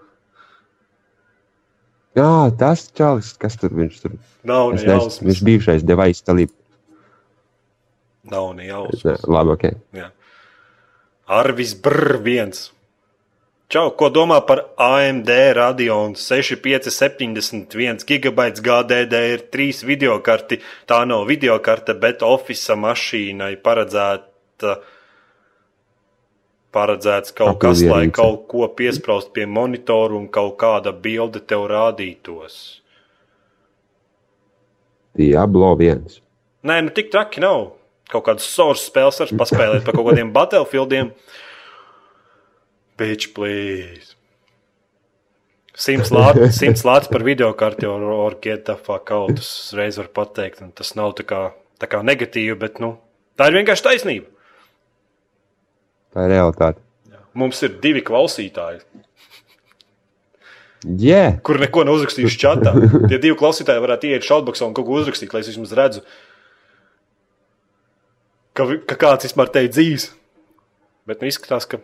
Jā, 2.17 2.31
tas 2.57 2.87
čalis, 2.97 3.35
kas 3.41 3.59
tur 3.61 3.77
viņš 3.77 4.01
tur. 4.01 4.17
Nav 4.49 4.73
Es 4.79 4.87
ne 4.87 4.97
nezinu, 4.97 5.29
viņš 5.29 5.43
bijušais 5.49 5.85
devais 5.85 6.25
talība. 6.25 6.57
Nav 8.33 8.51
ne 8.57 8.65
Nē, 8.65 8.71
jausmas. 8.71 9.25
Labi, 9.29 9.55
ok. 9.59 9.65
Jā. 9.97 10.09
Arvis 11.33 11.77
Brr 11.85 12.19
viens. 12.25 12.71
Čau, 13.73 13.87
ko 13.97 14.11
domā 14.13 14.37
par 14.45 14.67
AMD 14.77 15.31
Radeon 15.57 16.13
6571 16.21 18.03
gigabaits 18.05 18.61
GDD 18.61 19.21
ir 19.31 19.45
trīs 19.49 19.79
videokarti. 19.89 20.59
Tā 20.85 20.99
nav 21.09 21.23
videokarte, 21.31 21.95
bet 21.97 22.21
Office 22.27 22.77
mašīnai 22.77 23.55
paredzēta. 23.65 24.75
Paredzēts 26.77 27.33
kaut 27.37 27.57
kas, 27.63 27.81
lai 27.81 28.11
Papildierīce. 28.11 28.17
kaut 28.19 28.45
ko 28.51 28.69
piesprāst 28.77 29.33
pie 29.33 29.47
monitora 29.49 30.19
un 30.19 30.27
kaut 30.29 30.59
kāda 30.61 30.93
bilde 30.93 31.41
tev 31.41 31.65
rādītos. 31.73 32.59
Diablo 35.17 35.73
viens. 35.81 36.21
Nē, 36.61 36.77
nu 36.85 36.93
tik 36.93 37.09
traki 37.13 37.41
nav. 37.41 37.71
Kaut 38.13 38.29
kādas 38.29 38.45
source 38.53 38.85
spēles 38.85 39.21
var 39.25 39.33
paspēlēt 39.41 39.89
par 39.89 39.97
kaut 39.97 40.11
kādiem 40.11 40.33
battlefieldiem. 40.37 41.15
Bitch, 43.01 43.31
please. 43.35 44.15
Simts 45.73 46.13
lācis 46.13 46.57
simts 46.61 46.85
lācis 46.85 47.11
par 47.11 47.25
video 47.25 47.53
karti, 47.57 47.89
or, 47.89 48.03
or 48.13 48.37
get 48.45 48.67
the 48.69 48.77
fuck 48.77 49.11
out. 49.15 49.37
Tas 49.41 49.49
uzreiz 49.71 49.99
var 50.01 50.11
pateikt, 50.13 50.61
un 50.65 50.73
tas 50.77 50.93
nav 50.99 51.15
tā 51.19 51.25
kā 51.29 51.43
tā 51.83 51.89
kā 51.91 52.03
negatīvi, 52.07 52.55
bet 52.61 52.77
nu, 52.83 52.95
tā 53.41 53.49
ir 53.51 53.57
vienkārši 53.59 53.87
taisnība. 53.89 54.29
Tā 56.13 56.27
ir 56.29 56.35
realitāte. 56.37 56.83
Mums 57.35 57.63
ir 57.65 57.79
divi 57.83 58.05
klausītāji, 58.05 58.85
Yeah. 60.83 61.37
kur 61.47 61.61
neko 61.63 61.85
nav 61.87 61.95
uzrakstījuši 61.95 62.39
čatā. 62.43 62.73
Tie 63.11 63.19
divi 63.23 63.37
klausītāji 63.39 63.83
varētu 63.85 64.09
iet 64.11 64.25
šautboksā 64.27 64.67
un 64.67 64.73
kaut 64.75 64.89
ko 64.89 64.97
uzrakstīt, 64.99 65.31
lai 65.31 65.45
es 65.45 65.51
vismaz 65.53 65.75
redzu, 65.79 66.01
ka, 68.59 68.67
ka 68.91 68.97
kāds 68.99 69.29
vispār 69.29 69.53
te 69.55 69.63
ir 69.63 69.71
dzīves. 69.71 70.09
Bet 71.07 71.23
nu, 71.23 71.31
izskatās, 71.31 71.69
ka 71.71 71.79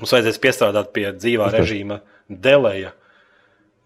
mums 0.00 0.12
vajadzēs 0.14 0.40
piestrādāt 0.42 0.92
pie 0.96 1.08
dzīvā 1.16 1.50
režīma 1.54 2.00
delēja. 2.28 2.92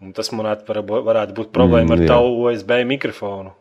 Un 0.01 0.13
tas 0.17 0.31
man 0.33 0.47
varētu, 0.49 1.35
būt 1.37 1.51
problēma 1.53 1.93
Mm, 1.93 1.97
ar 1.97 1.99
jā. 2.01 2.07
tavu 2.09 2.47
USB 2.47 2.79
mikrofonu. 2.89 3.53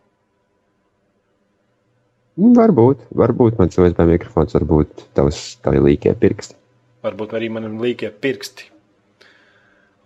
Nu, 2.40 2.54
Varbūt, 2.56 3.02
varbūt 3.12 3.58
mans 3.60 3.76
USB 3.76 4.06
mikrofons, 4.08 4.54
varbūt 4.56 5.04
tavs 5.18 5.58
tavi 5.60 5.82
līkie 5.84 6.14
pirksti. 6.16 6.56
Varbūt 7.04 7.34
arī 7.36 7.50
manam 7.52 7.76
līkiem 7.82 8.14
pirksti. 8.20 8.70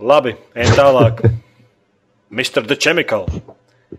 Labi, 0.03 0.34
ejam 0.59 0.74
tālāk. 0.74 1.22
Mr. 2.34 2.64
The 2.66 2.74
Chemical. 2.74 3.28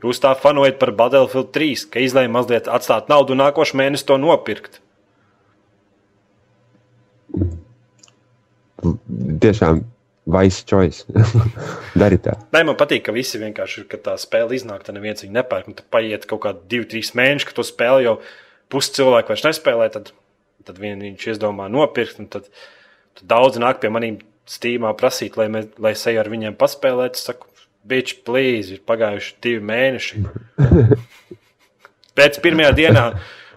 Jūs 0.04 0.20
tā 0.20 0.34
fanojat 0.36 0.76
par 0.82 0.92
Battlefield 0.92 1.54
3, 1.56 1.86
ka 1.94 2.02
izlēma 2.04 2.42
mazliet 2.42 2.68
atstāt 2.68 3.08
naudu 3.08 3.32
un 3.32 3.40
nākošais 3.46 3.78
mēnesis 3.80 4.04
to 4.10 4.18
nopirkt. 4.20 4.82
Tiešām 9.16 9.84
vice 10.26 10.66
choice. 10.66 11.06
Dari 12.02 12.18
tā. 12.22 12.36
Nē, 12.56 12.64
man 12.68 12.78
patīk, 12.80 13.06
ka 13.08 13.16
visi 13.16 13.40
vienkārši, 13.42 13.86
kad 13.90 14.04
tā 14.08 14.16
spēle 14.22 14.58
iznāk, 14.58 14.84
tad 14.86 14.98
neviens 14.98 15.24
viņu 15.24 15.36
nepērk. 15.38 15.74
Tad 15.80 15.90
paiet 15.94 16.28
kaut 16.30 16.44
kādi 16.46 16.64
divi, 16.74 16.90
trīs 16.92 17.14
mēneši, 17.18 17.50
kad 17.50 17.60
to 17.60 17.66
spēli 17.68 18.08
jau 18.08 18.16
pusi 18.74 18.96
cilvēku 18.98 19.34
vairs 19.34 19.46
nespēlē. 19.46 19.90
Tad, 19.94 20.12
tad 20.66 20.82
viņš 20.82 21.28
izdomā 21.36 21.70
nopirkt. 21.72 22.22
un 22.24 22.32
Tad, 22.34 22.50
tad 23.20 23.28
daudzi 23.36 23.62
nāk 23.64 23.82
pie 23.84 23.94
maniem 23.94 24.20
stīmā 24.50 24.94
prasīt, 24.98 25.38
lai, 25.40 25.48
mēs, 25.54 25.70
lai 25.82 25.94
es 25.96 26.06
eju 26.10 26.22
ar 26.22 26.32
viņiem 26.34 26.58
paspēlēt. 26.60 27.20
Es 27.20 27.30
saku, 27.30 27.50
bitch, 27.86 28.24
please, 28.26 28.74
ir 28.74 28.82
pagājuši 28.86 29.38
divi 29.46 29.62
mēneši. 29.70 30.26
Pēc 32.18 32.42
pirmajā 32.44 32.74
dienā. 32.78 33.06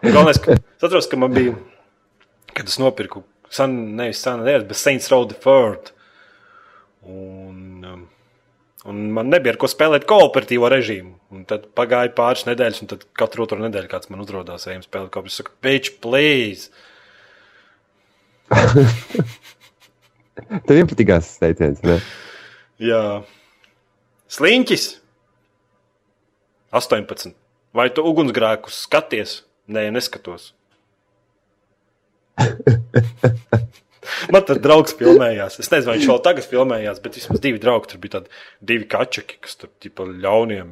Galvenais, 0.03 0.39
ka 0.43 0.55
es 0.59 0.85
atceros, 0.85 1.09
ka 1.11 1.19
man 1.19 1.33
bija, 1.35 1.57
kad 2.55 2.69
es 2.71 2.79
nopirku, 2.79 3.25
san, 3.51 3.97
nevis 3.99 4.21
San 4.23 4.41
Andreas, 4.41 4.67
bet 4.69 4.77
Saints 4.81 5.11
Row 5.13 5.25
the 5.29 5.37
Third. 5.39 5.93
Un, 7.09 7.85
um, 7.85 8.03
un 8.85 9.01
man 9.17 9.31
nebija 9.33 9.55
ar 9.55 9.61
ko 9.61 9.71
spēlēt 9.71 10.07
kooperatīvo 10.09 10.69
režīmu. 10.73 11.15
Un 11.35 11.45
tad 11.49 11.67
pagāja 11.79 12.13
pāris 12.17 12.47
nedēļas, 12.49 12.83
un 12.85 12.93
tad 12.93 13.01
katru 13.19 13.45
otru 13.47 13.61
nedēļu 13.63 13.91
kāds 13.91 14.11
man 14.13 14.23
uzrādījās, 14.25 14.69
ejam 14.71 14.85
spēlēt 14.85 15.13
kooperatīvu. 15.15 15.35
Es 15.35 15.41
saku, 15.43 15.53
bitch, 15.65 15.89
please! 16.05 16.63
Tev 20.69 20.77
iepatīkās 20.79 21.25
tas 21.27 21.41
teiciens, 21.43 21.83
ne? 21.85 21.99
Jā, 22.81 23.03
sliņķis! 24.33 24.85
18. 26.79 27.33
Vai 27.77 27.89
tu 27.93 28.05
ugunsgrēkus 28.05 28.85
skaties? 28.87 29.43
Nē, 29.69 29.89
neskatos. 29.93 30.53
Man 34.33 34.45
tas 34.49 34.59
draugs 34.63 34.95
filmējās. 34.99 35.59
Es 35.63 35.71
nezinu, 35.73 35.91
vai 35.91 35.99
viņš 35.99 36.11
vēl 36.11 36.21
tagad 36.25 36.47
filmējās, 36.49 37.01
bet 37.05 37.17
vismaz 37.19 37.41
divi 37.45 37.61
draugi. 37.63 37.91
Tur 37.93 38.01
bija 38.03 38.19
tādi 38.19 38.33
divi 38.71 38.87
kačaki, 38.91 39.39
kas 39.45 39.59
tur 39.61 39.71
bija 39.83 40.07
ļauniem, 40.25 40.71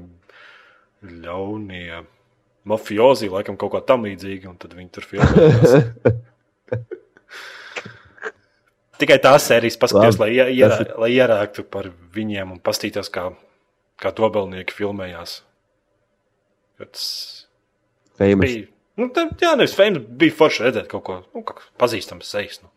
ļaunie 1.24 2.02
mafiozi, 2.66 3.30
laikam 3.32 3.58
kaut 3.60 3.72
kā 3.76 3.80
tam 3.86 4.06
līdzīga. 4.08 4.50
Un 4.50 4.58
tad 4.60 4.76
viņi 4.76 4.90
tur 4.96 5.04
filmējās. 5.08 5.70
Tikai 8.96 9.18
tās 9.20 9.44
sērijas 9.50 9.76
paskatījos, 9.80 10.16
lai, 10.22 10.30
ie- 10.32 10.52
ierā, 10.56 10.78
lai 10.96 11.10
ierāktu 11.12 11.66
par 11.68 11.90
viņiem 12.16 12.54
un 12.54 12.60
pastītos, 12.64 13.10
kā, 13.12 13.28
kā 14.00 14.08
dobelnieki 14.16 14.72
filmējās. 14.72 15.42
Tas 16.80 17.02
Famous. 18.16 18.48
bija. 18.48 18.66
Nu, 18.96 19.10
tā, 19.12 19.26
jā, 19.42 19.52
nevis 19.60 19.74
fēmas, 19.76 20.04
bija 20.20 20.32
forši 20.38 20.64
redzēt 20.64 20.86
kaut 20.88 21.04
ko 21.04 21.18
nu, 21.20 21.42
pazīstams 21.80 22.30
sejas. 22.32 22.62
Nu. 22.62 22.70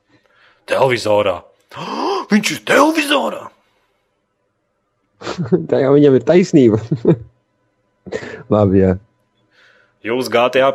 Televizorā. 0.67 1.37
Viņš 2.31 2.51
ir 2.57 2.61
televizorā! 2.67 3.45
Tā 5.69 5.79
jau 5.83 5.93
viņam 5.95 6.17
ir 6.19 6.25
taisnība. 6.27 6.79
Labi, 8.53 8.81
jā. 8.83 8.93
Jūs 10.07 10.29
GTA 10.31 10.69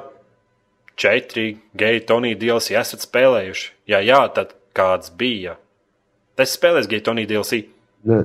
4 1.01 1.47
geju 1.81 2.03
Toniju 2.09 2.39
DLC 2.39 2.77
esat 2.79 3.05
spēlējuši. 3.07 3.71
Ja 3.91 4.01
jā, 4.05 4.21
tad 4.37 4.53
kāds 4.77 5.11
bija? 5.19 5.57
Es 6.39 6.53
spēlēju 6.59 6.91
geju 6.93 7.07
Toniju 7.09 7.31
DLC. 7.33 7.63
Ne. 8.09 8.21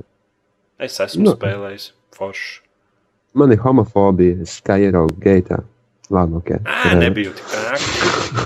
Es 0.80 1.00
esmu 1.02 1.24
Nu. 1.30 1.34
spēlējis. 1.36 1.90
Forši. 2.16 2.60
Man 3.38 3.52
ir 3.54 3.60
homofobija. 3.64 4.40
Es 4.44 4.58
kā 4.66 4.76
ieraugu 4.82 5.16
geitā. 5.22 5.62
Labi, 6.10 6.40
ok. 6.40 6.50
Nē, 6.66 6.94
nebiju 6.98 7.32
tik. 7.38 7.46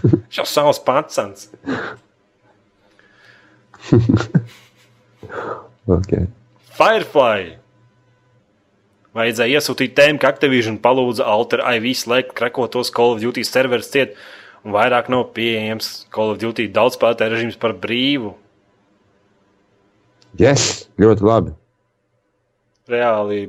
Viņš 0.05 0.41
jau 0.43 0.45
savs 0.49 0.81
pats. 0.85 1.21
Okay. 5.85 6.29
Firefly. 6.77 7.55
Vajadzēja 9.15 9.61
iesūtīt 9.61 9.93
tēmu, 9.95 10.19
ka 10.19 10.31
Activision 10.33 10.79
palūdza 10.83 11.27
Alter 11.29 11.61
IV 11.61 11.93
slēgt 12.01 12.33
krekotos 12.37 12.91
Call 12.95 13.15
of 13.15 13.21
Duty 13.23 13.45
serverus 13.47 13.93
ciet, 13.93 14.17
un 14.65 14.73
vairāk 14.75 15.11
nav 15.13 15.29
pieejams 15.37 15.91
Call 16.15 16.33
of 16.33 16.41
Duty 16.43 16.67
daudzspēlētāju 16.75 17.35
režīms 17.37 17.61
par 17.61 17.77
brīvu. 17.79 18.33
Yes, 20.41 20.89
ļoti 20.99 21.29
labi. 21.29 21.55
Reāli 22.91 23.45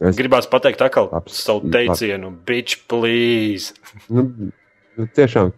Es, 0.00 0.16
gribās 0.16 0.48
pateikt 0.48 0.80
atkal 0.80 1.10
Labs. 1.12 1.42
savu 1.44 1.68
teicienu, 1.72 2.30
bitch, 2.48 2.86
please. 2.88 3.74
nu, 4.08 4.24
nu, 4.96 5.06
tiešām, 5.16 5.52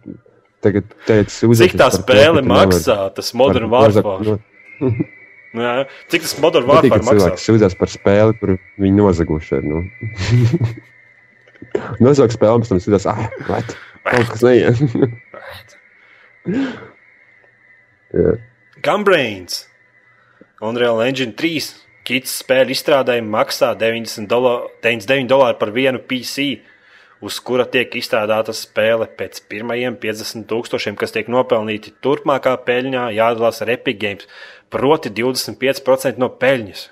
tagad 0.63 0.89
teicu, 1.07 1.53
Cik 1.61 1.77
tā 1.79 1.87
spēle 1.95 2.43
maksā, 2.43 2.97
tas 3.15 3.31
Modern 3.39 3.71
Warfare? 3.71 4.39
Nu, 5.53 5.61
jā, 5.61 5.83
cik 6.09 6.23
tas 6.25 6.31
Modern 6.41 6.65
Warfare 6.65 7.05
maksā? 7.05 7.13
cilvēks 7.13 7.43
sūdzas 7.45 7.75
par 7.77 7.91
spēli, 7.93 8.33
kur 8.39 8.55
viņi 8.81 8.95
nozaguši 8.97 9.59
ir. 9.59 9.67
Nu. 9.69 9.83
Nozag 12.03 12.33
spēli, 12.33 12.63
pēc 12.63 12.71
tam 12.71 12.79
sūdzas, 12.81 13.05
ah, 13.11 13.27
let, 13.51 13.75
kaut 14.01 14.31
kas 14.31 14.41
neiet. 14.41 14.81
Jā. 18.17 18.33
Gumbrains. 18.81 19.67
Unreal 20.63 21.05
Engine 21.05 21.37
3 21.37 21.69
kits 22.07 22.39
spēļu 22.43 22.75
izstrādājumi 22.75 23.29
maksā 23.33 23.73
90 23.79 24.27
dola- 24.27 24.67
99 24.83 25.27
dolāri 25.31 25.59
par 25.59 25.71
vienu 25.71 25.99
PC, 25.99 26.59
uz 27.23 27.39
kura 27.39 27.63
tiek 27.65 27.93
izstrādāta 27.95 28.51
spēle 28.51 29.07
pēc 29.07 29.39
pirmajiem 29.49 29.95
50 30.01 30.45
tūkstošiem, 30.49 30.97
kas 30.99 31.11
tiek 31.15 31.27
nopelnīti 31.31 31.93
turpmākā 32.03 32.57
peļņā, 32.67 33.05
jādalās 33.15 33.61
ar 33.63 33.69
Epic 33.77 33.99
Games, 34.01 34.27
proti 34.69 35.09
25% 35.09 36.17
no 36.19 36.27
peļņas. 36.29 36.89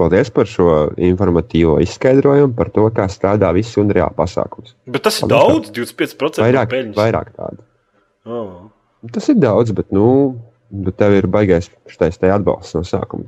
Paldies 0.00 0.30
par 0.32 0.48
šo 0.48 0.66
informatīvo 0.96 1.74
izskaidrojumu 1.84 2.54
par 2.56 2.70
to, 2.72 2.86
kā 2.96 3.04
strādā 3.12 3.50
viss 3.52 3.76
un 3.80 3.90
reāli 3.92 4.16
pasākums. 4.16 4.72
Bet 4.88 5.02
tas 5.04 5.18
ir 5.20 5.28
Paldies. 5.28 5.66
daudz, 5.68 5.72
25% 5.76 6.40
Vairāk, 6.46 6.70
no 6.70 6.72
peļņas. 6.76 6.96
vairāk 6.96 7.32
tādu. 7.36 7.64
Oh. 8.24 8.70
Tas 9.12 9.28
ir 9.28 9.36
daudz, 9.42 9.72
bet, 9.76 9.90
nu, 9.92 10.40
bet 10.70 10.96
tev 11.00 11.16
ir 11.18 11.28
baigais 11.30 11.70
šitais 11.90 12.18
te 12.18 12.30
atbalsts 12.30 12.76
no 12.76 12.84
sākuma. 12.86 13.26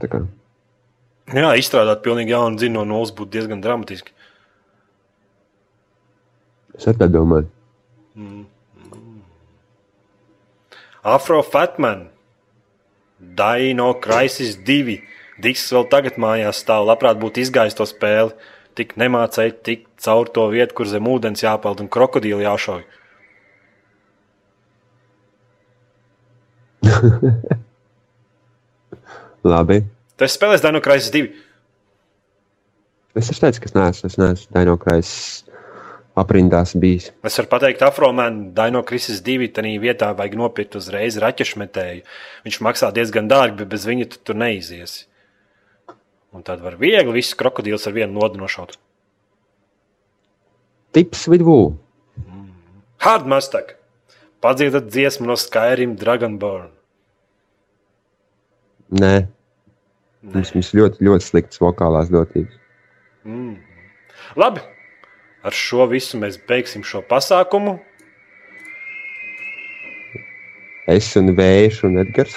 Jā, 1.32 1.53
izstrādāt 1.59 2.03
pilnīgi 2.05 2.34
jaunu 2.34 2.59
dzinu 2.59 2.80
no 2.80 2.84
nulles 2.95 3.12
būtu 3.14 3.36
diezgan 3.36 3.62
dramatiski. 3.62 4.14
Es 6.78 6.88
tā 6.88 7.09
domāju. 7.11 7.49
Afro 11.03 11.43
Fatman, 11.43 12.09
Dino 13.18 13.93
Crisis 14.01 14.57
2. 14.57 15.01
Disks 15.43 15.72
vēl 15.74 15.88
tagad 15.90 16.18
mājās 16.22 16.61
stāv, 16.62 16.86
labprāt 16.86 17.18
būtu 17.18 17.43
izgājis 17.43 17.74
to 17.78 17.86
spēli. 17.88 18.34
Tik 18.78 18.95
nemācēja 18.97 19.55
tikt 19.66 19.88
caur 20.01 20.30
to 20.32 20.47
vietu, 20.53 20.76
kur 20.78 20.88
zem 20.88 21.09
ūdens 21.11 21.43
jāpeld 21.45 21.82
un 21.82 21.90
krokodīli 21.93 22.47
jāšauj. 22.47 22.84
Labi. 29.53 29.80
Tas 30.20 30.36
spēlēs 30.36 30.64
Dino 30.64 30.82
Crisis 30.84 31.12
2. 31.14 31.30
Es 33.18 33.28
taču 33.28 33.44
teicu, 33.44 33.62
ka 33.62 33.68
es 33.68 33.74
neesmu, 33.76 34.11
es 34.11 34.18
neesmu 34.20 34.57
Dainokrais 34.57 35.11
aprindās 36.16 36.74
bijis. 36.78 37.11
Es 37.24 37.36
varu 37.40 37.50
pateikt, 37.50 37.82
Afroman, 37.84 38.53
Dino 38.57 38.84
Crisis 38.88 39.20
2. 39.24 39.50
Tajā 39.57 39.80
vietā 39.82 40.12
vajag 40.16 40.38
nopirkt 40.40 40.78
uzreiz 40.80 41.18
raķešmetēju. 41.20 42.07
Viņš 42.46 42.61
maksā 42.64 42.92
diezgan 42.94 43.28
dārgi, 43.28 43.62
bet 43.62 43.72
bez 43.74 43.88
viņa 43.88 44.09
tu 44.12 44.22
tur 44.22 44.38
neiziesi. 44.40 45.05
Un 46.32 46.46
tad 46.46 46.62
var 46.64 46.78
viegli 46.80 47.18
visus 47.18 47.36
krokodīlus 47.36 47.84
ar 47.88 47.98
vienu 47.98 48.16
nodu 48.16 48.40
nošaut. 48.40 48.78
tips 50.92 51.24
vidū. 51.28 51.72
Hard 53.00 53.26
Mustang. 53.26 53.72
Padziedat 54.44 54.92
dziesmu 54.92 55.26
no 55.26 55.36
Skyrim 55.36 55.96
Dragonborn. 55.96 56.68
Nē, 58.93 59.12
mums, 60.34 60.51
mums 60.53 60.72
ļoti, 60.76 61.01
ļoti 61.07 61.24
sliktas 61.24 61.61
vokālās 61.62 62.11
dotības. 62.12 62.59
Labi, 64.36 64.61
ar 65.47 65.57
šo 65.57 65.86
visu 65.90 66.20
mēs 66.20 66.36
beigsim 66.49 66.84
šo 66.84 67.01
pasākumu. 67.09 67.78
Es 70.93 71.12
un 71.16 71.30
Vējš 71.38 71.84
un 71.86 72.03
Edgars. 72.03 72.34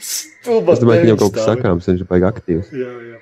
Stulbas 0.00 0.78
Es 0.78 0.84
domāju, 0.84 1.00
ka 1.00 1.06
viņam 1.06 1.20
kaut 1.20 1.34
kas 1.34 1.48
sakāms, 1.48 1.88
viņš 1.88 2.04
ir 2.04 2.08
baigi 2.08 2.26
aktīvs. 2.28 2.70
Jā, 2.76 2.92
jā. 3.10 3.18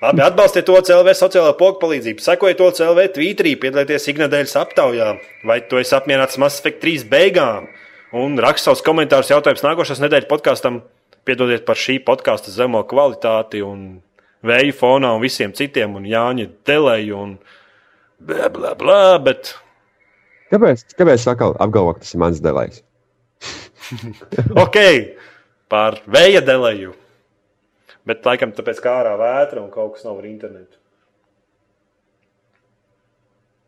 Labi, 0.00 0.22
atbalstiet 0.24 0.66
to 0.68 0.76
CLV 0.76 1.14
sociālo 1.16 1.52
pogu 1.56 1.78
palīdzību, 1.80 2.20
sekojiet 2.24 2.58
to 2.60 2.68
CLV 2.76 3.06
Twitterī, 3.14 3.54
piedalieties 3.60 4.10
iknedēļas 4.12 4.58
aptaujā, 4.60 5.14
vai 5.48 5.58
tu 5.70 5.80
esi 5.80 5.94
apmierināts 5.96 6.36
Mass 6.42 6.60
Effect 6.60 6.82
3 6.84 7.06
beigām, 7.08 7.70
un 8.16 8.36
rakst 8.42 8.66
savus 8.66 8.84
komentārus 8.86 9.30
jautājumus 9.32 9.64
nākošās 9.66 10.02
nedēļas 10.04 10.30
podkāstam. 10.30 10.82
Piedodiet 11.28 11.66
par 11.68 11.76
šī 11.76 11.98
podkāstu 12.02 12.52
zemo 12.52 12.80
kvalitāti 12.88 13.60
un 13.62 14.00
vēju 14.46 14.72
fonā 14.78 15.10
un 15.12 15.20
visiem 15.20 15.52
citiem, 15.52 15.98
un 15.98 16.06
Jāņa 16.08 16.46
Delēju 16.66 17.18
un 17.18 17.34
blā, 18.24 18.48
blā, 18.54 18.72
blā, 18.80 19.02
bet 19.20 19.52
Kāpēc, 20.50 20.82
kāpēc 20.98 21.24
atkal 21.30 21.52
apgalvo, 21.62 21.94
ka 21.94 22.02
tas 22.02 22.16
ir 22.16 22.20
mans 22.24 22.40
delējs? 22.42 22.80
ok, 24.64 24.78
par 25.70 26.00
vēja 26.10 26.42
Delēju. 26.42 26.96
Bet 28.08 28.26
laikam 28.26 28.50
tāpēc 28.56 28.80
kā 28.82 28.96
ārā 29.04 29.14
vētra 29.20 29.62
un 29.62 29.70
kaut 29.70 29.94
kas 29.94 30.08
nav 30.08 30.18
ar 30.18 30.26
internetu. 30.26 30.79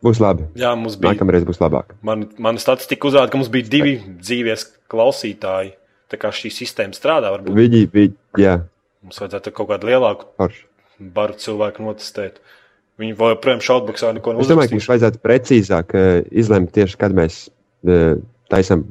Būs 0.02 0.18
labi. 0.22 0.48
Jā, 0.58 0.72
mums 0.78 0.96
bija. 0.98 1.14
Nākamreiz 1.14 1.44
būs 1.46 1.60
labāk. 1.62 1.94
Man, 2.02 2.26
mana 2.42 2.58
statistika 2.62 3.06
uzrāda, 3.06 3.30
ka 3.30 3.38
mums 3.38 3.50
bija 3.52 3.68
divi 3.70 3.94
dzīves 4.18 4.66
klausītāji. 4.90 5.76
Tā 6.12 6.18
kā 6.20 6.32
šī 6.34 6.50
sistēma 6.52 6.92
strādā, 6.96 7.30
varbūt 7.32 7.54
Viņi 7.56 7.86
bija, 7.88 8.56
mums 9.00 9.20
vajadzētu 9.22 9.52
kaut 9.56 9.70
kādu 9.70 9.88
lielāku 9.88 10.26
forši. 10.36 10.66
baru 11.14 11.38
cilvēku 11.40 11.86
notestēt. 11.86 12.42
Viņi 13.00 13.14
joprojām 13.16 13.62
šautbuksā 13.64 14.10
neko 14.18 14.34
Es 14.42 14.50
domāju, 14.50 14.74
ka 14.74 14.76
mums 14.76 14.90
vajadzētu 14.90 15.22
precīzāk 15.24 15.94
eh, 15.96 16.10
izlemt 16.42 16.74
tieši, 16.76 16.98
kad 17.00 17.14
mēs 17.16 17.46
eh, 17.88 18.18
taisām 18.52 18.84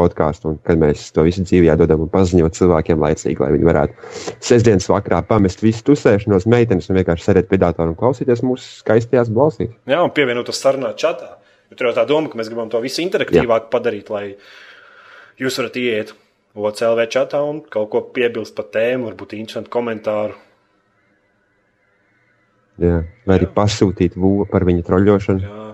podkāstu 0.00 0.54
un 0.54 0.56
kad 0.64 0.80
mēs 0.80 1.10
to 1.14 1.26
visu 1.26 1.44
dzīvē 1.44 1.76
dodam 1.80 2.06
un 2.06 2.10
paziņot 2.12 2.56
cilvēkiem 2.56 3.04
laicīgi, 3.04 3.38
lai 3.44 3.52
viņi 3.54 3.68
varētu 3.68 4.10
sestdienas 4.40 4.88
vakarā 4.90 5.20
pamest 5.28 5.62
visu 5.64 5.84
tusēšanos, 5.90 6.48
meitenes 6.50 6.88
un 6.88 6.98
vienkārši 6.98 7.28
sēdēt 7.28 7.52
pie 7.52 7.60
datora 7.60 7.92
un 7.92 7.98
klausīties 8.00 8.42
mūsu 8.46 8.80
skaistajās 8.80 9.30
balsīs. 9.36 9.76
Jā, 9.90 10.00
un 10.00 10.14
pievienot 10.16 10.48
to 10.48 10.56
sarunā 10.56 10.94
čatā. 10.98 11.36
Jo 11.70 11.78
tur 11.78 11.90
jau 11.90 11.96
tā 12.00 12.04
doma, 12.08 12.26
ka 12.30 12.38
mēs 12.40 12.50
gribam 12.50 12.70
to 12.72 12.80
visu 12.82 13.04
interaktīvāk 13.04 13.68
Jā. 13.68 13.70
padarīt, 13.70 14.10
lai 14.10 14.24
jūs 15.38 15.58
varat 15.60 15.76
iet 15.78 16.14
OCLV 16.58 17.06
čatā 17.14 17.42
un 17.46 17.60
kaut 17.70 17.90
ko 17.92 18.02
piebilst 18.14 18.56
par 18.56 18.66
tēmu, 18.74 19.06
varbūt 19.06 19.36
interesantu 19.38 19.70
komentāru. 19.70 20.34
Jā. 22.80 23.02
Vai 23.28 23.36
arī 23.36 23.46
pasūtīt 23.54 24.16
vūlu 24.18 24.48
par 24.50 24.64
viņa 24.66 24.86
troļļošanu. 24.88 25.44
Jā, 25.46 25.68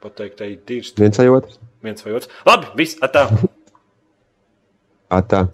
pateikt, 0.00 0.40
ej, 0.46 0.56
dirst 0.68 1.02
Viens 1.02 1.20
vai 1.20 1.28
otrs? 1.34 1.60
Viens 1.82 2.04
vai 2.04 2.12
otrs. 2.16 2.30
Labi, 2.46 2.70
viss, 2.76 2.98
atā! 3.04 3.26
Atā. 5.20 5.48